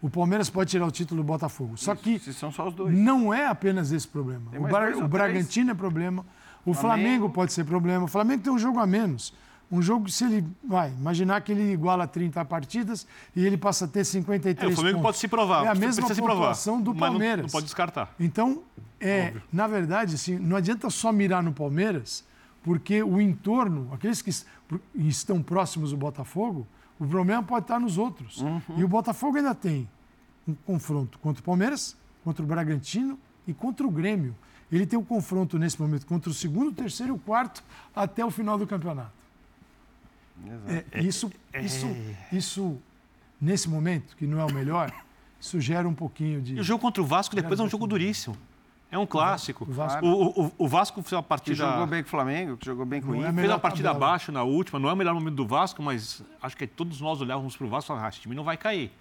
O 0.00 0.10
Palmeiras 0.10 0.50
pode 0.50 0.68
tirar 0.70 0.84
o 0.86 0.90
título 0.90 1.22
do 1.22 1.26
Botafogo. 1.26 1.76
Só 1.76 1.94
que 1.94 2.18
Se 2.18 2.34
são 2.34 2.50
só 2.50 2.66
os 2.66 2.74
dois. 2.74 2.92
não 2.92 3.32
é 3.32 3.46
apenas 3.46 3.92
esse 3.92 4.08
problema. 4.08 4.50
O, 4.58 4.62
Bra- 4.66 4.96
o 4.96 5.06
Bragantino 5.06 5.70
é 5.70 5.74
problema. 5.74 6.26
O 6.66 6.74
Flamengo. 6.74 6.78
Flamengo 7.04 7.30
pode 7.30 7.52
ser 7.52 7.64
problema. 7.64 8.04
O 8.04 8.08
Flamengo 8.08 8.42
tem 8.42 8.52
um 8.52 8.58
jogo 8.58 8.80
a 8.80 8.86
menos. 8.86 9.32
Um 9.72 9.80
jogo, 9.80 10.10
se 10.10 10.24
ele. 10.24 10.46
Vai, 10.62 10.90
imaginar 10.92 11.40
que 11.40 11.50
ele 11.50 11.72
iguala 11.72 12.06
30 12.06 12.44
partidas 12.44 13.06
e 13.34 13.42
ele 13.44 13.56
passa 13.56 13.86
a 13.86 13.88
ter 13.88 14.04
53 14.04 14.70
É, 14.70 14.72
o 14.72 14.76
Flamengo 14.76 14.98
pontos. 14.98 15.08
pode 15.08 15.16
se 15.18 15.26
provar. 15.28 15.64
É 15.64 15.68
a 15.68 15.74
mesma 15.74 16.06
se 16.08 16.14
provar, 16.20 16.34
pontuação 16.34 16.78
do 16.80 16.90
mas 16.92 17.00
não- 17.00 17.08
Palmeiras. 17.08 17.42
Não, 17.46 17.50
pode 17.50 17.64
descartar. 17.64 18.14
Então, 18.20 18.62
é, 19.00 19.32
na 19.50 19.66
verdade, 19.66 20.14
assim, 20.16 20.38
não 20.38 20.56
adianta 20.58 20.90
só 20.90 21.10
mirar 21.10 21.42
no 21.42 21.54
Palmeiras, 21.54 22.22
porque 22.62 23.02
o 23.02 23.18
entorno, 23.18 23.88
aqueles 23.94 24.20
que 24.20 24.30
estão 24.94 25.42
próximos 25.42 25.90
do 25.90 25.96
Botafogo, 25.96 26.66
o 27.00 27.06
problema 27.06 27.42
pode 27.42 27.64
estar 27.64 27.80
nos 27.80 27.96
outros. 27.96 28.42
Uhum. 28.42 28.60
E 28.76 28.84
o 28.84 28.88
Botafogo 28.88 29.38
ainda 29.38 29.54
tem 29.54 29.88
um 30.46 30.54
confronto 30.54 31.18
contra 31.18 31.40
o 31.40 31.44
Palmeiras, 31.44 31.96
contra 32.22 32.44
o 32.44 32.46
Bragantino 32.46 33.18
e 33.46 33.54
contra 33.54 33.86
o 33.86 33.90
Grêmio. 33.90 34.36
Ele 34.70 34.84
tem 34.86 34.98
um 34.98 35.04
confronto 35.04 35.58
nesse 35.58 35.80
momento 35.80 36.06
contra 36.06 36.30
o 36.30 36.34
segundo, 36.34 36.68
o 36.68 36.72
terceiro 36.72 37.14
e 37.14 37.16
o 37.16 37.18
quarto 37.18 37.64
até 37.96 38.22
o 38.24 38.30
final 38.30 38.58
do 38.58 38.66
campeonato. 38.66 39.21
É, 40.92 41.00
isso, 41.02 41.30
isso, 41.62 41.86
isso, 42.32 42.78
nesse 43.40 43.68
momento, 43.68 44.16
que 44.16 44.26
não 44.26 44.40
é 44.40 44.44
o 44.44 44.52
melhor, 44.52 44.92
isso 45.40 45.60
gera 45.60 45.88
um 45.88 45.94
pouquinho 45.94 46.40
de. 46.40 46.54
E 46.56 46.60
o 46.60 46.64
jogo 46.64 46.80
contra 46.80 47.02
o 47.02 47.06
Vasco 47.06 47.34
depois 47.36 47.58
é 47.58 47.62
um 47.62 47.68
jogo 47.68 47.86
duríssimo. 47.86 48.36
É 48.90 48.98
um 48.98 49.06
clássico. 49.06 49.64
O 49.64 49.72
Vasco- 49.72 50.04
O, 50.04 50.46
o- 50.46 50.52
o 50.58 50.68
Vasco 50.68 51.00
fez 51.02 51.12
uma 51.14 51.22
Que 51.22 51.28
partida. 51.30 51.56
jogou 51.56 51.86
bem 51.86 52.02
com 52.02 52.08
o 52.08 52.10
Flamengo, 52.10 52.56
que 52.58 52.66
jogou 52.66 52.84
bem 52.84 53.00
com 53.00 53.08
o 53.08 53.14
é 53.14 53.18
Inter. 53.18 53.24
Fez 53.28 53.36
melhor 53.36 53.54
uma 53.54 53.58
partida 53.60 53.88
tabela. 53.88 54.06
abaixo 54.06 54.30
na 54.30 54.42
última, 54.42 54.78
não 54.78 54.90
é 54.90 54.92
o 54.92 54.96
melhor 54.96 55.14
momento 55.14 55.34
do 55.34 55.46
Vasco, 55.46 55.82
mas 55.82 56.22
acho 56.42 56.54
que 56.54 56.66
todos 56.66 57.00
nós 57.00 57.18
olhávamos 57.22 57.56
para 57.56 57.66
o 57.66 57.70
Vasco 57.70 57.86
e 57.86 57.88
falávamos, 57.88 58.06
ah, 58.06 58.14
esse 58.14 58.20
time 58.20 58.34
não 58.34 58.44
vai 58.44 58.58
cair. 58.58 58.92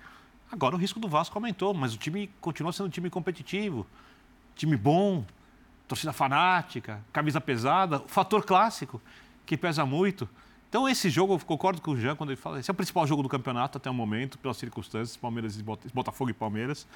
Agora 0.49 0.75
o 0.75 0.77
risco 0.79 0.97
do 0.97 1.09
Vasco 1.09 1.37
aumentou, 1.37 1.73
mas 1.73 1.93
o 1.93 1.97
time 1.97 2.29
continua 2.39 2.71
sendo 2.71 2.85
um 2.85 2.89
time 2.89 3.09
competitivo, 3.09 3.85
time 4.55 4.77
bom, 4.77 5.25
torcida 5.89 6.13
fanática, 6.13 7.01
camisa 7.11 7.41
pesada, 7.41 7.99
fator 8.07 8.45
clássico, 8.45 9.01
que 9.45 9.57
pesa 9.57 9.85
muito. 9.85 10.27
Então 10.71 10.87
esse 10.87 11.09
jogo, 11.09 11.33
eu 11.33 11.39
concordo 11.39 11.81
com 11.81 11.91
o 11.91 11.97
Jean 11.99 12.15
quando 12.15 12.29
ele 12.29 12.37
fala, 12.37 12.57
esse 12.57 12.71
é 12.71 12.71
o 12.71 12.75
principal 12.75 13.05
jogo 13.05 13.21
do 13.21 13.27
campeonato 13.27 13.77
até 13.77 13.89
o 13.89 13.93
momento, 13.93 14.37
pelas 14.39 14.55
circunstâncias, 14.55 15.17
Palmeiras 15.17 15.59
e 15.59 15.61
Bota- 15.63 15.89
Botafogo 15.93 16.29
e 16.29 16.33
Palmeiras. 16.33 16.87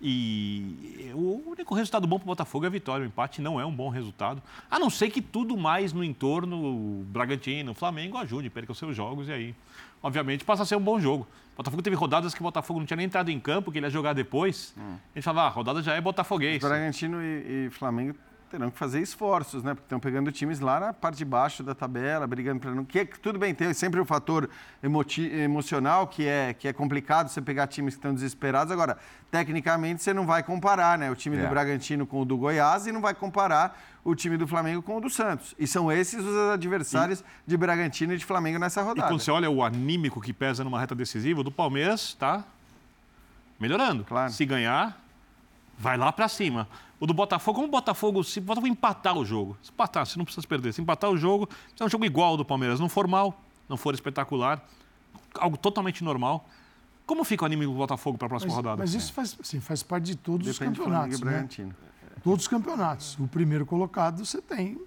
E 0.00 1.10
o 1.12 1.42
único 1.50 1.74
resultado 1.74 2.06
bom 2.06 2.18
para 2.20 2.24
o 2.24 2.26
Botafogo 2.28 2.66
é 2.66 2.68
a 2.68 2.70
vitória. 2.70 3.02
O 3.02 3.06
empate 3.08 3.42
não 3.42 3.58
é 3.60 3.66
um 3.66 3.74
bom 3.74 3.88
resultado. 3.88 4.40
A 4.70 4.78
não 4.78 4.88
ser 4.88 5.10
que 5.10 5.20
tudo 5.20 5.56
mais 5.56 5.92
no 5.92 6.04
entorno, 6.04 6.56
o 6.56 7.04
Bragantino, 7.08 7.72
o 7.72 7.74
Flamengo, 7.74 8.16
ajude, 8.16 8.48
perca 8.48 8.70
os 8.70 8.78
seus 8.78 8.94
jogos 8.94 9.26
e 9.28 9.32
aí, 9.32 9.54
obviamente, 10.00 10.44
passa 10.44 10.62
a 10.62 10.66
ser 10.66 10.76
um 10.76 10.80
bom 10.80 11.00
jogo. 11.00 11.26
O 11.54 11.56
Botafogo 11.56 11.82
teve 11.82 11.96
rodadas 11.96 12.32
que 12.32 12.40
o 12.40 12.44
Botafogo 12.44 12.78
não 12.78 12.86
tinha 12.86 12.96
nem 12.98 13.06
entrado 13.06 13.28
em 13.30 13.40
campo, 13.40 13.72
que 13.72 13.78
ele 13.78 13.86
ia 13.86 13.90
jogar 13.90 14.12
depois. 14.12 14.72
A 14.78 15.18
gente 15.18 15.24
falava, 15.24 15.48
ah, 15.48 15.50
a 15.50 15.52
rodada 15.52 15.82
já 15.82 15.94
é 15.94 16.00
botafoguês. 16.00 16.62
Bragantino 16.62 17.20
e, 17.20 17.66
e 17.66 17.70
Flamengo 17.70 18.14
terão 18.50 18.70
que 18.70 18.78
fazer 18.78 19.00
esforços, 19.00 19.62
né? 19.62 19.74
Porque 19.74 19.86
estão 19.86 19.98
pegando 19.98 20.30
times 20.30 20.60
lá 20.60 20.78
na 20.78 20.92
parte 20.92 21.18
de 21.18 21.24
baixo 21.24 21.62
da 21.62 21.74
tabela, 21.74 22.26
brigando 22.26 22.60
para 22.60 22.70
não. 22.74 22.84
Que, 22.84 23.00
é- 23.00 23.04
tudo 23.04 23.38
bem, 23.38 23.54
tem 23.54 23.72
sempre 23.74 23.98
o 24.00 24.04
fator 24.04 24.48
emoti- 24.82 25.26
emocional 25.32 26.06
que 26.06 26.26
é, 26.26 26.54
que 26.54 26.68
é 26.68 26.72
complicado 26.72 27.28
você 27.28 27.42
pegar 27.42 27.66
times 27.66 27.94
que 27.94 27.98
estão 27.98 28.14
desesperados. 28.14 28.70
Agora, 28.72 28.96
tecnicamente, 29.30 30.02
você 30.02 30.14
não 30.14 30.24
vai 30.26 30.42
comparar, 30.42 30.96
né? 30.96 31.10
O 31.10 31.16
time 31.16 31.36
É. 31.36 31.42
do 31.42 31.48
Bragantino 31.48 32.06
com 32.06 32.20
o 32.20 32.24
do 32.24 32.36
Goiás 32.36 32.86
e 32.86 32.92
não 32.92 33.00
vai 33.00 33.14
comparar 33.14 33.78
o 34.04 34.14
time 34.14 34.36
do 34.36 34.46
Flamengo 34.46 34.80
com 34.82 34.96
o 34.96 35.00
do 35.00 35.10
Santos. 35.10 35.54
E 35.58 35.66
são 35.66 35.90
esses 35.90 36.24
os 36.24 36.50
adversários 36.50 37.24
de 37.46 37.56
Bragantino 37.56 38.12
e 38.14 38.16
de 38.16 38.24
Flamengo 38.24 38.58
nessa 38.58 38.80
E 38.80 38.84
rodada. 38.84 39.08
quando 39.08 39.20
você 39.20 39.30
olha 39.32 39.50
o 39.50 39.62
anímico 39.64 40.20
que 40.20 40.32
pesa 40.32 40.62
numa 40.62 40.78
reta 40.78 40.94
decisiva, 40.94 41.40
o 41.40 41.44
do 41.44 41.50
Palmeiras 41.50 42.00
está 42.02 42.44
melhorando. 43.58 44.04
Claro. 44.04 44.30
Se 44.32 44.44
ganhar, 44.44 45.00
vai 45.78 45.96
lá 45.96 46.12
para 46.12 46.28
cima. 46.28 46.68
O 46.98 47.06
do 47.06 47.12
Botafogo, 47.12 47.56
como 47.56 47.68
o 47.68 47.70
Botafogo, 47.70 48.24
se 48.24 48.38
o 48.38 48.42
Botafogo 48.42 48.66
empatar 48.66 49.16
o 49.16 49.24
jogo, 49.24 49.56
se 49.62 49.70
empatar, 49.70 50.06
você 50.06 50.16
não 50.16 50.24
precisa 50.24 50.42
se 50.42 50.48
perder. 50.48 50.72
Se 50.72 50.80
empatar 50.80 51.10
o 51.10 51.16
jogo, 51.16 51.48
se 51.76 51.82
é 51.82 51.86
um 51.86 51.88
jogo 51.88 52.04
igual 52.04 52.30
ao 52.30 52.36
do 52.36 52.44
Palmeiras, 52.44 52.80
não 52.80 52.88
for 52.88 53.06
mal, 53.06 53.38
não 53.68 53.76
for 53.76 53.94
espetacular, 53.94 54.66
algo 55.34 55.56
totalmente 55.56 56.02
normal, 56.02 56.48
Como 57.06 57.22
fica 57.22 57.44
o 57.44 57.46
anime 57.46 57.64
do 57.66 57.72
Botafogo 57.72 58.18
para 58.18 58.26
a 58.26 58.28
próxima 58.28 58.48
mas, 58.48 58.56
rodada? 58.56 58.76
Mas 58.78 58.94
isso 58.94 59.12
faz, 59.12 59.36
assim, 59.40 59.60
faz 59.60 59.82
parte 59.82 60.06
de 60.06 60.16
todos 60.16 60.46
Depende 60.46 60.72
os 60.72 60.84
campeonatos. 60.84 61.20
Né? 61.20 61.48
Todos 62.24 62.44
os 62.44 62.48
campeonatos. 62.48 63.16
O 63.20 63.28
primeiro 63.28 63.64
colocado 63.64 64.24
você 64.24 64.42
tem 64.42 64.80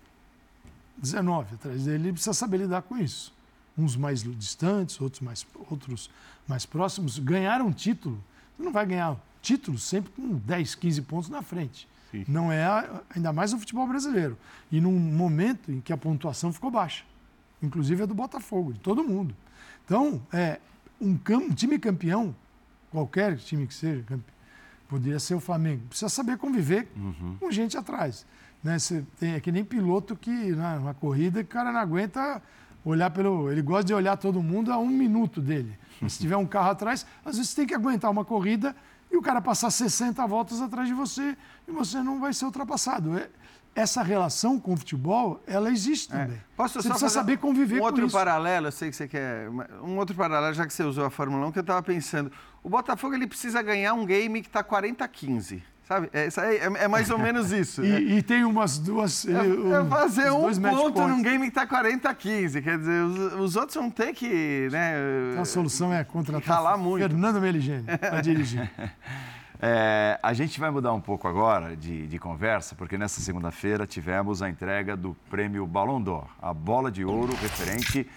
19 0.97 1.55
atrás 1.55 1.85
dele, 1.85 2.03
ele 2.03 2.13
precisa 2.13 2.33
saber 2.33 2.57
lidar 2.57 2.81
com 2.81 2.97
isso. 2.97 3.33
Uns 3.77 3.95
mais 3.95 4.21
distantes, 4.23 4.99
outros 4.99 5.21
mais, 5.21 5.47
outros 5.69 6.09
mais 6.45 6.65
próximos. 6.65 7.17
Ganhar 7.17 7.61
um 7.61 7.71
título, 7.71 8.21
você 8.57 8.63
não 8.63 8.73
vai 8.73 8.85
ganhar 8.85 9.15
título 9.41 9.77
sempre 9.77 10.11
com 10.11 10.35
10, 10.35 10.75
15 10.75 11.01
pontos 11.03 11.29
na 11.29 11.41
frente. 11.41 11.87
Sim. 12.11 12.25
Não 12.27 12.51
é, 12.51 12.65
ainda 13.15 13.31
mais 13.31 13.53
no 13.53 13.59
futebol 13.59 13.87
brasileiro. 13.87 14.37
E 14.71 14.81
num 14.81 14.97
momento 14.97 15.71
em 15.71 15.79
que 15.79 15.93
a 15.93 15.97
pontuação 15.97 16.51
ficou 16.51 16.71
baixa. 16.71 17.03
Inclusive 17.61 18.03
a 18.03 18.05
do 18.05 18.13
Botafogo, 18.13 18.73
de 18.73 18.79
todo 18.79 19.03
mundo. 19.03 19.35
Então, 19.85 20.21
é, 20.31 20.59
um, 20.99 21.17
um 21.31 21.53
time 21.53 21.77
campeão, 21.77 22.35
qualquer 22.91 23.37
time 23.37 23.67
que 23.67 23.73
seja 23.73 24.03
poderia 24.87 25.19
ser 25.19 25.35
o 25.35 25.39
Flamengo. 25.39 25.83
Precisa 25.87 26.09
saber 26.09 26.37
conviver 26.37 26.87
uhum. 26.97 27.37
com 27.39 27.51
gente 27.51 27.77
atrás. 27.77 28.25
Né? 28.63 28.77
Você 28.79 29.05
tem, 29.19 29.33
é 29.33 29.39
que 29.39 29.51
nem 29.51 29.63
piloto 29.63 30.15
que, 30.15 30.51
na 30.51 30.79
né, 30.79 30.95
corrida, 30.99 31.39
o 31.41 31.45
cara 31.45 31.71
não 31.71 31.79
aguenta 31.79 32.41
olhar 32.83 33.09
pelo. 33.11 33.51
Ele 33.51 33.61
gosta 33.61 33.85
de 33.85 33.93
olhar 33.93 34.17
todo 34.17 34.41
mundo 34.41 34.73
a 34.73 34.77
um 34.77 34.87
minuto 34.87 35.39
dele. 35.39 35.77
Se 36.07 36.19
tiver 36.19 36.37
um 36.37 36.45
carro 36.45 36.71
atrás, 36.71 37.05
às 37.23 37.37
vezes 37.37 37.53
tem 37.53 37.67
que 37.67 37.73
aguentar 37.73 38.09
uma 38.09 38.25
corrida 38.25 38.75
e 39.11 39.17
o 39.17 39.21
cara 39.21 39.41
passar 39.41 39.71
60 39.71 40.25
voltas 40.27 40.61
atrás 40.61 40.87
de 40.87 40.93
você 40.93 41.35
e 41.67 41.71
você 41.71 42.01
não 42.01 42.19
vai 42.19 42.33
ser 42.33 42.45
ultrapassado. 42.45 43.17
É, 43.17 43.29
essa 43.75 44.03
relação 44.03 44.59
com 44.59 44.73
o 44.73 44.77
futebol, 44.77 45.41
ela 45.47 45.69
existe 45.69 46.13
é. 46.13 46.17
também. 46.17 46.37
É. 46.37 46.41
Posso 46.55 46.81
você 46.81 46.89
precisa 46.89 47.09
saber 47.09 47.37
conviver 47.37 47.79
um 47.79 47.83
outro 47.83 48.01
com 48.01 48.07
isso. 48.07 48.15
paralelo, 48.15 48.67
eu 48.67 48.71
sei 48.71 48.89
que 48.89 48.95
você 48.95 49.07
quer... 49.07 49.49
Um 49.81 49.97
outro 49.97 50.15
paralelo, 50.15 50.53
já 50.53 50.65
que 50.65 50.73
você 50.73 50.83
usou 50.83 51.05
a 51.05 51.09
Fórmula 51.09 51.47
1, 51.47 51.51
que 51.51 51.59
eu 51.59 51.61
estava 51.61 51.81
pensando. 51.81 52.31
O 52.61 52.69
Botafogo 52.69 53.15
ele 53.15 53.27
precisa 53.27 53.61
ganhar 53.61 53.93
um 53.93 54.05
game 54.05 54.41
que 54.41 54.47
está 54.47 54.63
40-15. 54.63 55.61
Sabe? 55.89 56.07
É, 56.13 56.27
é, 56.27 56.83
é, 56.83 56.87
mais 56.87 57.09
ou 57.09 57.17
menos 57.17 57.49
isso. 57.51 57.83
e, 57.83 57.89
né? 57.89 57.99
e, 57.99 58.21
tem 58.21 58.45
umas 58.45 58.77
duas. 58.77 59.25
É, 59.25 59.31
é 59.31 59.85
fazer 59.89 60.29
um 60.29 60.53
ponto 60.53 61.07
num 61.07 61.23
game 61.23 61.45
que 61.45 61.49
está 61.49 61.65
40 61.65 62.07
a 62.07 62.13
15. 62.13 62.61
Quer 62.61 62.77
dizer, 62.77 63.03
os, 63.03 63.33
os, 63.33 63.55
outros 63.55 63.73
vão 63.73 63.89
ter 63.89 64.13
que. 64.13 64.69
Né, 64.71 64.93
a 65.41 65.43
solução 65.45 65.91
é 65.91 66.03
contratar 66.03 66.77
muito. 66.77 67.01
Fernando 67.01 67.41
Meligeni 67.41 67.85
para 67.97 68.21
dirigir. 68.21 68.69
É, 69.59 70.19
a 70.21 70.31
gente 70.31 70.59
vai 70.59 70.69
mudar 70.69 70.93
um 70.93 71.01
pouco 71.01 71.27
agora 71.27 71.75
de, 71.75 72.05
de 72.05 72.19
conversa, 72.19 72.75
porque 72.75 72.95
nessa 72.95 73.19
segunda-feira 73.19 73.87
tivemos 73.87 74.43
a 74.43 74.49
entrega 74.49 74.95
do 74.95 75.17
prêmio 75.27 75.65
Ballon 75.65 75.99
d'Or, 75.99 76.27
a 76.39 76.53
bola 76.53 76.91
de 76.91 77.03
ouro 77.03 77.33
referente 77.41 78.07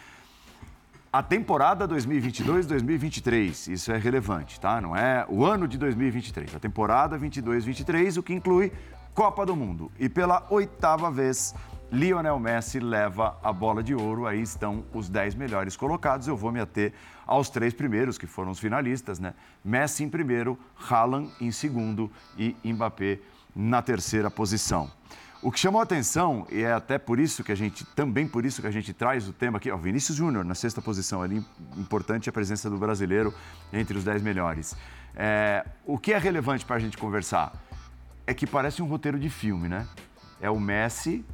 a 1.12 1.22
temporada 1.22 1.86
2022-2023, 1.86 3.70
isso 3.70 3.92
é 3.92 3.98
relevante, 3.98 4.58
tá? 4.58 4.80
Não 4.80 4.96
é 4.96 5.26
o 5.28 5.44
ano 5.44 5.68
de 5.68 5.76
2023, 5.76 6.56
a 6.56 6.58
temporada 6.58 7.18
22-23, 7.18 8.16
o 8.16 8.22
que 8.22 8.32
inclui 8.32 8.72
Copa 9.12 9.44
do 9.44 9.54
Mundo. 9.54 9.92
E 9.98 10.08
pela 10.08 10.46
oitava 10.48 11.10
vez, 11.10 11.54
Lionel 11.92 12.38
Messi 12.40 12.80
leva 12.80 13.36
a 13.42 13.52
bola 13.52 13.82
de 13.82 13.94
ouro. 13.94 14.26
Aí 14.26 14.40
estão 14.40 14.86
os 14.94 15.10
dez 15.10 15.34
melhores 15.34 15.76
colocados. 15.76 16.26
Eu 16.26 16.36
vou 16.36 16.50
me 16.50 16.60
ater 16.60 16.94
aos 17.26 17.50
três 17.50 17.74
primeiros, 17.74 18.16
que 18.16 18.26
foram 18.26 18.50
os 18.50 18.58
finalistas, 18.58 19.18
né? 19.18 19.34
Messi 19.62 20.02
em 20.02 20.08
primeiro, 20.08 20.58
Haaland 20.88 21.30
em 21.38 21.50
segundo 21.50 22.10
e 22.38 22.56
Mbappé 22.64 23.18
na 23.54 23.82
terceira 23.82 24.30
posição. 24.30 24.90
O 25.43 25.51
que 25.51 25.59
chamou 25.59 25.80
a 25.80 25.82
atenção, 25.82 26.47
e 26.53 26.62
é 26.62 26.72
até 26.72 26.99
por 26.99 27.18
isso 27.18 27.43
que 27.43 27.51
a 27.51 27.55
gente, 27.57 27.84
também 27.84 28.28
por 28.28 28.45
isso 28.45 28.62
que 28.62 28.68
a 28.68 28.70
gente 28.70 28.93
traz 28.93 29.28
o 29.28 29.32
tema 29.32 29.59
aqui, 29.59 29.72
ó, 29.72 29.76
Vinícius 29.76 30.16
Júnior 30.16 30.45
na 30.45 30.55
sexta 30.55 30.80
posição 30.80 31.20
ali, 31.20 31.45
importante 31.76 32.28
a 32.28 32.32
presença 32.32 32.70
do 32.70 32.78
brasileiro 32.78 33.34
entre 33.72 33.99
os 33.99 34.05
dez 34.05 34.22
melhores. 34.22 34.76
É, 35.16 35.66
o 35.84 35.99
que 35.99 36.12
é 36.12 36.18
relevante 36.18 36.64
para 36.64 36.76
a 36.76 36.78
gente 36.78 36.97
conversar 36.97 37.53
é 38.24 38.32
que 38.32 38.47
parece 38.47 38.82
um 38.82 38.86
roteiro 38.86 39.18
de 39.18 39.28
filme, 39.28 39.68
né? 39.68 39.84
É 40.40 40.49
o 40.49 40.61
Messi 40.61 41.24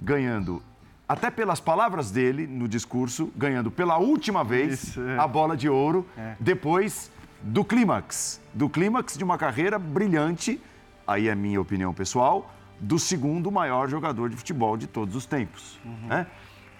ganhando, 0.00 0.62
até 1.06 1.30
pelas 1.30 1.60
palavras 1.60 2.10
dele 2.10 2.46
no 2.46 2.66
discurso, 2.66 3.30
ganhando 3.36 3.70
pela 3.70 3.98
última 3.98 4.42
vez 4.42 4.84
isso, 4.84 5.02
é. 5.02 5.18
a 5.18 5.26
bola 5.26 5.54
de 5.54 5.68
ouro, 5.68 6.06
é. 6.16 6.34
depois 6.40 7.10
do 7.42 7.62
clímax, 7.62 8.40
do 8.54 8.70
clímax 8.70 9.18
de 9.18 9.24
uma 9.24 9.36
carreira 9.36 9.78
brilhante, 9.78 10.58
aí 11.06 11.28
é 11.28 11.34
minha 11.34 11.60
opinião 11.60 11.92
pessoal, 11.92 12.50
do 12.80 12.98
segundo 12.98 13.50
maior 13.52 13.88
jogador 13.88 14.30
de 14.30 14.36
futebol 14.36 14.76
de 14.76 14.86
todos 14.86 15.14
os 15.14 15.26
tempos. 15.26 15.78
Uhum. 15.84 16.08
Né? 16.08 16.26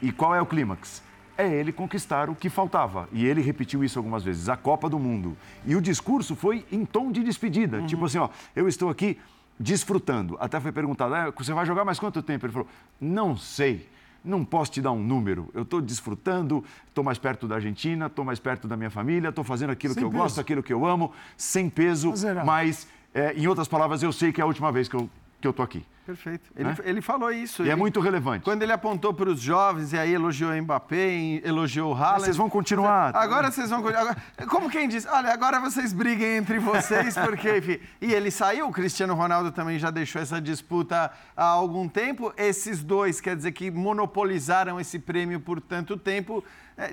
E 0.01 0.11
qual 0.11 0.34
é 0.34 0.40
o 0.40 0.46
clímax? 0.46 1.03
É 1.36 1.48
ele 1.48 1.72
conquistar 1.72 2.28
o 2.28 2.34
que 2.34 2.48
faltava. 2.48 3.09
E 3.12 3.24
ele 3.26 3.40
repetiu 3.40 3.84
isso 3.84 3.98
algumas 3.98 4.22
vezes, 4.24 4.48
a 4.48 4.57
Copa 4.57 4.88
do 4.88 4.98
Mundo. 4.98 5.36
E 5.64 5.76
o 5.76 5.80
discurso 5.80 6.34
foi 6.34 6.64
em 6.72 6.84
tom 6.84 7.12
de 7.12 7.22
despedida. 7.22 7.78
Uhum. 7.78 7.86
Tipo 7.86 8.05
assim, 8.07 8.18
ó, 8.18 8.28
eu 8.55 8.68
estou 8.68 8.88
aqui 8.88 9.18
desfrutando. 9.59 10.36
Até 10.40 10.59
foi 10.59 10.72
perguntado, 10.72 11.14
ah, 11.14 11.32
você 11.36 11.53
vai 11.53 11.66
jogar 11.66 11.84
mais 11.84 11.98
quanto 11.98 12.22
tempo? 12.22 12.46
Ele 12.46 12.53
falou, 12.53 12.68
não 13.01 13.36
sei. 13.36 13.86
Não 14.22 14.44
posso 14.44 14.72
te 14.72 14.82
dar 14.82 14.92
um 14.92 15.03
número. 15.03 15.48
Eu 15.55 15.62
estou 15.62 15.80
desfrutando, 15.80 16.62
estou 16.88 17.03
mais 17.03 17.18
perto 17.18 17.48
da 17.48 17.55
Argentina, 17.55 18.07
estou 18.07 18.22
mais 18.24 18.38
perto 18.38 18.68
da 18.68 18.76
minha 18.76 18.90
família, 18.90 19.28
estou 19.28 19.44
fazendo 19.44 19.70
aquilo 19.70 19.94
sem 19.94 20.03
que 20.03 20.07
eu 20.07 20.11
peso. 20.11 20.22
gosto, 20.22 20.40
aquilo 20.40 20.62
que 20.62 20.72
eu 20.72 20.84
amo, 20.84 21.11
sem 21.38 21.70
peso, 21.70 22.12
mas, 22.44 22.86
é, 23.14 23.32
em 23.32 23.46
outras 23.46 23.66
palavras, 23.66 24.03
eu 24.03 24.12
sei 24.12 24.30
que 24.30 24.40
é 24.40 24.44
a 24.44 24.46
última 24.46 24.70
vez 24.70 24.88
que 24.88 24.94
eu 24.94 25.09
que 25.41 25.47
eu 25.47 25.51
estou 25.51 25.64
aqui. 25.64 25.84
Perfeito. 26.05 26.51
Ele, 26.57 26.68
né? 26.68 26.76
ele 26.82 27.01
falou 27.01 27.30
isso. 27.30 27.62
E 27.62 27.64
é 27.64 27.66
ele, 27.66 27.72
é 27.72 27.76
muito 27.76 28.01
relevante. 28.01 28.45
Quando 28.45 28.62
ele 28.62 28.72
apontou 28.72 29.14
para 29.14 29.30
os 29.30 29.41
jovens 29.41 29.93
e 29.93 29.99
aí 29.99 30.12
elogiou 30.12 30.51
o 30.51 30.62
Mbappé, 30.62 31.41
elogiou 31.45 31.93
o 31.93 31.97
Haaland... 31.97 32.24
Vocês 32.24 32.36
vão 32.36 32.51
continuar. 32.51 33.14
Agora 33.14 33.51
vocês 33.51 33.70
vão 33.70 33.80
continuar. 33.80 34.16
Como 34.49 34.68
quem 34.68 34.88
diz, 34.88 35.07
olha, 35.07 35.32
agora 35.32 35.61
vocês 35.61 35.93
briguem 35.93 36.36
entre 36.36 36.59
vocês, 36.59 37.14
porque, 37.16 37.59
enfim... 37.59 37.78
E 38.01 38.12
ele 38.12 38.30
saiu, 38.30 38.66
o 38.66 38.72
Cristiano 38.72 39.14
Ronaldo 39.14 39.53
também 39.53 39.78
já 39.78 39.91
deixou 39.91 40.20
essa 40.20 40.41
disputa 40.41 41.12
há 41.36 41.45
algum 41.45 41.88
tempo. 41.88 42.32
Esses 42.36 42.82
dois, 42.82 43.20
quer 43.20 43.36
dizer, 43.36 43.53
que 43.53 43.70
monopolizaram 43.70 44.80
esse 44.80 44.99
prêmio 44.99 45.38
por 45.38 45.61
tanto 45.61 45.97
tempo, 45.97 46.43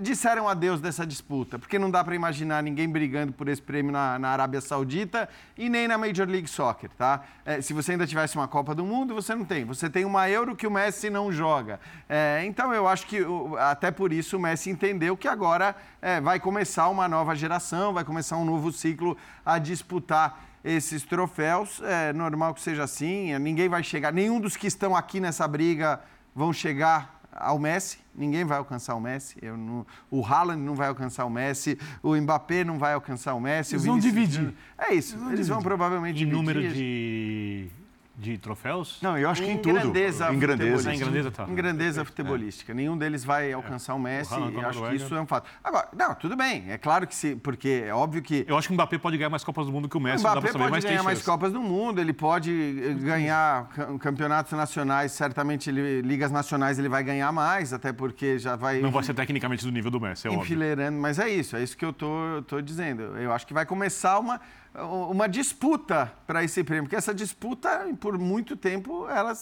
disseram 0.02 0.50
adeus 0.50 0.82
dessa 0.82 1.06
disputa, 1.06 1.58
porque 1.58 1.80
não 1.80 1.90
dá 1.90 2.04
para 2.04 2.14
imaginar 2.14 2.62
ninguém 2.62 2.90
brigando 2.90 3.32
por 3.32 3.48
esse 3.48 3.62
prêmio 3.62 3.92
na, 3.92 4.20
na, 4.20 4.30
Arábia 4.30 4.60
Saudita 4.60 5.30
e 5.58 5.70
nem 5.70 5.88
na 5.88 5.98
Major 5.98 6.28
League 6.28 6.48
Soccer, 6.48 6.90
tá? 6.98 7.24
É, 7.46 7.62
se 7.62 7.74
você 7.74 7.94
ainda 7.94 8.06
tivesse 8.06 8.36
uma 8.36 8.48
Copa 8.48 8.76
do 8.76 8.86
Mundo, 8.86 9.16
você 9.16 9.34
não 9.34 9.46
tem. 9.46 9.64
Você 9.66 9.90
tem 9.90 10.04
uma 10.04 10.30
Euro 10.30 10.56
que 10.56 10.68
o 10.68 10.72
Messi 10.72 11.10
não 11.10 11.32
joga. 11.32 11.80
É, 12.10 12.44
então 12.46 12.74
eu 12.74 12.88
acho 12.88 13.08
que 13.08 13.20
até 13.60 13.90
por 13.90 14.12
isso 14.12 14.38
o 14.38 14.40
Messi 14.40 14.70
entendeu 14.70 15.16
que 15.16 15.28
agora 15.28 15.76
é, 16.02 16.20
vai 16.20 16.40
começar 16.40 16.90
uma 16.90 17.08
nova 17.08 17.36
geração, 17.36 17.94
vai 17.94 18.04
começar 18.04 18.38
um 18.38 18.46
novo 18.46 18.72
ciclo 18.72 19.18
a 19.46 19.58
disputar 19.58 20.46
esses 20.64 21.04
troféus. 21.04 21.82
É 21.82 22.12
normal 22.12 22.54
que 22.54 22.62
seja 22.62 22.84
assim, 22.84 23.38
ninguém 23.40 23.70
vai 23.70 23.84
chegar, 23.84 24.12
nenhum 24.12 24.40
dos 24.40 24.58
que 24.58 24.68
estão 24.68 24.96
aqui 24.96 25.20
nessa 25.20 25.48
briga 25.48 26.02
vão 26.36 26.52
chegar 26.54 27.17
ao 27.38 27.60
Messi, 27.60 28.00
ninguém 28.16 28.44
vai 28.44 28.58
alcançar 28.58 28.96
o 28.96 29.00
Messi. 29.00 29.38
Não, 29.42 29.86
o 30.10 30.26
Haaland 30.26 30.62
não 30.62 30.76
vai 30.76 30.88
alcançar 30.88 31.26
o 31.26 31.30
Messi, 31.30 31.78
o 32.02 32.16
Mbappé 32.16 32.64
não 32.64 32.78
vai 32.78 32.94
alcançar 32.94 33.34
o 33.34 33.40
Messi. 33.40 33.76
Eles 33.76 33.84
o 33.84 33.88
vão 33.88 34.00
dividir. 34.00 34.54
É 34.78 34.94
isso, 34.94 35.16
eles, 35.16 35.32
eles 35.32 35.48
vão 35.48 35.62
provavelmente 35.62 36.24
em 36.24 36.26
dividir. 36.26 36.36
número 36.36 36.74
de 36.74 37.70
de 38.18 38.36
troféus? 38.38 38.98
Não, 39.00 39.16
eu 39.16 39.30
acho 39.30 39.44
que 39.44 39.48
em, 39.48 39.54
em 39.54 39.58
tudo. 39.58 39.76
Grandeza 39.76 40.34
em 40.34 40.40
grandeza. 40.40 40.94
Em 40.94 40.98
grandeza, 40.98 41.32
tá. 41.32 41.46
Em 41.48 41.54
grandeza 41.54 42.04
futebolística. 42.04 42.72
É. 42.72 42.76
Nenhum 42.76 42.98
deles 42.98 43.24
vai 43.24 43.54
alcançar 43.54 43.94
o 43.94 44.00
Messi. 44.00 44.34
O 44.34 44.50
e 44.50 44.66
acho 44.66 44.82
que 44.82 44.96
isso 44.96 45.16
é 45.16 45.22
um 45.22 45.28
fato. 45.28 45.48
Agora, 45.64 45.88
não, 45.96 46.16
tudo 46.16 46.36
bem. 46.36 46.66
É 46.68 46.78
claro 46.80 47.06
que 47.06 47.14
se. 47.14 47.36
Porque 47.36 47.84
é 47.86 47.94
óbvio 47.94 48.24
que. 48.24 48.44
Eu 48.48 48.58
acho 48.58 48.68
que 48.68 48.74
o 48.74 48.76
Mbappé 48.76 48.98
pode 48.98 49.18
ganhar 49.18 49.30
mais 49.30 49.44
Copas 49.44 49.68
do 49.68 49.72
Mundo 49.72 49.88
que 49.88 49.96
o 49.96 50.00
Messi. 50.00 50.26
O 50.26 50.30
Mbappé 50.30 50.52
pode 50.52 50.72
mais 50.72 50.84
ganhar 50.84 51.04
mais 51.04 51.22
Copas 51.22 51.54
do 51.54 51.62
Mundo. 51.62 52.02
Ele 52.02 52.14
pode 52.14 52.52
eh, 52.52 52.94
ganhar 52.94 53.70
campeonatos 54.00 54.52
nacionais. 54.54 55.12
Certamente, 55.12 55.70
ele, 55.70 56.02
ligas 56.02 56.32
nacionais, 56.32 56.80
ele 56.80 56.90
vai 56.90 57.04
ganhar 57.04 57.32
mais. 57.32 57.72
Até 57.72 57.94
porque 57.94 58.40
já 58.40 58.56
vai. 58.56 58.80
Não 58.80 58.90
vai 58.90 59.04
ser 59.04 59.14
tecnicamente 59.14 59.64
do 59.64 59.72
nível 59.72 59.92
do 59.92 60.02
Messi, 60.02 60.28
é 60.28 60.34
enfileirando, 60.34 60.88
óbvio. 60.88 61.02
Mas 61.02 61.20
é 61.20 61.30
isso. 61.30 61.56
É 61.56 61.62
isso 61.62 61.78
que 61.78 61.86
eu 61.86 61.94
tô, 61.94 62.42
tô 62.48 62.62
dizendo. 62.62 63.04
Eu 63.18 63.32
acho 63.32 63.46
que 63.46 63.54
vai 63.54 63.66
começar 63.66 64.18
uma 64.18 64.42
uma 64.84 65.28
disputa 65.28 66.12
para 66.28 66.44
esse 66.44 66.64
prêmio, 66.64 66.84
porque 66.84 66.96
essa 66.96 67.14
disputa, 67.14 67.88
por 68.00 68.18
muito 68.18 68.56
tempo, 68.56 69.08
ela, 69.10 69.34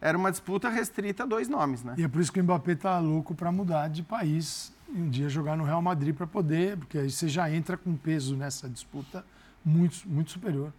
era 0.00 0.18
uma 0.18 0.30
disputa 0.30 0.68
restrita 0.68 1.22
a 1.22 1.26
dois 1.26 1.48
nomes, 1.48 1.84
né? 1.84 1.94
E 1.96 2.02
é 2.02 2.08
por 2.08 2.20
isso 2.20 2.32
que 2.32 2.40
o 2.40 2.44
Mbappé 2.44 2.72
está 2.72 2.98
louco 2.98 3.34
para 3.34 3.52
mudar 3.52 3.88
de 3.88 4.02
país 4.02 4.72
e 4.92 5.00
um 5.00 5.08
dia 5.08 5.28
jogar 5.28 5.56
no 5.56 5.64
Real 5.64 5.80
Madrid 5.80 6.14
para 6.14 6.26
poder, 6.26 6.76
porque 6.76 6.98
aí 6.98 7.10
você 7.10 7.28
já 7.28 7.50
entra 7.50 7.76
com 7.76 7.96
peso 7.96 8.36
nessa 8.36 8.68
disputa 8.68 9.24
muito, 9.64 10.08
muito 10.08 10.32
superior, 10.32 10.72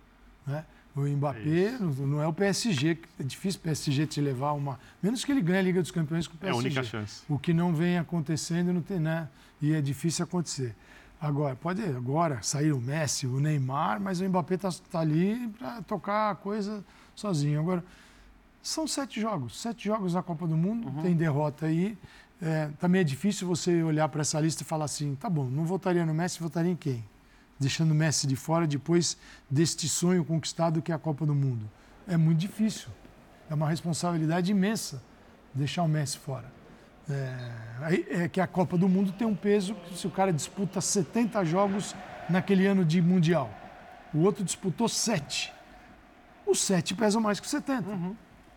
né? 0.45 0.65
O 0.93 1.01
Mbappé 1.01 1.75
é 1.75 1.79
não 1.79 2.21
é 2.21 2.27
o 2.27 2.33
PSG, 2.33 2.99
é 3.17 3.23
difícil 3.23 3.61
o 3.61 3.63
PSG 3.63 4.05
te 4.07 4.19
levar 4.19 4.51
uma. 4.51 4.77
Menos 5.01 5.23
que 5.23 5.31
ele 5.31 5.41
ganhe 5.41 5.59
a 5.59 5.61
Liga 5.61 5.81
dos 5.81 5.91
Campeões 5.91 6.27
com 6.27 6.35
o 6.35 6.37
PSG. 6.37 6.57
É 6.57 6.59
a 6.59 6.65
única 6.65 6.83
chance. 6.83 7.23
O 7.29 7.39
que 7.39 7.53
não 7.53 7.73
vem 7.73 7.97
acontecendo 7.97 8.73
não 8.73 8.81
tem, 8.81 8.99
né? 8.99 9.29
E 9.61 9.73
é 9.73 9.79
difícil 9.79 10.25
acontecer. 10.25 10.75
Agora, 11.21 11.55
pode 11.55 11.83
agora 11.83 12.41
sair 12.41 12.71
o 12.71 12.81
Messi, 12.81 13.27
o 13.27 13.39
Neymar, 13.39 14.01
mas 14.01 14.19
o 14.19 14.27
Mbappé 14.27 14.55
está 14.55 14.69
tá 14.91 14.99
ali 14.99 15.47
para 15.49 15.81
tocar 15.83 16.31
a 16.31 16.35
coisa 16.35 16.83
sozinho. 17.15 17.59
Agora, 17.59 17.83
são 18.63 18.87
sete 18.87 19.21
jogos, 19.21 19.61
sete 19.61 19.85
jogos 19.85 20.15
na 20.15 20.23
Copa 20.23 20.47
do 20.47 20.57
Mundo, 20.57 20.87
uhum. 20.87 21.01
tem 21.03 21.15
derrota 21.15 21.67
aí. 21.67 21.95
É, 22.41 22.69
também 22.79 23.01
é 23.01 23.03
difícil 23.03 23.47
você 23.47 23.83
olhar 23.83 24.09
para 24.09 24.21
essa 24.21 24.39
lista 24.39 24.63
e 24.63 24.65
falar 24.65 24.85
assim, 24.85 25.13
tá 25.13 25.29
bom, 25.29 25.45
não 25.45 25.63
votaria 25.63 26.03
no 26.05 26.13
Messi, 26.13 26.39
votaria 26.39 26.71
em 26.71 26.75
quem? 26.75 27.03
deixando 27.61 27.91
o 27.91 27.95
Messi 27.95 28.25
de 28.25 28.35
fora 28.35 28.65
depois 28.65 29.15
deste 29.47 29.87
sonho 29.87 30.25
conquistado 30.25 30.81
que 30.81 30.91
é 30.91 30.95
a 30.95 30.99
Copa 30.99 31.25
do 31.25 31.35
Mundo. 31.35 31.69
É 32.07 32.17
muito 32.17 32.39
difícil. 32.39 32.89
É 33.49 33.53
uma 33.53 33.69
responsabilidade 33.69 34.51
imensa 34.51 35.01
deixar 35.53 35.83
o 35.83 35.87
Messi 35.87 36.17
fora. 36.17 36.51
É, 37.11 38.23
é 38.23 38.29
que 38.29 38.39
a 38.39 38.47
Copa 38.47 38.77
do 38.77 38.87
Mundo 38.87 39.11
tem 39.11 39.27
um 39.27 39.35
peso 39.35 39.75
que 39.75 39.97
se 39.97 40.05
o 40.05 40.11
cara 40.11 40.31
disputa 40.31 40.79
70 40.79 41.43
jogos 41.45 41.95
naquele 42.29 42.65
ano 42.65 42.85
de 42.85 43.01
Mundial, 43.01 43.49
o 44.13 44.19
outro 44.19 44.43
disputou 44.43 44.87
7. 44.87 45.51
Os 46.45 46.59
7 46.61 46.95
pesam 46.95 47.21
mais 47.21 47.39
que 47.39 47.45
os 47.45 47.51
70. 47.51 47.89
Uhum. 47.89 48.15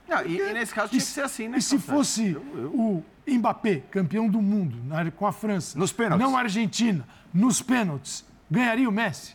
Não, 0.09 0.27
e, 0.27 0.39
e, 0.39 0.53
nesse 0.53 0.75
caso 0.75 0.91
tinha 0.91 1.01
que 1.01 1.07
ser 1.07 1.23
assim, 1.23 1.49
né? 1.49 1.59
E 1.59 1.63
se 1.63 1.79
fosse 1.79 2.33
eu, 2.33 2.45
eu... 2.55 2.71
o 2.75 3.05
Mbappé, 3.27 3.83
campeão 3.91 4.29
do 4.29 4.43
mundo, 4.43 4.77
com 5.17 5.27
a 5.27 5.33
França, 5.33 5.79
nos 5.79 5.93
pênaltis. 5.93 6.27
não 6.27 6.37
a 6.37 6.41
Argentina, 6.41 7.07
nos 7.33 7.63
pênaltis, 7.63 8.25
ganharia 8.51 8.89
o 8.89 8.93
Messi? 8.93 9.35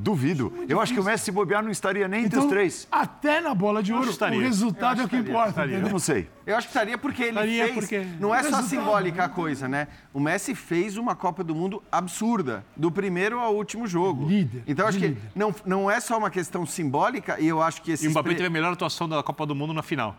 Duvido. 0.00 0.52
Eu 0.68 0.80
acho 0.80 0.94
que 0.94 1.00
o 1.00 1.04
Messi, 1.04 1.26
se 1.26 1.32
bobear, 1.32 1.62
não 1.62 1.70
estaria 1.70 2.06
nem 2.06 2.24
entre 2.24 2.36
então, 2.36 2.44
os 2.44 2.50
três. 2.50 2.88
Até 2.90 3.40
na 3.40 3.54
bola 3.54 3.82
de 3.82 3.92
ouro, 3.92 4.04
o 4.06 4.40
resultado 4.40 5.00
é 5.00 5.04
o 5.04 5.08
que 5.08 5.16
importa. 5.16 5.66
Eu 5.66 5.88
não 5.88 5.98
sei. 5.98 6.28
Eu 6.46 6.56
acho 6.56 6.68
que 6.68 6.70
estaria 6.72 6.96
porque 6.96 7.22
ele 7.24 7.30
estaria 7.30 7.64
fez... 7.64 7.74
Porque... 7.74 8.06
Não 8.18 8.34
é 8.34 8.42
só 8.42 8.62
simbólica 8.62 9.24
a 9.24 9.28
coisa, 9.28 9.68
né? 9.68 9.88
O 10.14 10.20
Messi 10.20 10.54
fez 10.54 10.96
uma 10.96 11.14
Copa 11.14 11.44
do 11.44 11.54
Mundo 11.54 11.82
absurda, 11.92 12.64
do 12.76 12.90
primeiro 12.90 13.38
ao 13.38 13.54
último 13.54 13.86
jogo. 13.86 14.26
Líder. 14.26 14.62
Então, 14.66 14.86
acho 14.86 14.98
líder. 14.98 15.16
que 15.16 15.38
não, 15.38 15.54
não 15.66 15.90
é 15.90 16.00
só 16.00 16.16
uma 16.16 16.30
questão 16.30 16.64
simbólica, 16.64 17.38
e 17.38 17.46
eu 17.46 17.62
acho 17.62 17.82
que 17.82 17.92
esse... 17.92 18.04
E 18.04 18.08
o 18.08 18.10
Mbappé 18.12 18.30
teve 18.30 18.46
a 18.46 18.50
melhor 18.50 18.72
atuação 18.72 19.08
da 19.08 19.22
Copa 19.22 19.44
do 19.44 19.54
Mundo 19.54 19.74
na 19.74 19.82
final. 19.82 20.16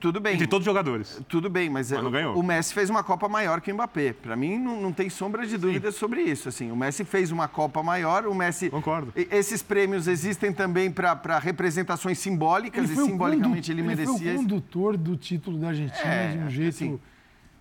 Tudo 0.00 0.20
bem. 0.20 0.34
Entre 0.34 0.46
todos 0.46 0.62
os 0.62 0.66
jogadores. 0.66 1.20
Tudo 1.28 1.48
bem, 1.50 1.70
mas, 1.70 1.90
mas 1.90 2.26
o 2.34 2.42
Messi 2.42 2.74
fez 2.74 2.90
uma 2.90 3.02
Copa 3.02 3.28
maior 3.28 3.60
que 3.60 3.70
o 3.70 3.74
Mbappé. 3.74 4.12
Para 4.12 4.36
mim, 4.36 4.58
não, 4.58 4.80
não, 4.80 4.92
tem 4.92 5.08
sombra 5.08 5.46
de 5.46 5.56
dúvida 5.56 5.90
Sim. 5.92 5.98
sobre 5.98 6.22
isso. 6.22 6.48
Assim, 6.48 6.70
o 6.70 6.76
Messi 6.76 7.04
fez 7.04 7.30
uma 7.30 7.48
Copa 7.48 7.82
maior, 7.82 8.26
o 8.26 8.34
Messi... 8.34 8.70
Concordo. 8.70 9.12
Esses 9.14 9.62
prêmios 9.62 10.06
existem 10.08 10.52
também 10.52 10.90
para 10.90 11.38
representações 11.38 12.18
simbólicas 12.18 12.90
e 12.90 12.96
simbolicamente 12.96 13.70
ele, 13.70 13.80
ele 13.80 13.88
merecia... 13.88 14.14
Ele 14.14 14.24
foi 14.24 14.34
o 14.34 14.36
condutor 14.38 14.96
do 14.96 15.16
título 15.16 15.58
da 15.58 15.68
Argentina 15.68 16.04
é, 16.04 16.28
de 16.28 16.38
um 16.38 16.50
jeito... 16.50 16.74
Assim, 16.74 17.00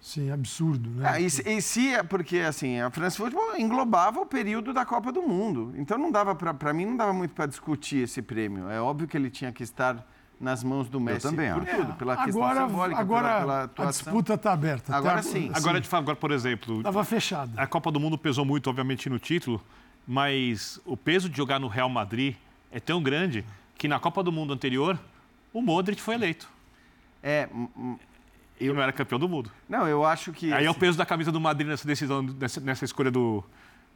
Sim, 0.04 0.32
absurdo, 0.32 0.90
né? 0.90 1.10
Ah, 1.10 1.18
e, 1.18 1.28
e 1.28 1.62
se 1.62 1.94
é 1.94 2.04
porque 2.04 2.40
assim 2.40 2.78
a 2.82 2.92
França 2.92 3.16
Futebol 3.16 3.58
englobava 3.58 4.20
o 4.20 4.26
período 4.26 4.74
da 4.74 4.86
Copa 4.86 5.14
do 5.14 5.22
Mundo, 5.22 5.74
então 5.78 5.98
não 5.98 6.12
dava 6.12 6.36
para 6.36 6.74
mim 6.74 6.86
não 6.88 6.98
dava 6.98 7.14
muito 7.14 7.34
para 7.34 7.46
discutir 7.46 8.04
esse 8.04 8.22
prêmio. 8.22 8.70
É 8.70 8.82
óbvio 8.82 9.08
que 9.08 9.16
ele 9.16 9.30
tinha 9.30 9.50
que 9.54 9.64
estar 9.64 10.06
nas 10.40 10.64
mãos 10.64 10.90
do 10.90 11.00
Messi. 11.00 11.26
Eu 11.26 11.32
também 11.32 11.54
por 11.54 11.64
acho. 11.64 11.78
tudo, 11.78 11.94
pela 11.94 12.14
agora, 12.14 12.26
questão 12.26 12.68
simbólica, 12.68 13.00
agora 13.00 13.28
pela, 13.28 13.40
pela 13.40 13.64
atuação. 13.64 13.88
a 13.88 13.92
disputa 13.92 14.34
está 14.34 14.54
aberta. 14.54 14.96
Agora 14.96 15.24
sim. 15.24 15.50
Agora, 15.54 15.80
de, 15.80 15.96
agora, 15.96 16.16
por 16.16 16.32
exemplo... 16.32 16.78
Estava 16.78 17.04
fechado. 17.04 17.52
A 17.58 17.66
Copa 17.66 17.92
do 17.92 18.00
Mundo 18.00 18.18
pesou 18.18 18.44
muito, 18.44 18.70
obviamente, 18.70 19.10
no 19.10 19.20
título, 19.20 19.62
mas 20.08 20.80
o 20.86 20.98
peso 20.98 21.30
de 21.30 21.38
jogar 21.38 21.60
no 21.60 21.68
Real 21.68 21.90
Madrid 21.90 22.36
é 22.72 22.80
tão 22.80 23.02
grande 23.02 23.46
que 23.78 23.88
na 23.88 24.00
Copa 24.00 24.24
do 24.24 24.32
Mundo 24.32 24.54
anterior, 24.54 25.00
o 25.54 25.62
Modric 25.62 26.02
foi 26.02 26.16
eleito. 26.16 26.50
É... 27.22 27.48
Eu 28.60 28.74
não 28.74 28.82
era 28.82 28.92
campeão 28.92 29.20
do 29.20 29.28
mundo. 29.28 29.52
Não, 29.68 29.88
eu 29.88 30.06
acho 30.06 30.32
que... 30.32 30.54
Aí 30.54 30.66
é 30.66 30.70
o 30.70 30.76
peso 30.76 30.98
da 30.98 31.06
camisa 31.06 31.32
do 31.32 31.40
Madrid 31.40 31.68
nessa 31.68 31.88
decisão, 31.88 32.22
nessa, 32.22 32.62
nessa 32.62 32.86
escolha 32.86 33.12
do, 33.12 33.44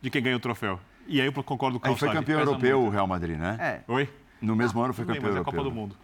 de 0.02 0.10
quem 0.10 0.22
ganha 0.22 0.36
o 0.36 0.40
troféu. 0.40 0.80
E 1.08 1.22
aí 1.22 1.28
eu 1.28 1.32
concordo 1.44 1.80
com 1.80 1.88
o 1.88 1.92
Aí 1.92 1.98
foi 1.98 2.12
campeão 2.12 2.40
europeu 2.40 2.82
o 2.82 2.90
Real 2.90 3.08
Madrid, 3.08 3.38
né? 3.38 3.58
É. 3.60 3.92
Oi? 3.92 4.10
No 4.42 4.56
mesmo 4.56 4.82
ano 4.82 4.94
foi 4.94 5.06
Bem, 5.06 5.16
campeão 5.16 5.32
mas 5.32 5.38
é 5.38 5.40
a 5.40 5.42
europeu. 5.42 5.64
Copa 5.64 5.70
do 5.70 5.74
Mundo. 5.74 5.96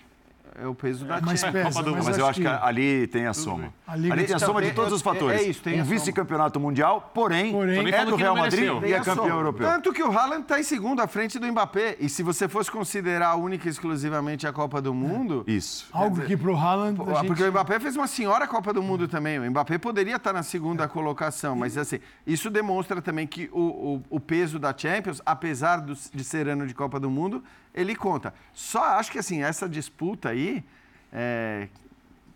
É 0.56 0.68
o 0.68 0.76
peso 0.76 1.04
da 1.06 1.20
mas 1.20 1.40
Champions. 1.40 1.66
pesa, 1.76 1.82
mas, 1.92 2.06
mas 2.06 2.18
eu 2.18 2.28
acho 2.28 2.40
que, 2.40 2.48
que 2.48 2.54
ali 2.64 3.08
tem 3.08 3.26
a 3.26 3.34
soma. 3.34 3.74
Ali 3.88 4.12
Ali 4.12 4.26
tem 4.26 4.36
a 4.36 4.40
soma 4.40 4.62
de 4.62 4.72
todos 4.72 4.94
os 4.94 5.02
fatores. 5.02 5.42
É 5.42 5.44
isso, 5.44 5.62
tem 5.64 5.82
um 5.82 5.84
vice-campeonato 5.84 6.60
mundial, 6.60 7.10
porém, 7.14 7.52
Porém, 7.52 7.90
é 7.90 8.06
do 8.06 8.16
Real 8.16 8.36
Madrid 8.36 8.70
e 8.86 8.94
é 8.94 8.98
a 8.98 9.02
campeão 9.02 9.30
europeu. 9.38 9.68
Tanto 9.68 9.92
que 9.92 10.04
o 10.04 10.12
Haaland 10.12 10.44
está 10.44 10.60
em 10.60 10.64
segundo 10.64 11.02
à 11.02 11.08
frente 11.08 11.40
do 11.40 11.48
Mbappé. 11.48 11.98
E 12.00 12.08
se 12.08 12.22
você 12.22 12.48
fosse 12.48 12.70
considerar 12.70 13.36
única 13.36 13.68
e 13.68 13.72
exclusivamente 13.72 14.46
a 14.46 14.54
Copa 14.54 14.80
do 14.82 14.94
Mundo... 14.94 15.44
Isso. 15.48 15.88
Algo 15.92 16.22
que 16.22 16.38
pro 16.38 16.56
Haaland... 16.56 17.02
a 17.02 17.14
gente- 17.16 17.28
Porque 17.28 17.44
o 17.44 17.50
Mbappé 17.52 17.80
fez 17.80 17.96
uma 17.96 18.08
senhora 18.08 18.48
Copa 18.48 18.72
do 18.72 18.84
Mundo 18.84 19.08
também. 19.08 19.40
O 19.40 19.50
Mbappé 19.50 19.78
poderia 19.80 20.18
estar 20.18 20.34
na 20.34 20.44
segunda 20.44 20.88
colocação, 20.88 21.56
mas 21.56 21.78
assim, 21.78 22.00
isso 22.28 22.50
demonstra 22.52 23.02
também 23.02 23.26
que 23.26 23.50
o, 23.52 23.60
o, 23.60 24.04
o 24.18 24.20
peso 24.20 24.60
da 24.60 24.74
Champions, 24.78 25.20
apesar 25.26 25.78
do- 25.82 25.94
de 26.14 26.24
ser 26.24 26.48
ano 26.48 26.68
de 26.68 26.74
Copa 26.76 27.00
do 27.00 27.10
Mundo, 27.10 27.44
ele 27.74 27.96
conta. 27.96 28.34
Só 28.54 28.84
acho 28.98 29.12
que 29.12 29.20
assim, 29.20 29.42
essa 29.44 29.68
disputa 29.68 30.30
aí, 30.30 30.64
é, 31.12 31.68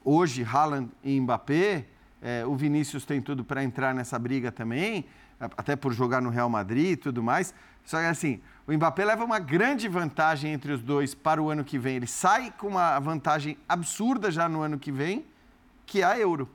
hoje 0.04 0.44
Haaland 0.44 0.90
e 1.04 1.20
Mbappé, 1.20 1.86
é, 2.22 2.46
o 2.46 2.56
Vinícius 2.56 3.06
tem 3.06 3.22
tudo 3.22 3.44
para 3.44 3.64
entrar 3.64 3.94
nessa 3.94 4.18
briga 4.18 4.52
também, 4.52 5.06
até 5.40 5.76
por 5.76 5.94
jogar 5.94 6.22
no 6.22 6.30
Real 6.30 6.50
Madrid 6.50 6.92
e 6.92 6.98
tudo 6.98 7.22
mais. 7.22 7.54
Só 7.86 8.00
que 8.00 8.06
assim, 8.06 8.42
o 8.68 8.74
Mbappé 8.74 9.06
leva 9.06 9.24
uma 9.24 9.40
grande 9.40 9.88
vantagem 9.88 10.52
entre 10.52 10.72
os 10.72 10.82
dois 10.82 11.14
para 11.14 11.42
o 11.42 11.50
ano 11.50 11.64
que 11.64 11.78
vem. 11.78 11.98
Ele 11.98 12.08
sai 12.08 12.52
com 12.58 12.68
uma 12.68 13.00
vantagem 13.00 13.58
absurda 13.70 14.30
já 14.32 14.50
no 14.50 14.62
ano 14.62 14.78
que 14.78 14.92
vem, 14.92 15.26
que 15.86 16.02
é 16.02 16.06
a 16.06 16.20
Euro. 16.20 16.50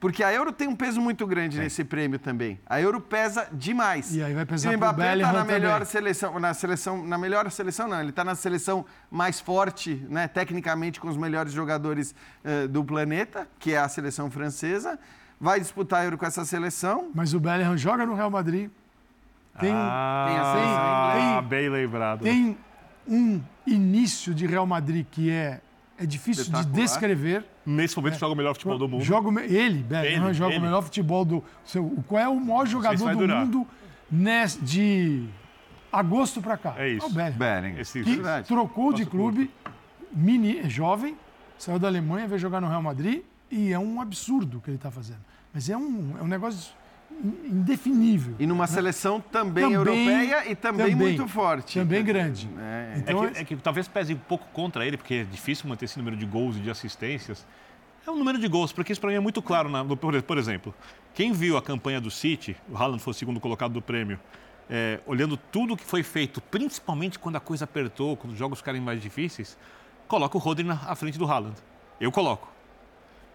Porque 0.00 0.22
a 0.22 0.32
Euro 0.32 0.52
tem 0.52 0.68
um 0.68 0.76
peso 0.76 1.00
muito 1.00 1.26
grande 1.26 1.58
nesse 1.58 1.82
prêmio 1.82 2.20
também. 2.20 2.60
A 2.66 2.80
Euro 2.80 3.00
pesa 3.00 3.48
demais. 3.52 4.14
E 4.14 4.22
aí 4.22 4.32
vai 4.32 4.46
pesar 4.46 4.70
E 4.72 4.74
o 4.76 4.78
Mbappé 4.78 5.16
está 5.16 5.32
na 5.32 5.44
melhor 5.44 5.72
também. 5.80 5.86
seleção, 5.86 6.38
na 6.38 6.54
seleção, 6.54 7.04
na 7.04 7.18
melhor 7.18 7.50
seleção 7.50 7.88
não, 7.88 8.00
ele 8.00 8.10
está 8.10 8.22
na 8.22 8.36
seleção 8.36 8.86
mais 9.10 9.40
forte, 9.40 10.06
né, 10.08 10.28
tecnicamente 10.28 11.00
com 11.00 11.08
os 11.08 11.16
melhores 11.16 11.52
jogadores 11.52 12.14
eh, 12.44 12.68
do 12.68 12.84
planeta, 12.84 13.48
que 13.58 13.72
é 13.74 13.78
a 13.78 13.88
seleção 13.88 14.30
francesa. 14.30 14.96
Vai 15.40 15.58
disputar 15.58 16.00
a 16.00 16.04
Euro 16.04 16.16
com 16.16 16.26
essa 16.26 16.44
seleção. 16.44 17.10
Mas 17.12 17.34
o 17.34 17.40
Bellingham 17.40 17.76
joga 17.76 18.06
no 18.06 18.14
Real 18.14 18.30
Madrid. 18.30 18.70
Tem, 19.58 19.72
Ah, 19.74 21.12
tem- 21.14 21.40
tem- 21.40 21.48
bem 21.48 21.68
lembrado. 21.68 22.22
tem 22.22 22.56
um 23.08 23.40
início 23.66 24.32
de 24.32 24.46
Real 24.46 24.64
Madrid 24.66 25.04
que 25.10 25.28
é, 25.30 25.60
é 25.98 26.06
difícil 26.06 26.44
de 26.44 26.50
Espetacular. 26.50 26.76
descrever. 26.84 27.44
Nesse 27.66 27.96
momento 27.96 28.18
joga 28.18 28.32
o 28.32 28.36
melhor 28.36 28.54
futebol 28.54 28.78
do 28.78 28.88
mundo. 28.88 29.04
Joga 29.04 29.28
ele, 29.44 29.82
Bellingham, 29.82 30.26
Ele, 30.26 30.34
joga 30.34 30.52
ele. 30.52 30.60
o 30.60 30.62
melhor 30.64 30.82
futebol 30.82 31.24
do. 31.24 31.44
Seu, 31.64 31.84
qual 32.06 32.20
é 32.22 32.28
o 32.28 32.38
maior 32.40 32.66
jogador 32.66 33.10
do 33.12 33.18
durar. 33.18 33.44
mundo 33.44 33.66
nes- 34.10 34.58
de 34.62 35.26
agosto 35.92 36.40
para 36.40 36.56
cá? 36.56 36.74
É 36.78 36.88
isso. 36.88 37.06
o 37.06 37.10
Bellingham. 37.10 37.38
Bellingham. 37.38 37.80
Esse- 37.80 38.02
Que 38.02 38.10
Verdade. 38.14 38.46
trocou 38.48 38.92
de 38.92 39.04
clube, 39.04 39.50
mini, 40.12 40.68
jovem, 40.68 41.16
saiu 41.58 41.78
da 41.78 41.88
Alemanha, 41.88 42.26
veio 42.26 42.38
jogar 42.38 42.60
no 42.60 42.68
Real 42.68 42.82
Madrid 42.82 43.22
e 43.50 43.72
é 43.72 43.78
um 43.78 44.00
absurdo 44.00 44.58
o 44.58 44.60
que 44.60 44.70
ele 44.70 44.76
está 44.76 44.90
fazendo. 44.90 45.20
Mas 45.52 45.68
é 45.68 45.76
um, 45.76 46.14
é 46.18 46.22
um 46.22 46.26
negócio 46.28 46.72
indefinível. 47.44 48.34
E 48.38 48.46
numa 48.46 48.66
seleção 48.66 49.20
também, 49.20 49.64
Também- 49.64 49.74
europeia 49.76 50.50
e 50.50 50.54
também, 50.54 50.90
também- 50.90 50.94
muito 51.16 51.28
forte. 51.28 51.78
Também 51.78 52.04
grande. 52.04 52.48
É, 52.58 52.92
É 52.94 52.98
Então, 52.98 53.30
que, 53.30 53.38
é 53.38 53.44
que 53.44 53.56
talvez 53.56 53.88
pese 53.88 54.14
um 54.14 54.18
pouco 54.18 54.46
contra 54.52 54.86
ele, 54.86 54.96
porque 54.96 55.14
é 55.14 55.24
difícil 55.24 55.68
manter 55.68 55.84
esse 55.86 55.98
número 55.98 56.16
de 56.16 56.24
gols 56.26 56.56
e 56.56 56.60
de 56.60 56.70
assistências. 56.70 57.46
É 58.06 58.10
um 58.10 58.16
número 58.16 58.38
de 58.38 58.48
gols, 58.48 58.72
porque 58.72 58.90
isso 58.92 59.00
para 59.00 59.10
mim 59.10 59.16
é 59.16 59.20
muito 59.20 59.42
claro. 59.42 59.68
Na, 59.68 59.84
no- 59.84 59.96
por, 59.96 60.20
por 60.22 60.38
exemplo, 60.38 60.74
quem 61.14 61.32
viu 61.32 61.56
a 61.56 61.62
campanha 61.62 62.00
do 62.00 62.10
City, 62.10 62.56
o 62.70 62.76
Haaland 62.76 63.02
foi 63.02 63.10
o 63.10 63.14
segundo 63.14 63.38
colocado 63.40 63.72
do 63.72 63.82
prêmio, 63.82 64.18
é, 64.70 65.00
olhando 65.06 65.36
tudo 65.36 65.76
que 65.76 65.84
foi 65.84 66.02
feito, 66.02 66.40
principalmente 66.40 67.18
quando 67.18 67.36
a 67.36 67.40
coisa 67.40 67.64
apertou, 67.64 68.16
quando 68.16 68.32
os 68.32 68.38
jogos 68.38 68.58
ficarem 68.60 68.80
mais 68.80 69.02
difíceis, 69.02 69.58
coloca 70.06 70.36
o 70.36 70.40
Rodri 70.40 70.64
na 70.64 70.74
à 70.86 70.94
frente 70.94 71.18
do 71.18 71.26
Haaland. 71.26 71.56
Eu 72.00 72.10
coloco. 72.12 72.50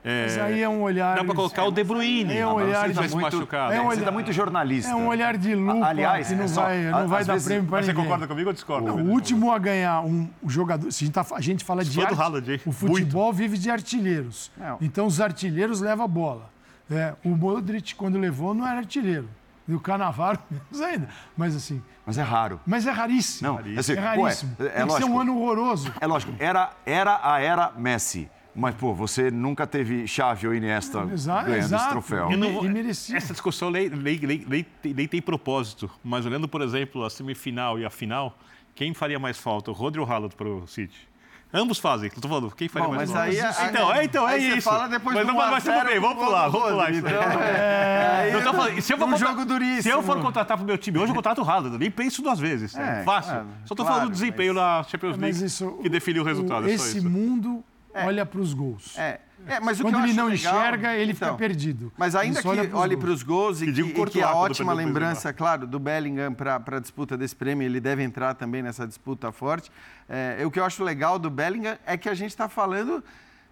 É, 0.06 0.24
Mas 0.24 0.38
aí 0.38 0.62
é 0.62 0.68
um 0.68 0.82
olhar. 0.82 1.16
dá 1.16 1.24
para 1.24 1.34
colocar 1.34 1.64
o 1.64 1.72
De 1.72 1.82
Bruyne, 1.84 2.36
É 2.38 2.46
um 2.46 2.54
olhar 2.56 2.88
se 2.88 2.94
de- 2.94 3.00
muito- 3.16 3.22
machucado. 3.22 3.72
é 3.74 3.80
um 3.80 3.84
Você 3.84 3.88
olhar- 3.90 4.00
está 4.00 4.12
muito 4.12 4.34
jornalista. 4.34 4.92
É 4.92 4.96
um 4.96 5.08
olhar 5.08 5.38
de 5.38 5.56
lupa 5.56 5.86
Aliás, 5.88 6.28
que 6.28 6.36
não 6.36 6.44
é 6.44 6.48
só- 6.50 6.62
vai, 6.64 6.82
não 6.84 7.08
vai 7.08 7.24
dar 7.24 7.34
vezes- 7.34 7.48
prêmio 7.48 7.68
para 7.70 7.78
Mas 7.78 7.86
você 7.86 7.92
ninguém. 7.94 8.04
concorda 8.06 8.28
comigo 8.28 8.50
ou 8.50 8.54
discorda? 8.54 8.92
O 8.94 9.10
último 9.10 9.52
a 9.54 9.58
ganhar 9.58 10.02
um 10.02 10.30
jogador. 10.46 10.92
Se 10.92 11.04
a 11.04 11.08
gente, 11.08 11.14
tá, 11.14 11.26
a 11.34 11.40
gente 11.42 11.64
fala 11.64 11.86
de 11.86 12.02
arte- 12.02 12.62
o 12.66 12.72
futebol 12.74 13.32
vive 13.32 13.58
de 13.58 13.70
artilheiros. 13.72 14.52
Não. 14.58 14.78
Então 14.82 15.06
os 15.06 15.22
artilheiros 15.22 15.80
levam 15.80 16.04
a 16.04 16.08
bola. 16.08 16.50
É, 16.92 17.14
o 17.24 17.30
Modric, 17.30 17.96
quando 17.96 18.18
levou, 18.20 18.54
não 18.54 18.68
era 18.68 18.80
artilheiro. 18.80 19.30
E 19.66 19.74
o 19.74 19.80
Canavaro, 19.80 20.38
menos 20.52 20.82
ainda. 20.82 21.08
Mas 21.38 21.56
assim. 21.56 21.82
Mas 22.06 22.18
é 22.18 22.22
raro. 22.22 22.60
Mas 22.66 22.86
é 22.86 22.92
raríssimo. 22.92 23.48
Não, 23.48 23.80
assim, 23.80 23.94
é 23.94 24.00
raríssimo. 24.00 24.54
ué, 24.60 24.72
é 24.76 24.84
lógico. 24.84 25.10
um 25.10 25.18
ano 25.20 25.38
horroroso. 25.40 25.94
É 26.02 26.06
lógico, 26.06 26.34
era, 26.38 26.72
era 26.86 27.22
a 27.24 27.40
era 27.40 27.72
Messi. 27.78 28.30
Mas, 28.56 28.76
pô, 28.76 28.94
você 28.94 29.32
nunca 29.32 29.66
teve 29.66 30.08
Xavi 30.08 30.48
ou 30.48 30.54
Iniesta 30.54 31.08
Exa- 31.12 31.42
ganhando 31.42 31.58
esse 31.58 31.66
exato. 31.68 31.90
troféu. 31.90 32.32
E 32.32 32.36
não 32.38 32.64
E 32.64 32.70
merecia. 32.70 33.18
Essa 33.18 33.34
discussão 33.34 33.72
nem, 33.72 33.90
nem, 33.90 34.20
nem, 34.20 34.66
nem, 34.84 35.08
tem- 35.08 35.22
propósito, 35.22 35.90
mas 36.04 36.26
olhando, 36.26 36.48
por 36.48 36.62
exemplo, 36.62 37.04
a 37.04 37.10
semifinal 37.10 37.80
e 37.80 37.86
a 37.86 37.90
final, 37.90 38.38
quem 38.76 38.94
faria 38.94 39.18
mais 39.18 39.38
falta, 39.40 39.72
o 39.72 39.74
Rodri 39.74 40.00
ou 40.00 40.06
o 40.06 40.12
Haaland 40.12 40.36
para 40.36 40.48
o 40.48 40.68
City? 40.68 41.12
Ambos 41.56 41.78
fazem, 41.78 42.10
tô 42.10 42.28
falando, 42.28 42.50
quem 42.56 42.68
faria 42.68 42.88
Bom, 42.88 42.96
mais 42.96 43.12
mas 43.12 43.36
falta? 43.36 43.60
aí, 43.60 43.64
aí- 43.64 43.70
então, 43.70 43.94
é, 43.94 44.04
então, 44.06 44.28
é 44.30 44.34
aí 44.34 44.58
isso. 44.58 44.62
fala 44.70 44.88
depois 44.88 45.16
mas, 45.16 45.26
do 45.26 45.32
não, 45.34 45.38
mas 45.40 45.52
1 45.52 45.56
a 45.56 45.60
0 45.60 45.80
tudo 45.80 45.92
bem, 45.92 46.00
vamos 46.00 46.24
pular, 46.24 46.48
vamos 46.50 46.68
pular. 46.70 46.86
Rodri. 46.86 46.98
isso 46.98 47.08
aí. 47.08 47.14
Então, 47.14 47.42
é, 47.44 48.18
aí 48.24 48.34
Eu 48.34 48.44
tô 48.44 48.54
falando, 48.54 48.82
se 48.82 48.94
eu 48.94 48.98
for 48.98 49.08
um 49.08 49.12
contra- 49.12 49.28
jogo 49.28 49.46
duríssimo. 49.46 49.82
Se 49.84 49.90
eu 49.90 50.02
for 50.02 50.20
contratar 50.22 50.58
pro 50.58 50.66
meu 50.66 50.78
time 50.80 50.98
hoje, 50.98 51.12
eu 51.12 51.16
contrato 51.16 51.42
o 51.44 51.48
Haaland. 51.50 51.78
Nem 51.78 51.92
penso 51.92 52.22
duas 52.24 52.40
vezes. 52.40 52.76
É, 52.76 53.04
fácil. 53.04 53.34
claro, 53.34 53.48
Só 53.66 53.76
tô 53.76 53.84
claro, 53.84 53.98
falando 53.98 54.10
do 54.10 54.14
desempenho 54.14 54.54
na 54.56 54.84
Champions 54.84 55.16
Mas 55.16 55.36
League 55.38 55.46
isso, 55.46 55.72
que 55.84 55.90
definiu 55.90 56.24
o 56.24 56.26
resultado. 56.26 56.66
é 56.68 56.70
só 56.70 56.86
Esse 56.86 56.98
isso. 56.98 57.10
Mundo 57.96 58.08
olha 58.08 58.26
para 58.26 58.40
os 58.40 58.54
gols. 58.54 58.98
É, 58.98 59.20
é, 59.48 59.60
mas 59.60 59.80
o 59.80 59.84
Quando 59.84 60.00
ele 60.00 60.14
não 60.14 60.28
legal- 60.28 60.56
enxerga, 60.56 60.96
ele 60.96 61.14
fica 61.14 61.26
Então, 61.28 61.38
perdido. 61.38 61.92
Mas 61.98 62.16
ainda 62.16 62.42
que 62.42 62.48
olhe 62.48 62.68
gols. 62.68 62.96
para 62.96 63.10
os 63.12 63.24
gols 63.24 63.62
e 63.62 63.64
E 63.64 63.68
que, 63.68 63.74
digo 63.74 63.90
e 63.90 64.10
que 64.10 64.22
a 64.22 64.28
quando 64.28 64.38
ótima 64.38 64.74
lembrança, 64.74 65.34
claro, 65.34 65.68
do 65.68 65.80
Bellingham 65.80 66.34
para 66.34 66.56
a 66.66 66.80
disputa 66.80 67.18
desse 67.18 67.36
prêmio, 67.36 67.66
ele 67.66 67.80
deve 67.80 68.02
entrar 68.04 68.34
também 68.36 68.62
nessa 68.62 68.88
disputa 68.88 69.32
forte. 69.32 69.70
É, 70.08 70.46
o 70.46 70.52
que 70.52 70.60
eu 70.60 70.66
acho 70.66 70.84
legal 70.84 71.20
do 71.20 71.30
Bellingham 71.30 71.78
é 71.86 71.98
que 71.98 72.08
a 72.10 72.14
gente 72.14 72.30
está 72.32 72.48
falando 72.48 73.04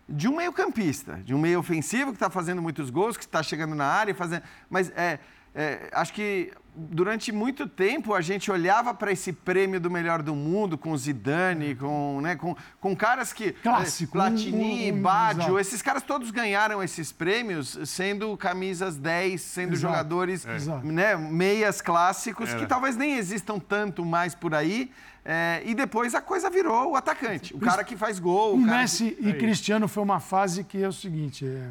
de 0.08 0.28
um 0.28 0.36
meio-campista, 0.36 1.20
de 1.24 1.34
um 1.34 1.38
meio 1.40 1.60
ofensivo 1.60 2.08
que 2.12 2.16
está 2.18 2.30
fazendo 2.30 2.62
muitos 2.62 2.90
gols, 2.90 3.16
que 3.18 3.24
está 3.24 3.42
chegando 3.44 3.76
na 3.76 3.86
área, 3.86 4.12
e 4.12 4.14
fazendo. 4.14 4.44
Mas 4.70 4.92
é, 4.96 5.20
é, 5.54 5.90
acho 5.94 6.14
que 6.14 6.52
durante 6.76 7.32
muito 7.32 7.68
tempo 7.68 8.14
a 8.14 8.22
gente 8.22 8.50
olhava 8.52 8.94
para 8.94 9.12
esse 9.12 9.34
prêmio 9.34 9.80
do 9.80 9.90
melhor 9.92 10.22
do 10.22 10.34
mundo 10.36 10.78
com 10.78 10.96
Zidane, 10.96 11.76
com, 11.76 12.20
né, 12.22 12.36
com, 12.36 12.56
com 12.80 12.96
caras 12.96 13.34
que. 13.34 13.52
Clássico, 13.52 14.18
é, 14.18 14.22
Platini, 14.22 14.92
um- 14.92 15.02
Baggio, 15.02 15.60
esses 15.60 15.82
caras 15.82 16.02
todos 16.04 16.32
ganharam 16.32 16.82
esses 16.82 17.12
prêmios 17.12 17.78
sendo 17.86 18.36
camisas 18.38 18.98
10, 18.98 19.42
sendo 19.42 19.74
Exato, 19.74 19.82
jogadores, 19.94 20.46
exato. 20.46 20.86
né, 20.88 21.16
meias 21.16 21.82
clássicos, 21.82 22.50
que 22.50 22.56
Era. 22.60 22.68
talvez 22.68 22.96
nem 22.96 23.16
existam 23.16 23.60
tanto 23.60 24.06
mais 24.06 24.34
por 24.34 24.54
aí. 24.56 24.90
é, 25.24 25.62
e 25.66 25.76
depois 25.76 26.16
a 26.16 26.22
coisa 26.22 26.50
virou 26.50 26.92
o 26.92 26.96
atacante, 26.96 27.54
o 27.54 27.60
cara 27.60 27.84
que 27.84 27.96
faz 27.96 28.18
gol. 28.18 28.56
O 28.56 28.58
Messi 28.58 29.16
e 29.20 29.34
Cristiano 29.34 29.88
foi 29.88 30.02
uma 30.02 30.20
fase 30.20 30.64
que 30.64 30.82
é 30.82 30.88
o 30.88 30.92
seguinte: 30.94 31.46
é, 31.46 31.70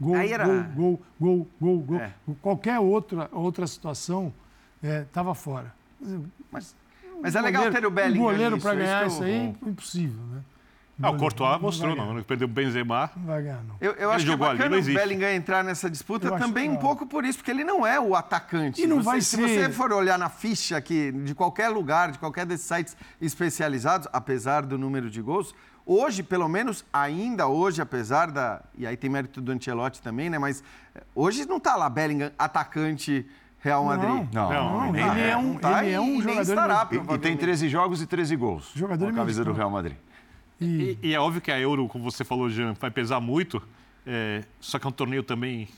gol, 0.00 0.16
era- 0.16 0.44
gol, 0.44 0.62
gol, 0.76 1.00
gol, 1.20 1.48
gol, 1.60 1.78
gol. 1.80 1.96
É. 2.00 2.12
Qualquer 2.40 2.78
outra, 2.78 3.28
outra 3.32 3.66
situação 3.66 4.32
estava 4.82 5.34
fora. 5.34 5.72
Mas, 6.50 6.74
mas 7.22 7.34
é 7.36 7.40
legal 7.40 7.70
ter 7.70 7.86
o 7.86 7.90
Bellingham. 7.90 8.22
Um 8.22 8.30
goleiro 8.32 8.58
para 8.58 8.70
é 8.72 8.74
isso 8.74 8.84
ganhar 8.84 9.02
eu- 9.02 9.08
isso 9.08 9.22
aí, 9.22 9.54
impossível, 9.66 10.22
né? 10.32 10.40
Ah, 11.04 11.10
o 11.10 11.16
Courtois 11.16 11.60
mostrou, 11.60 11.96
não. 11.96 12.12
Ele 12.12 12.22
perdeu 12.22 12.46
o 12.46 12.50
Benzema. 12.50 13.10
Não 13.16 13.24
vai 13.24 13.42
ganhar, 13.42 13.60
não. 13.64 13.74
Eu, 13.80 13.92
eu 13.92 14.08
Ele 14.10 14.16
acho 14.16 14.24
que 14.24 14.30
é 14.30 14.34
ali, 14.34 14.40
bacana 14.40 14.76
não 14.76 14.78
o. 14.82 14.94
Bellingham 14.94 15.30
entrar 15.30 15.64
nessa 15.64 15.90
disputa 15.90 16.28
Eu 16.28 16.36
também 16.38 16.70
um 16.70 16.76
pouco 16.76 17.06
por 17.06 17.24
isso, 17.24 17.38
porque 17.38 17.50
ele 17.50 17.64
não 17.64 17.84
é 17.84 17.98
o 17.98 18.14
atacante. 18.14 18.80
E 18.82 18.86
não 18.86 18.98
Você- 18.98 19.02
vai 19.02 19.20
se 19.20 19.36
ser- 19.36 19.48
você 19.68 19.70
for 19.70 19.90
olhar 19.92 20.16
na 20.18 20.28
ficha 20.28 20.76
aqui 20.76 21.10
de 21.10 21.34
qualquer 21.34 21.70
lugar, 21.70 22.12
de 22.12 22.18
qualquer 22.18 22.46
desses 22.46 22.66
sites 22.66 22.96
especializados, 23.20 24.06
apesar 24.12 24.64
do 24.64 24.78
número 24.78 25.10
de 25.10 25.20
gols, 25.20 25.52
hoje, 25.84 26.22
pelo 26.22 26.48
menos, 26.48 26.84
ainda 26.92 27.48
hoje, 27.48 27.82
apesar 27.82 28.30
da. 28.30 28.60
E 28.76 28.86
aí 28.86 28.96
tem 28.96 29.10
mérito 29.10 29.40
do 29.40 29.50
Ancelotti 29.50 30.00
também, 30.02 30.30
né? 30.30 30.38
Mas 30.38 30.62
eh, 30.94 31.02
hoje 31.16 31.46
não 31.48 31.58
tá 31.58 31.74
lá 31.74 31.88
Bellingham, 31.90 32.30
atacante 32.38 33.26
Real 33.62 33.84
Madrid. 33.84 34.28
Não, 34.34 34.50
Não, 34.52 34.92
nem 34.92 35.06
ele 35.08 35.20
é. 35.20 35.28
é 35.30 35.36
um, 35.36 35.42
Não 35.52 35.54
tá 35.58 35.84
ele 35.84 35.94
é 35.94 35.96
e 35.96 35.98
um 36.00 36.20
jogador. 36.20 36.40
estará, 36.42 36.74
E- 36.74 36.84
E, 36.84 36.88
tem 36.88 36.98
provavelmente. 37.04 37.38
13 37.38 37.68
jogos 37.68 38.02
e 38.02 38.06
13 38.06 38.34
gols. 38.36 38.72
Jogador 38.74 39.04
com 39.06 39.12
a 39.12 39.14
camisa 39.14 39.44
do. 39.44 39.52
Real 39.52 39.70
Madrid. 39.70 39.96
E, 40.60 40.98
E, 41.02 41.08
e 41.10 41.14
é 41.14 41.20
óbvio 41.20 41.40
que 41.40 41.50
a 41.50 41.58
Euro, 41.58 41.86
como 41.88 42.02
você 42.04 42.24
falou, 42.24 42.50
Jean, 42.50 42.74
vai 42.80 42.90
pesar 42.90 43.20
muito. 43.20 43.62
é, 44.06 44.42
só 44.60 44.78
que 44.80 44.86
é 44.86 44.88
um 44.88 44.92
torneio 44.92 45.22
também 45.22 45.68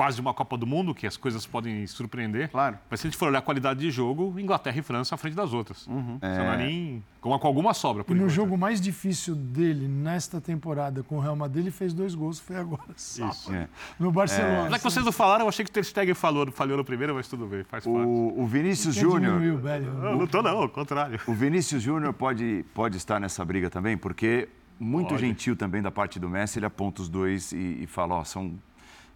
quase 0.00 0.18
uma 0.18 0.32
Copa 0.32 0.56
do 0.56 0.66
Mundo, 0.66 0.94
que 0.94 1.06
as 1.06 1.18
coisas 1.18 1.44
podem 1.44 1.86
surpreender. 1.86 2.48
Claro. 2.50 2.78
Mas 2.88 3.00
se 3.00 3.06
a 3.06 3.10
gente 3.10 3.18
for 3.18 3.28
olhar 3.28 3.40
a 3.40 3.42
qualidade 3.42 3.80
de 3.80 3.90
jogo, 3.90 4.40
Inglaterra 4.40 4.78
e 4.78 4.80
França 4.80 5.14
à 5.14 5.18
frente 5.18 5.34
das 5.34 5.52
outras. 5.52 5.86
Uhum. 5.86 6.18
Você 6.18 6.38
não 6.38 6.52
é 6.52 6.56
nem 6.56 7.04
com, 7.20 7.38
com 7.38 7.46
alguma 7.46 7.74
sobra, 7.74 8.02
por 8.02 8.12
e 8.12 8.14
no 8.18 8.22
enquanto. 8.24 8.34
jogo 8.34 8.56
mais 8.56 8.80
difícil 8.80 9.34
dele 9.34 9.86
nesta 9.86 10.40
temporada 10.40 11.02
com 11.02 11.18
o 11.18 11.20
Real 11.20 11.36
Madrid, 11.36 11.64
ele 11.64 11.70
fez 11.70 11.92
dois 11.92 12.14
gols, 12.14 12.40
foi 12.40 12.56
agora. 12.56 12.80
sábado, 12.96 13.54
É. 13.54 13.68
No 13.98 14.10
Barcelona. 14.10 14.70
Já 14.70 14.78
que 14.78 14.84
vocês 14.84 15.04
não 15.04 15.12
falaram, 15.12 15.44
eu 15.44 15.50
achei 15.50 15.66
que 15.66 15.70
o 15.70 15.74
Ter 15.74 15.84
Stegen 15.84 16.14
falou, 16.14 16.50
falhou 16.50 16.78
no 16.78 16.84
primeiro, 16.84 17.14
mas 17.14 17.28
tudo 17.28 17.44
bem, 17.44 17.62
faz 17.64 17.84
parte. 17.84 17.98
O, 17.98 18.40
o 18.40 18.46
Vinícius 18.46 18.94
Júnior. 18.94 19.34
o. 19.36 19.60
Não, 20.02 20.16
não 20.20 20.26
tô 20.26 20.40
não, 20.40 20.62
ao 20.62 20.68
contrário. 20.70 21.20
O 21.26 21.34
Vinícius 21.34 21.82
Júnior 21.82 22.14
pode, 22.14 22.64
pode 22.72 22.96
estar 22.96 23.20
nessa 23.20 23.44
briga 23.44 23.68
também, 23.68 23.98
porque 23.98 24.48
muito 24.80 25.10
Pode. 25.10 25.20
gentil 25.20 25.54
também 25.54 25.82
da 25.82 25.90
parte 25.90 26.18
do 26.18 26.26
Messi, 26.26 26.58
ele 26.58 26.64
aponta 26.64 27.02
os 27.02 27.08
dois 27.10 27.52
e, 27.52 27.82
e 27.82 27.86
fala, 27.86 28.14
ó, 28.14 28.24
são 28.24 28.58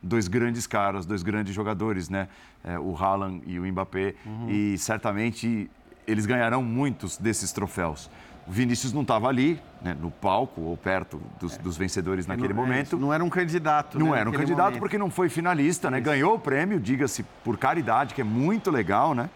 dois 0.04 0.28
grandes 0.28 0.66
caras, 0.66 1.06
dois 1.06 1.22
grandes 1.22 1.54
jogadores, 1.54 2.08
né? 2.08 2.28
É, 2.62 2.78
o 2.78 2.94
Haaland 2.96 3.42
e 3.46 3.58
o 3.58 3.64
Mbappé, 3.66 4.14
e 4.48 4.76
certamente 4.78 5.70
eles 6.06 6.26
ganharão 6.26 6.62
muitos 6.62 7.16
desses 7.16 7.50
troféus. 7.52 8.10
O 8.46 8.52
Vinícius 8.52 8.92
não 8.92 9.00
estava 9.00 9.26
ali, 9.26 9.58
né, 9.80 9.96
no 9.98 10.10
palco 10.10 10.60
ou 10.60 10.76
perto 10.76 11.18
dos, 11.40 11.56
dos 11.56 11.78
vencedores 11.78 12.26
naquele 12.26 12.52
Não- 12.52 12.62
é 12.62 12.66
momento. 12.66 12.86
isso, 12.88 12.96
não 12.98 13.10
era 13.10 13.24
um 13.24 13.30
candidato. 13.30 13.98
Não 13.98 14.10
né, 14.10 14.20
era 14.20 14.28
um 14.28 14.32
candidato 14.34 14.64
momento. 14.66 14.80
porque 14.80 14.98
não 14.98 15.10
foi 15.10 15.30
finalista, 15.30 15.90
né? 15.90 15.98
Ganhou 15.98 16.34
o 16.34 16.38
prêmio, 16.38 16.78
diga-se, 16.78 17.22
por 17.42 17.56
caridade, 17.56 18.12
que 18.14 18.20
é 18.20 18.24
muito 18.24 18.70
legal, 18.70 19.14
né? 19.14 19.30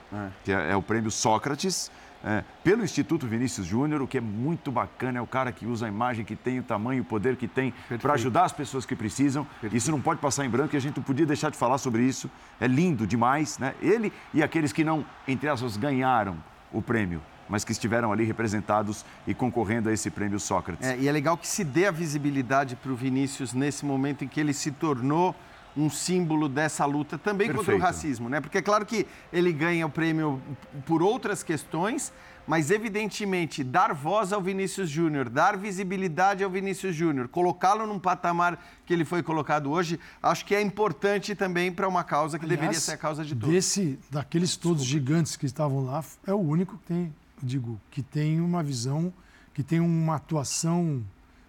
Que 0.45 0.53
é, 0.53 0.73
é 0.73 0.77
o 0.77 0.83
prêmio 0.83 1.11
Sócrates, 1.11 1.91
é, 2.25 2.43
pelo 2.65 2.83
Instituto 2.83 3.27
Vinícius 3.27 3.67
Júnior, 3.67 4.03
o 4.03 4.07
que 4.07 4.19
é 4.19 4.21
muito 4.21 4.73
bacana, 4.73 5.19
é 5.19 5.23
o 5.23 5.27
cara 5.27 5.53
que 5.53 5.67
usa 5.67 5.87
a 5.87 5.89
imagem 5.89 6.25
que 6.25 6.35
tem, 6.35 6.59
o 6.59 6.63
tamanho, 6.63 7.03
o 7.03 7.05
poder 7.05 7.37
que 7.37 7.47
tem 7.47 7.73
para 8.01 8.15
ajudar 8.15 8.45
as 8.45 8.53
pessoas 8.53 8.85
que 8.85 8.97
precisam. 8.97 9.47
Isso 9.73 9.91
não 9.91 10.01
pode 10.01 10.21
passar 10.21 10.45
em 10.45 10.51
branco 10.51 10.75
e 10.75 10.77
a 10.77 10.81
gente 10.81 10.97
não 10.97 11.03
podia 11.03 11.27
deixar 11.27 11.51
de 11.51 11.57
falar 11.57 11.79
sobre 11.79 12.03
isso. 12.03 12.31
É 12.61 12.67
lindo 12.67 13.07
demais, 13.07 13.59
né? 13.59 13.75
Ele 13.81 14.13
e 14.35 14.43
aqueles 14.43 14.73
que 14.73 14.83
não, 14.83 15.05
entre 15.27 15.49
aspas, 15.49 15.77
ganharam 15.77 16.37
o 16.73 16.83
prêmio, 16.83 17.23
mas 17.49 17.65
que 17.65 17.73
estiveram 17.73 18.13
ali 18.13 18.25
representados 18.25 19.05
e 19.27 19.33
concorrendo 19.33 19.89
a 19.89 19.93
esse 19.93 20.11
prêmio 20.11 20.41
Sócrates. 20.41 20.87
É, 20.87 20.99
e 20.99 21.09
é 21.09 21.13
legal 21.13 21.37
que 21.37 21.47
se 21.47 21.63
dê 21.63 21.87
a 21.87 21.91
visibilidade 21.91 22.75
para 22.77 22.91
o 22.91 22.97
Vinícius 22.97 23.53
nesse 23.53 23.87
momento 23.87 24.25
em 24.25 24.29
que 24.29 24.41
ele 24.41 24.53
se 24.53 24.73
tornou 24.73 25.35
um 25.79 25.89
símbolo 25.89 26.49
dessa 26.49 26.85
luta 26.85 27.17
também 27.17 27.47
contra 27.47 27.63
o 27.63 27.65
Perfeito. 27.65 27.83
racismo, 27.83 28.29
né? 28.29 28.41
Porque 28.41 28.59
é 28.59 28.63
claro 28.63 28.85
que 28.85 29.07
ele 29.33 29.53
ganha 29.53 29.87
o 29.87 29.91
prêmio 29.91 30.43
por 30.85 31.03
outras 31.03 31.43
questões, 31.43 32.13
mas 32.47 32.71
evidentemente 32.71 33.63
dar 33.63 33.95
voz 33.95 34.33
ao 34.33 34.43
Vinícius 34.43 34.91
Júnior, 34.91 35.29
dar 35.29 35.57
visibilidade 35.57 36.43
ao 36.43 36.51
Vinícius 36.51 36.97
Júnior, 36.97 37.29
colocá-lo 37.29 37.87
num 37.87 37.99
patamar 37.99 38.59
que 38.85 38.93
ele 38.93 39.05
foi 39.05 39.23
colocado 39.23 39.71
hoje, 39.71 40.01
acho 40.23 40.45
que 40.45 40.55
é 40.55 40.61
importante 40.61 41.35
também 41.35 41.71
para 41.71 41.87
uma 41.87 42.03
causa 42.03 42.39
que 42.39 42.47
deveria 42.47 42.71
Aliás, 42.71 42.83
ser 42.83 42.93
a 42.93 42.97
causa 42.97 43.25
de 43.25 43.35
todos. 43.37 43.55
Desse, 43.55 43.99
daqueles 44.11 44.57
todos 44.57 44.83
gigantes 44.85 45.37
que 45.37 45.47
estavam 45.47 45.85
lá, 45.85 46.03
é 46.27 46.33
o 46.33 46.39
único 46.39 46.77
que 46.79 46.87
tem, 46.87 47.15
digo, 47.43 47.79
que 47.91 48.03
tem 48.03 48.41
uma 48.41 48.63
visão, 48.63 49.13
que 49.55 49.63
tem 49.63 49.79
uma 49.79 50.17
atuação. 50.17 51.05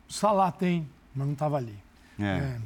O 0.08 0.14
Salah 0.14 0.52
tem, 0.52 0.88
mas 1.16 1.26
não 1.26 1.34
estava 1.34 1.58
ali. 1.58 1.78
É. 2.20 2.26
É, 2.26 2.58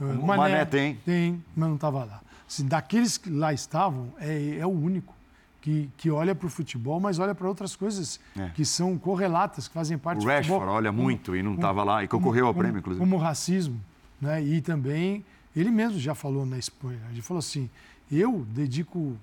O 0.00 0.26
Mané 0.26 0.64
tem. 0.64 0.94
Tem, 0.96 1.44
mas 1.54 1.68
não 1.68 1.76
estava 1.76 2.04
lá. 2.04 2.20
Se 2.48 2.62
daqueles 2.64 3.16
que 3.18 3.30
lá 3.30 3.52
estavam, 3.52 4.08
é, 4.18 4.56
é 4.58 4.66
o 4.66 4.70
único 4.70 5.14
que, 5.60 5.90
que 5.96 6.10
olha 6.10 6.34
para 6.34 6.46
o 6.46 6.50
futebol, 6.50 6.98
mas 6.98 7.18
olha 7.18 7.34
para 7.34 7.46
outras 7.46 7.76
coisas 7.76 8.18
É. 8.36 8.48
que 8.48 8.64
são 8.64 8.96
correlatas, 8.98 9.68
que 9.68 9.74
fazem 9.74 9.98
parte 9.98 10.18
O 10.18 10.20
do 10.24 10.30
futebol. 10.30 10.58
Rashford 10.58 10.76
olha 10.76 10.90
muito 10.90 11.36
e 11.36 11.42
não 11.42 11.54
estava 11.54 11.84
lá 11.84 12.02
e 12.02 12.08
concorreu 12.08 12.46
ao 12.46 12.54
prêmio, 12.54 12.78
inclusive. 12.78 12.98
Como 13.04 13.16
o 13.16 13.18
racismo, 13.18 13.78
né? 14.20 14.42
E 14.42 14.60
também, 14.60 15.24
ele 15.54 15.70
mesmo 15.70 15.98
já 15.98 16.14
falou 16.14 16.46
na 16.46 16.58
Espanha, 16.58 17.00
ele 17.12 17.20
falou 17.22 17.38
assim, 17.40 17.68
eu 18.10 18.44
dedico, 18.48 19.16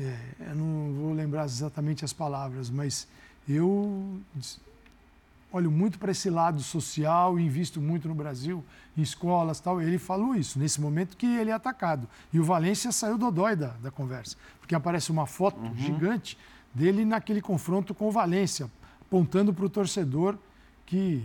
é, 0.00 0.16
eu 0.48 0.54
não 0.56 0.92
vou 0.94 1.12
lembrar 1.12 1.44
exatamente 1.44 2.04
as 2.04 2.12
palavras, 2.12 2.70
mas 2.70 3.06
eu 3.48 4.18
olho 5.52 5.70
muito 5.70 5.98
para 5.98 6.10
esse 6.12 6.30
lado 6.30 6.62
social 6.62 7.38
e 7.38 7.44
invisto 7.44 7.80
muito 7.80 8.06
no 8.08 8.14
Brasil, 8.14 8.64
em 8.96 9.02
escolas 9.02 9.58
e 9.58 9.62
tal. 9.62 9.80
Ele 9.80 9.98
falou 9.98 10.34
isso, 10.34 10.58
nesse 10.58 10.80
momento 10.80 11.16
que 11.16 11.26
ele 11.26 11.50
é 11.50 11.52
atacado. 11.52 12.08
E 12.32 12.38
o 12.38 12.44
Valência 12.44 12.92
saiu 12.92 13.18
dodói 13.18 13.56
da, 13.56 13.68
da 13.82 13.90
conversa, 13.90 14.36
porque 14.60 14.74
aparece 14.74 15.10
uma 15.10 15.26
foto 15.26 15.60
Uhum. 15.60 15.74
gigante 15.76 16.38
dele 16.74 17.04
naquele 17.04 17.40
confronto 17.40 17.94
com 17.94 18.08
o 18.08 18.12
Valência, 18.12 18.70
apontando 19.00 19.52
para 19.52 19.64
o 19.64 19.68
torcedor 19.68 20.36
que... 20.86 21.24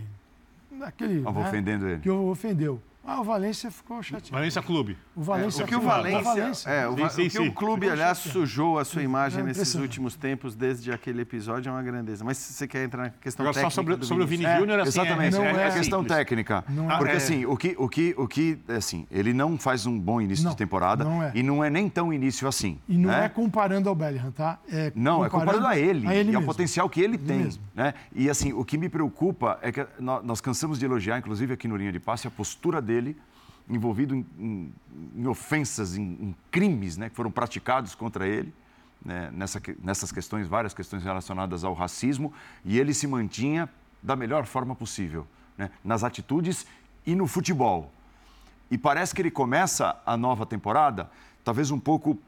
Naquele, 0.70 1.18
Estava 1.18 1.40
né, 1.40 1.48
ofendendo 1.48 1.88
ele. 1.88 2.00
Que 2.02 2.10
ofendeu. 2.10 2.82
Ah, 3.06 3.20
o 3.20 3.24
Valência 3.24 3.70
ficou 3.70 4.02
chateado. 4.02 4.32
Valência 4.32 4.60
Clube. 4.60 4.98
O 5.14 5.22
Valência 5.22 5.64
O 5.64 5.68
que 5.68 5.76
o 5.76 5.80
ficou- 5.80 5.94
Valência, 5.94 6.68
é, 6.68 6.88
o, 6.88 6.96
Sim, 6.96 7.08
sim, 7.08 7.26
o 7.26 7.30
que 7.30 7.38
o 7.38 7.44
sim. 7.44 7.50
clube, 7.52 7.88
aliás, 7.88 8.18
sujou 8.18 8.78
a 8.78 8.84
sua 8.84 9.02
imagem 9.02 9.40
É 9.40 9.44
nesses 9.44 9.74
últimos 9.76 10.16
tempos, 10.16 10.54
desde 10.56 10.90
aquele 10.90 11.22
episódio, 11.22 11.68
é 11.68 11.72
uma 11.72 11.82
grandeza. 11.82 12.24
Mas 12.24 12.36
se 12.38 12.52
você 12.52 12.66
quer 12.66 12.84
entrar 12.84 13.02
na 13.04 13.10
questão 13.10 13.44
Agora, 13.44 13.54
só 13.54 13.60
técnica 13.60 13.74
sobre, 13.74 13.96
do 13.96 14.06
sobre 14.06 14.24
o 14.24 14.26
Vinícius. 14.26 14.50
Vini 14.50 14.56
É, 14.56 14.60
Júnior, 14.60 14.80
assim, 14.80 14.88
Exatamente, 14.88 15.32
não 15.36 15.44
é, 15.44 15.50
é 15.50 15.66
a 15.68 15.72
questão 15.72 16.00
simples. 16.00 16.16
técnica. 16.18 16.64
Não 16.68 16.90
é. 16.90 16.96
Porque 16.98 17.12
É. 17.12 17.16
assim, 17.16 17.46
o 17.46 17.56
que, 17.56 17.74
o 17.78 17.88
que, 17.88 18.14
o 18.18 18.26
que, 18.28 18.58
assim, 18.76 19.06
ele 19.10 19.32
não 19.32 19.56
faz 19.56 19.86
um 19.86 19.98
bom 19.98 20.20
início 20.20 20.44
Não, 20.44 20.50
de 20.50 20.56
temporada 20.56 21.04
não 21.04 21.22
é. 21.22 21.30
e 21.34 21.42
não 21.42 21.62
é 21.62 21.70
nem 21.70 21.88
tão 21.88 22.12
início 22.12 22.48
assim. 22.48 22.80
E 22.88 22.98
não 22.98 23.10
né? 23.10 23.26
é 23.26 23.28
comparando 23.28 23.88
ao 23.88 23.94
Bellingham, 23.94 24.32
tá? 24.32 24.58
É 24.68 24.90
Não, 24.96 25.24
é 25.24 25.28
comparando 25.30 25.66
a 25.66 25.78
ele, 25.78 26.06
a 26.08 26.14
ele 26.14 26.32
e 26.32 26.34
ao 26.34 26.40
mesmo. 26.40 26.46
potencial 26.52 26.88
que 26.90 27.00
ele 27.00 27.16
tem. 27.18 27.38
mesmo. 27.38 27.62
Né? 27.74 27.94
E 28.14 28.28
assim, 28.28 28.52
o 28.52 28.64
que 28.64 28.76
me 28.76 28.88
preocupa 28.88 29.58
é 29.62 29.70
que 29.70 29.86
nó- 30.00 30.22
nós 30.22 30.40
cansamos 30.40 30.78
de 30.78 30.84
elogiar, 30.84 31.18
inclusive 31.18 31.52
aqui 31.54 31.68
no 31.68 31.76
Linha 31.76 31.92
de 31.92 32.00
Passe, 32.00 32.26
a 32.26 32.30
postura 32.30 32.80
dele 32.82 32.95
envolvido 33.68 34.14
em, 34.14 34.24
em- 34.38 34.72
em 35.16 35.26
ofensas, 35.26 35.96
em, 35.96 36.02
em 36.02 36.36
crimes 36.50 36.96
né, 36.96 37.08
que 37.10 37.16
foram 37.16 37.30
praticados 37.30 37.94
contra 37.94 38.26
ele, 38.26 38.52
né, 39.04 39.30
nessa 39.32 39.60
nessas 39.82 40.10
questões, 40.12 40.46
várias 40.48 40.72
questões 40.72 41.02
relacionadas 41.02 41.64
ao 41.64 41.74
racismo, 41.74 42.32
e 42.64 42.78
ele 42.78 42.94
se 42.94 43.06
mantinha 43.06 43.68
da 44.02 44.14
melhor 44.16 44.46
forma 44.46 44.74
possível, 44.74 45.26
né, 45.58 45.70
nas 45.84 46.04
atitudes 46.04 46.66
e 47.04 47.14
no 47.14 47.26
futebol. 47.26 47.92
E 48.70 48.76
parece 48.78 49.14
que 49.14 49.20
ele 49.22 49.30
começa 49.30 49.96
a 50.06 50.16
nova 50.16 50.44
temporada, 50.46 51.10
talvez 51.44 51.70
um 51.70 51.78
pouco 51.78 52.18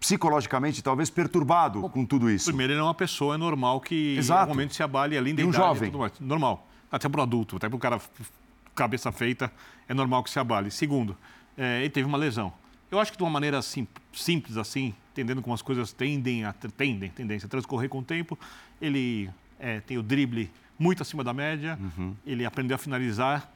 psicologicamente, 0.00 0.82
talvez 0.82 1.08
perturbado 1.10 1.88
com 1.88 2.04
tudo 2.04 2.30
isso. 2.30 2.46
Primeiro, 2.46 2.72
ele 2.74 2.80
é 2.80 2.82
uma 2.82 2.94
pessoa 2.94 3.34
é 3.34 3.38
normal 3.38 3.80
que 3.80 4.16
Exato. 4.16 4.38
em 4.38 4.42
algum 4.42 4.54
momento 4.54 4.74
se 4.74 4.82
abale 4.82 5.16
além 5.16 5.34
da 5.34 5.40
E 5.42 5.44
um 5.44 5.48
idade 5.48 5.64
jovem. 5.64 5.90
mais. 5.90 6.12
Normal. 6.20 6.66
Até 6.92 7.08
para 7.08 7.20
o 7.20 7.22
adulto, 7.22 7.56
até 7.56 7.66
para 7.68 7.76
o 7.76 7.78
cara 7.78 7.98
cabeça 8.76 9.10
feita, 9.10 9.50
é 9.88 9.94
normal 9.94 10.22
que 10.22 10.30
se 10.30 10.38
abale. 10.38 10.70
Segundo, 10.70 11.16
é, 11.56 11.80
ele 11.80 11.90
teve 11.90 12.06
uma 12.06 12.18
lesão. 12.18 12.52
Eu 12.90 13.00
acho 13.00 13.10
que 13.10 13.18
de 13.18 13.24
uma 13.24 13.30
maneira 13.30 13.60
sim, 13.62 13.88
simples 14.12 14.56
assim, 14.56 14.94
entendendo 15.12 15.42
como 15.42 15.54
as 15.54 15.62
coisas 15.62 15.92
tendem 15.92 16.44
a 16.44 16.52
tendem, 16.52 17.10
tendência 17.10 17.46
a 17.46 17.48
transcorrer 17.48 17.88
com 17.88 17.98
o 17.98 18.02
tempo, 18.02 18.38
ele 18.80 19.28
é, 19.58 19.80
tem 19.80 19.98
o 19.98 20.02
drible 20.02 20.50
muito 20.78 21.02
acima 21.02 21.24
da 21.24 21.32
média, 21.32 21.78
uhum. 21.80 22.14
ele 22.24 22.44
aprendeu 22.44 22.74
a 22.74 22.78
finalizar, 22.78 23.50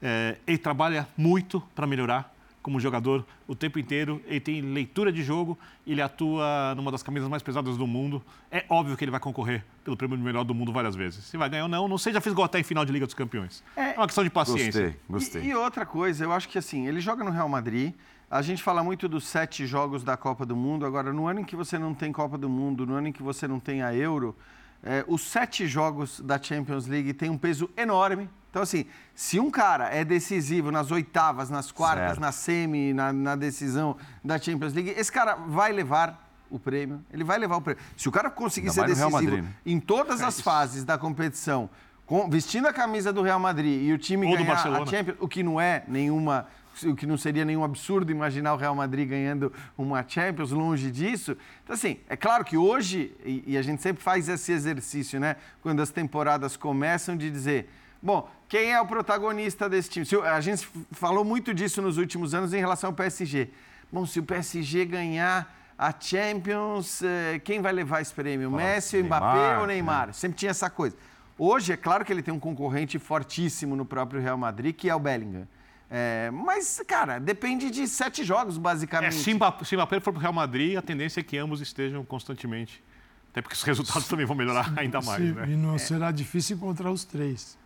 é, 0.00 0.36
ele 0.46 0.58
trabalha 0.58 1.08
muito 1.16 1.60
para 1.74 1.86
melhorar 1.86 2.32
como 2.68 2.78
jogador 2.78 3.24
o 3.46 3.54
tempo 3.54 3.78
inteiro, 3.78 4.20
ele 4.26 4.40
tem 4.40 4.60
leitura 4.60 5.10
de 5.10 5.22
jogo, 5.22 5.58
ele 5.86 6.02
atua 6.02 6.74
numa 6.76 6.92
das 6.92 7.02
camisas 7.02 7.26
mais 7.26 7.42
pesadas 7.42 7.78
do 7.78 7.86
mundo. 7.86 8.22
É 8.50 8.62
óbvio 8.68 8.94
que 8.94 9.02
ele 9.02 9.10
vai 9.10 9.18
concorrer 9.18 9.64
pelo 9.82 9.96
prêmio 9.96 10.18
de 10.18 10.22
melhor 10.22 10.44
do 10.44 10.54
mundo 10.54 10.70
várias 10.70 10.94
vezes. 10.94 11.24
Se 11.24 11.38
vai 11.38 11.48
ganhar 11.48 11.62
ou 11.62 11.68
não, 11.68 11.88
não 11.88 11.96
sei, 11.96 12.12
já 12.12 12.20
fez 12.20 12.34
gol 12.34 12.44
até 12.44 12.60
em 12.60 12.62
final 12.62 12.84
de 12.84 12.92
Liga 12.92 13.06
dos 13.06 13.14
Campeões. 13.14 13.64
É, 13.74 13.94
é 13.94 13.96
uma 13.96 14.04
questão 14.04 14.22
de 14.22 14.28
paciência. 14.28 14.98
Gostei, 15.08 15.40
gostei. 15.40 15.42
E, 15.44 15.48
e 15.48 15.54
outra 15.54 15.86
coisa, 15.86 16.22
eu 16.24 16.30
acho 16.30 16.46
que 16.46 16.58
assim, 16.58 16.86
ele 16.86 17.00
joga 17.00 17.24
no 17.24 17.30
Real 17.30 17.48
Madrid, 17.48 17.94
a 18.30 18.42
gente 18.42 18.62
fala 18.62 18.84
muito 18.84 19.08
dos 19.08 19.26
sete 19.26 19.66
jogos 19.66 20.04
da 20.04 20.14
Copa 20.14 20.44
do 20.44 20.54
Mundo. 20.54 20.84
Agora, 20.84 21.10
no 21.10 21.26
ano 21.26 21.40
em 21.40 21.44
que 21.44 21.56
você 21.56 21.78
não 21.78 21.94
tem 21.94 22.12
Copa 22.12 22.36
do 22.36 22.50
Mundo, 22.50 22.86
no 22.86 22.92
ano 22.92 23.08
em 23.08 23.12
que 23.12 23.22
você 23.22 23.48
não 23.48 23.58
tem 23.58 23.80
a 23.80 23.94
Euro, 23.94 24.36
é, 24.82 25.06
os 25.08 25.22
sete 25.22 25.66
jogos 25.66 26.20
da 26.20 26.38
Champions 26.38 26.86
League 26.86 27.14
têm 27.14 27.30
um 27.30 27.38
peso 27.38 27.70
enorme. 27.78 28.28
Então, 28.58 28.64
assim, 28.64 28.86
se 29.14 29.38
um 29.38 29.52
cara 29.52 29.88
é 29.94 30.04
decisivo 30.04 30.72
nas 30.72 30.90
oitavas, 30.90 31.48
nas 31.48 31.70
quartas, 31.70 32.06
certo. 32.06 32.20
na 32.20 32.32
semi, 32.32 32.92
na, 32.92 33.12
na, 33.12 33.36
decisão 33.36 33.96
da 34.24 34.36
Champions 34.36 34.74
League, 34.74 34.90
esse 34.96 35.12
cara 35.12 35.36
vai 35.36 35.70
levar 35.70 36.28
o 36.50 36.58
prêmio. 36.58 37.00
Ele 37.12 37.22
vai 37.22 37.38
levar 37.38 37.58
o 37.58 37.60
prêmio. 37.60 37.80
Se 37.96 38.08
o 38.08 38.12
cara 38.12 38.28
conseguir 38.28 38.70
Ainda 38.70 38.80
ser 38.80 38.86
decisivo 38.88 39.12
Madrid, 39.12 39.44
né? 39.44 39.54
em 39.64 39.78
todas 39.78 40.22
é 40.22 40.24
as 40.24 40.40
fases 40.40 40.82
da 40.82 40.98
competição, 40.98 41.70
com, 42.04 42.28
vestindo 42.28 42.66
a 42.66 42.72
camisa 42.72 43.12
do 43.12 43.22
Real 43.22 43.38
Madrid 43.38 43.80
e 43.80 43.92
o 43.92 43.98
time 43.98 44.26
Ou 44.26 44.36
ganhar 44.36 44.54
a 44.54 44.86
Champions, 44.86 45.16
o 45.20 45.28
que 45.28 45.44
não 45.44 45.60
é 45.60 45.84
nenhuma 45.86 46.48
o 46.84 46.94
que 46.94 47.06
não 47.06 47.16
seria 47.16 47.44
nenhum 47.44 47.64
absurdo 47.64 48.12
imaginar 48.12 48.54
o 48.54 48.56
Real 48.56 48.74
Madrid 48.74 49.08
ganhando 49.08 49.52
uma 49.76 50.04
Champions, 50.06 50.52
longe 50.52 50.92
disso. 50.92 51.36
Então, 51.64 51.74
assim, 51.74 51.98
é 52.08 52.16
claro 52.16 52.44
que 52.44 52.56
hoje, 52.56 53.12
e, 53.24 53.42
e 53.48 53.58
a 53.58 53.62
gente 53.62 53.82
sempre 53.82 54.00
faz 54.00 54.28
esse 54.28 54.52
exercício, 54.52 55.18
né? 55.18 55.34
Quando 55.60 55.82
as 55.82 55.90
temporadas 55.90 56.56
começam, 56.56 57.16
de 57.16 57.30
dizer, 57.30 57.68
bom, 58.02 58.28
quem 58.48 58.72
é 58.72 58.80
o 58.80 58.86
protagonista 58.86 59.68
desse 59.68 59.90
time? 59.90 60.06
A 60.26 60.40
gente 60.40 60.68
falou 60.92 61.24
muito 61.24 61.52
disso 61.52 61.82
nos 61.82 61.98
últimos 61.98 62.34
anos 62.34 62.52
em 62.52 62.58
relação 62.58 62.90
ao 62.90 62.94
PSG. 62.94 63.50
Bom, 63.90 64.06
se 64.06 64.18
o 64.18 64.22
PSG 64.22 64.84
ganhar 64.84 65.54
a 65.78 65.94
Champions, 65.98 67.02
eh, 67.02 67.40
quem 67.44 67.60
vai 67.60 67.72
levar 67.72 68.00
esse 68.00 68.12
prêmio? 68.12 68.50
Messi, 68.50 68.96
Neymar, 68.96 69.20
Mbappé 69.20 69.58
ou 69.58 69.66
Neymar? 69.66 70.08
É. 70.08 70.12
Sempre 70.12 70.38
tinha 70.38 70.50
essa 70.50 70.68
coisa. 70.68 70.96
Hoje, 71.38 71.72
é 71.72 71.76
claro 71.76 72.04
que 72.04 72.12
ele 72.12 72.22
tem 72.22 72.34
um 72.34 72.40
concorrente 72.40 72.98
fortíssimo 72.98 73.76
no 73.76 73.84
próprio 73.84 74.20
Real 74.20 74.36
Madrid, 74.36 74.74
que 74.74 74.90
é 74.90 74.94
o 74.94 74.98
Bellingham. 74.98 75.46
É, 75.90 76.30
mas, 76.30 76.82
cara, 76.86 77.18
depende 77.18 77.70
de 77.70 77.86
sete 77.86 78.24
jogos, 78.24 78.58
basicamente. 78.58 79.08
É, 79.08 79.12
se 79.12 79.32
Mbappé 79.34 80.00
for 80.00 80.12
para 80.12 80.18
o 80.18 80.20
Real 80.20 80.32
Madrid, 80.32 80.76
a 80.76 80.82
tendência 80.82 81.20
é 81.20 81.22
que 81.22 81.38
ambos 81.38 81.60
estejam 81.60 82.04
constantemente. 82.04 82.82
Até 83.30 83.40
porque 83.40 83.54
os 83.54 83.62
resultados 83.64 84.08
também 84.08 84.26
vão 84.26 84.36
melhorar 84.36 84.72
ainda 84.76 85.00
mais. 85.00 85.22
Sim, 85.22 85.32
né? 85.32 85.46
E 85.48 85.56
não 85.56 85.76
é. 85.76 85.78
será 85.78 86.10
difícil 86.10 86.56
encontrar 86.56 86.90
os 86.90 87.04
três. 87.04 87.56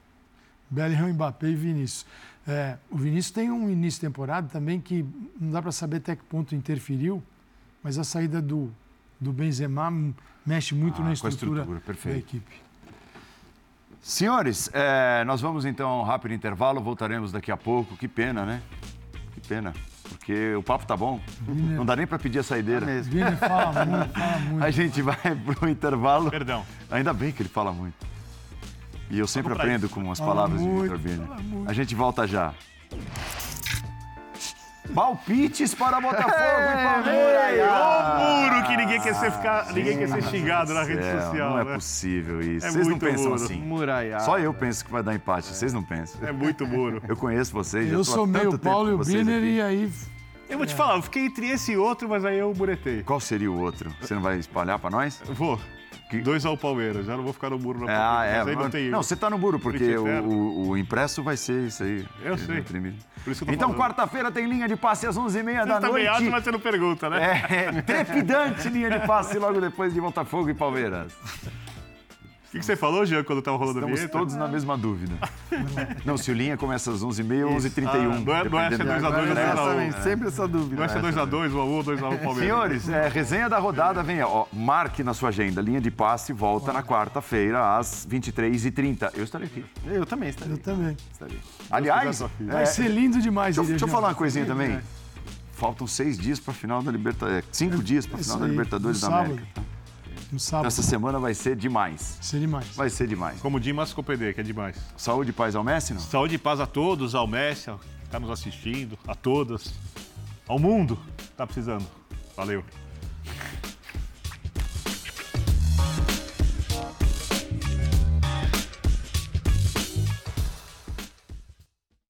Bellingham, 0.72 1.12
Mbappé 1.12 1.48
e 1.48 1.54
Vinícius. 1.54 2.06
É, 2.48 2.76
o 2.90 2.96
Vinícius 2.96 3.30
tem 3.30 3.50
um 3.50 3.70
início 3.70 4.00
de 4.00 4.06
temporada 4.06 4.48
também 4.48 4.80
que 4.80 5.04
não 5.38 5.52
dá 5.52 5.62
para 5.62 5.70
saber 5.70 5.98
até 5.98 6.16
que 6.16 6.24
ponto 6.24 6.54
interferiu, 6.54 7.22
mas 7.82 7.98
a 7.98 8.04
saída 8.04 8.40
do, 8.40 8.72
do 9.20 9.32
Benzema 9.32 9.92
mexe 10.44 10.74
muito 10.74 11.02
ah, 11.02 11.04
na 11.04 11.12
estrutura, 11.12 11.62
estrutura 11.62 12.12
da 12.12 12.18
equipe. 12.18 12.62
Senhores, 14.00 14.68
é, 14.72 15.22
nós 15.24 15.40
vamos 15.40 15.64
então 15.64 15.88
a 15.88 16.00
um 16.00 16.04
rápido 16.04 16.34
intervalo, 16.34 16.80
voltaremos 16.80 17.30
daqui 17.30 17.52
a 17.52 17.56
pouco. 17.56 17.96
Que 17.96 18.08
pena, 18.08 18.44
né? 18.44 18.60
Que 19.34 19.40
pena. 19.46 19.72
Porque 20.08 20.54
o 20.56 20.62
papo 20.62 20.84
tá 20.84 20.96
bom. 20.96 21.20
Não 21.46 21.86
dá 21.86 21.94
nem 21.94 22.06
para 22.06 22.18
pedir 22.18 22.40
a 22.40 22.42
saideira. 22.42 22.90
É 22.90 23.00
Viner 23.00 23.36
fala 23.36 23.84
muito, 23.84 24.12
fala 24.12 24.38
muito. 24.50 24.64
A 24.64 24.70
gente 24.70 25.00
vai 25.02 25.36
pro 25.56 25.68
intervalo. 25.68 26.30
Perdão. 26.30 26.64
Ainda 26.90 27.12
bem 27.12 27.30
que 27.30 27.42
ele 27.42 27.48
fala 27.48 27.72
muito. 27.72 28.11
E 29.10 29.18
eu 29.18 29.26
sempre 29.26 29.52
aprendo 29.52 29.88
com 29.88 30.10
as 30.10 30.18
palavras 30.18 30.60
de 30.60 30.68
Vitor 30.68 30.98
Viner. 30.98 31.28
A 31.66 31.72
gente 31.72 31.94
volta 31.94 32.26
já. 32.26 32.54
Palpites 34.94 35.74
para 35.74 36.00
Botafogo 36.00 36.32
e 36.32 36.84
Palmeiras. 36.84 37.70
Ô 37.70 38.18
muro 38.18 38.66
que 38.66 38.76
ninguém 38.76 39.00
quer 39.00 39.14
ser, 39.14 39.30
ficar, 39.32 39.72
ninguém 39.72 39.98
quer 39.98 40.08
ser 40.08 40.22
xingado 40.24 40.74
na 40.74 40.82
rede 40.82 41.02
social. 41.02 41.50
Não 41.50 41.58
é 41.60 41.64
né? 41.64 41.74
possível 41.74 42.40
isso. 42.40 42.66
É 42.66 42.70
vocês 42.70 42.88
não 42.88 42.98
pensam 42.98 43.30
muro. 43.30 43.44
assim. 43.44 43.60
Muraiado. 43.60 44.24
Só 44.24 44.38
eu 44.38 44.52
penso 44.52 44.84
que 44.84 44.90
vai 44.90 45.02
dar 45.02 45.14
empate. 45.14 45.46
Vocês 45.46 45.72
não 45.72 45.82
pensam. 45.82 46.26
É 46.26 46.32
muito 46.32 46.66
muro. 46.66 47.02
Eu 47.08 47.16
conheço 47.16 47.52
vocês. 47.52 47.90
Eu 47.90 48.04
sou 48.04 48.26
meio 48.26 48.58
Paulo 48.58 48.90
e 48.90 48.94
o 48.94 48.98
Biner 48.98 49.42
e 49.42 49.62
aí. 49.62 49.92
Eu 50.48 50.58
vou 50.58 50.66
te 50.66 50.74
falar, 50.74 50.96
eu 50.96 51.02
fiquei 51.02 51.24
entre 51.24 51.48
esse 51.48 51.72
e 51.72 51.76
outro, 51.78 52.06
mas 52.06 52.26
aí 52.26 52.38
eu 52.38 52.52
buretei. 52.52 53.02
Qual 53.02 53.18
seria 53.18 53.50
o 53.50 53.58
outro? 53.58 53.90
Você 54.00 54.14
não 54.14 54.20
vai 54.20 54.38
espalhar 54.38 54.78
para 54.78 54.90
nós? 54.90 55.22
vou. 55.30 55.58
Dois 56.20 56.44
ao 56.44 56.56
Palmeiras, 56.56 57.06
já 57.06 57.16
não 57.16 57.24
vou 57.24 57.32
ficar 57.32 57.50
no 57.50 57.58
muro 57.58 57.84
na 57.84 57.92
é, 57.92 57.96
ah, 57.96 58.24
é, 58.24 58.44
mas 58.44 58.56
não 58.56 58.70
tem 58.70 58.90
Não, 58.90 59.02
você 59.02 59.16
tá 59.16 59.30
no 59.30 59.38
muro, 59.38 59.58
porque 59.58 59.96
o, 59.96 60.04
o, 60.04 60.68
o, 60.68 60.78
impresso 60.78 61.22
vai 61.22 61.36
ser 61.36 61.66
isso 61.66 61.82
aí. 61.82 62.06
Eu 62.22 62.36
sei. 62.36 62.62
Que 62.62 62.76
eu 62.76 63.34
então, 63.48 63.72
quarta-feira 63.74 64.30
tem 64.30 64.46
linha 64.46 64.66
de 64.66 64.76
passe 64.76 65.06
às 65.06 65.16
11h30 65.16 65.64
da 65.64 65.80
noite. 65.80 66.06
Você 66.06 66.30
mas 66.30 66.44
você 66.44 66.50
não 66.50 66.60
pergunta, 66.60 67.08
né? 67.08 67.42
É, 67.48 67.82
trepidante 67.82 68.68
linha 68.68 68.90
de 68.90 69.06
passe 69.06 69.38
logo 69.38 69.60
depois 69.60 69.94
de 69.94 70.00
Botafogo 70.00 70.50
e 70.50 70.54
Palmeiras. 70.54 71.12
O 72.52 72.54
que, 72.54 72.58
que, 72.58 72.66
você 72.66 72.76
falou, 72.76 73.06
Jean, 73.06 73.24
quando 73.24 73.38
estava 73.38 73.56
rolando 73.56 73.78
Estamos 73.78 73.94
a 73.94 74.02
vinheta? 74.02 74.18
todos 74.18 74.34
na 74.34 74.46
mesma 74.46 74.76
dúvida. 74.76 75.14
não, 76.04 76.18
se 76.18 76.30
o 76.30 76.34
linha 76.34 76.54
começa 76.54 76.90
às 76.90 77.02
11h30 77.02 77.46
ou 77.46 77.56
11h31. 77.56 77.88
Ah, 77.88 78.20
não 78.20 78.36
é, 78.36 78.44
não 78.46 78.60
é 78.60 78.70
ser 78.70 78.84
2x2 78.84 79.04
ou 79.04 79.12
2x1. 79.12 79.78
É, 79.78 80.02
sempre 80.02 80.28
essa 80.28 80.46
dúvida. 80.46 80.76
Não 80.76 80.84
é 80.84 80.88
ser 80.88 81.00
2x2, 81.00 81.50
1x1, 81.50 81.84
2x1 81.84 81.98
Palmeiras. 81.98 82.36
Senhores, 82.36 82.88
é, 82.90 83.08
resenha 83.08 83.48
da 83.48 83.58
rodada, 83.58 84.02
vem, 84.02 84.22
ó, 84.22 84.44
marque 84.52 85.02
na 85.02 85.14
sua 85.14 85.30
agenda. 85.30 85.62
Linha 85.62 85.80
de 85.80 85.90
passe 85.90 86.34
volta 86.34 86.74
na 86.74 86.82
quarta-feira 86.82 87.78
às 87.78 88.06
23h30. 88.06 89.12
Eu 89.14 89.24
estarei 89.24 89.46
aqui. 89.46 89.64
Eu 89.86 90.04
também 90.04 90.28
estarei. 90.28 90.52
Eu 90.52 90.58
também. 90.58 90.94
Estarei. 91.10 91.40
Aliás, 91.70 92.22
vai 92.38 92.66
ser 92.66 92.88
lindo 92.88 93.18
demais. 93.18 93.56
Deixa, 93.56 93.70
deixa 93.70 93.84
eu 93.86 93.88
falar 93.88 94.08
uma 94.08 94.14
coisinha 94.14 94.44
também. 94.44 94.78
Faltam 95.52 95.86
seis 95.86 96.18
dias 96.18 96.38
para 96.38 96.52
a 96.52 96.54
final 96.54 96.82
da 96.82 96.92
Libertadores. 96.92 97.46
Cinco 97.50 97.82
dias 97.82 98.04
para 98.04 98.20
a 98.20 98.22
final 98.22 98.40
da 98.40 98.46
Libertadores 98.46 99.00
da 99.00 99.06
América. 99.06 99.42
No 100.32 100.40
sábado. 100.40 100.66
Essa 100.66 100.82
semana 100.82 101.18
vai 101.18 101.34
ser 101.34 101.54
demais. 101.54 102.14
Vai 102.14 102.22
ser 102.22 102.40
demais. 102.40 102.66
Vai 102.68 102.90
ser 102.90 103.06
demais. 103.06 103.38
Como 103.40 103.60
Dimas 103.60 103.92
Copedê, 103.92 104.32
que 104.32 104.40
é 104.40 104.42
demais. 104.42 104.78
Saúde 104.96 105.28
e 105.28 105.32
paz 105.32 105.54
ao 105.54 105.62
Messi, 105.62 105.92
não? 105.92 106.00
Saúde 106.00 106.36
e 106.36 106.38
paz 106.38 106.58
a 106.58 106.66
todos, 106.66 107.14
ao 107.14 107.26
Messi, 107.26 107.70
que 107.70 108.06
está 108.06 108.18
nos 108.18 108.30
assistindo, 108.30 108.98
a 109.06 109.14
todas, 109.14 109.74
ao 110.48 110.58
mundo 110.58 110.98
que 111.18 111.24
está 111.24 111.46
precisando. 111.46 111.86
Valeu. 112.34 112.64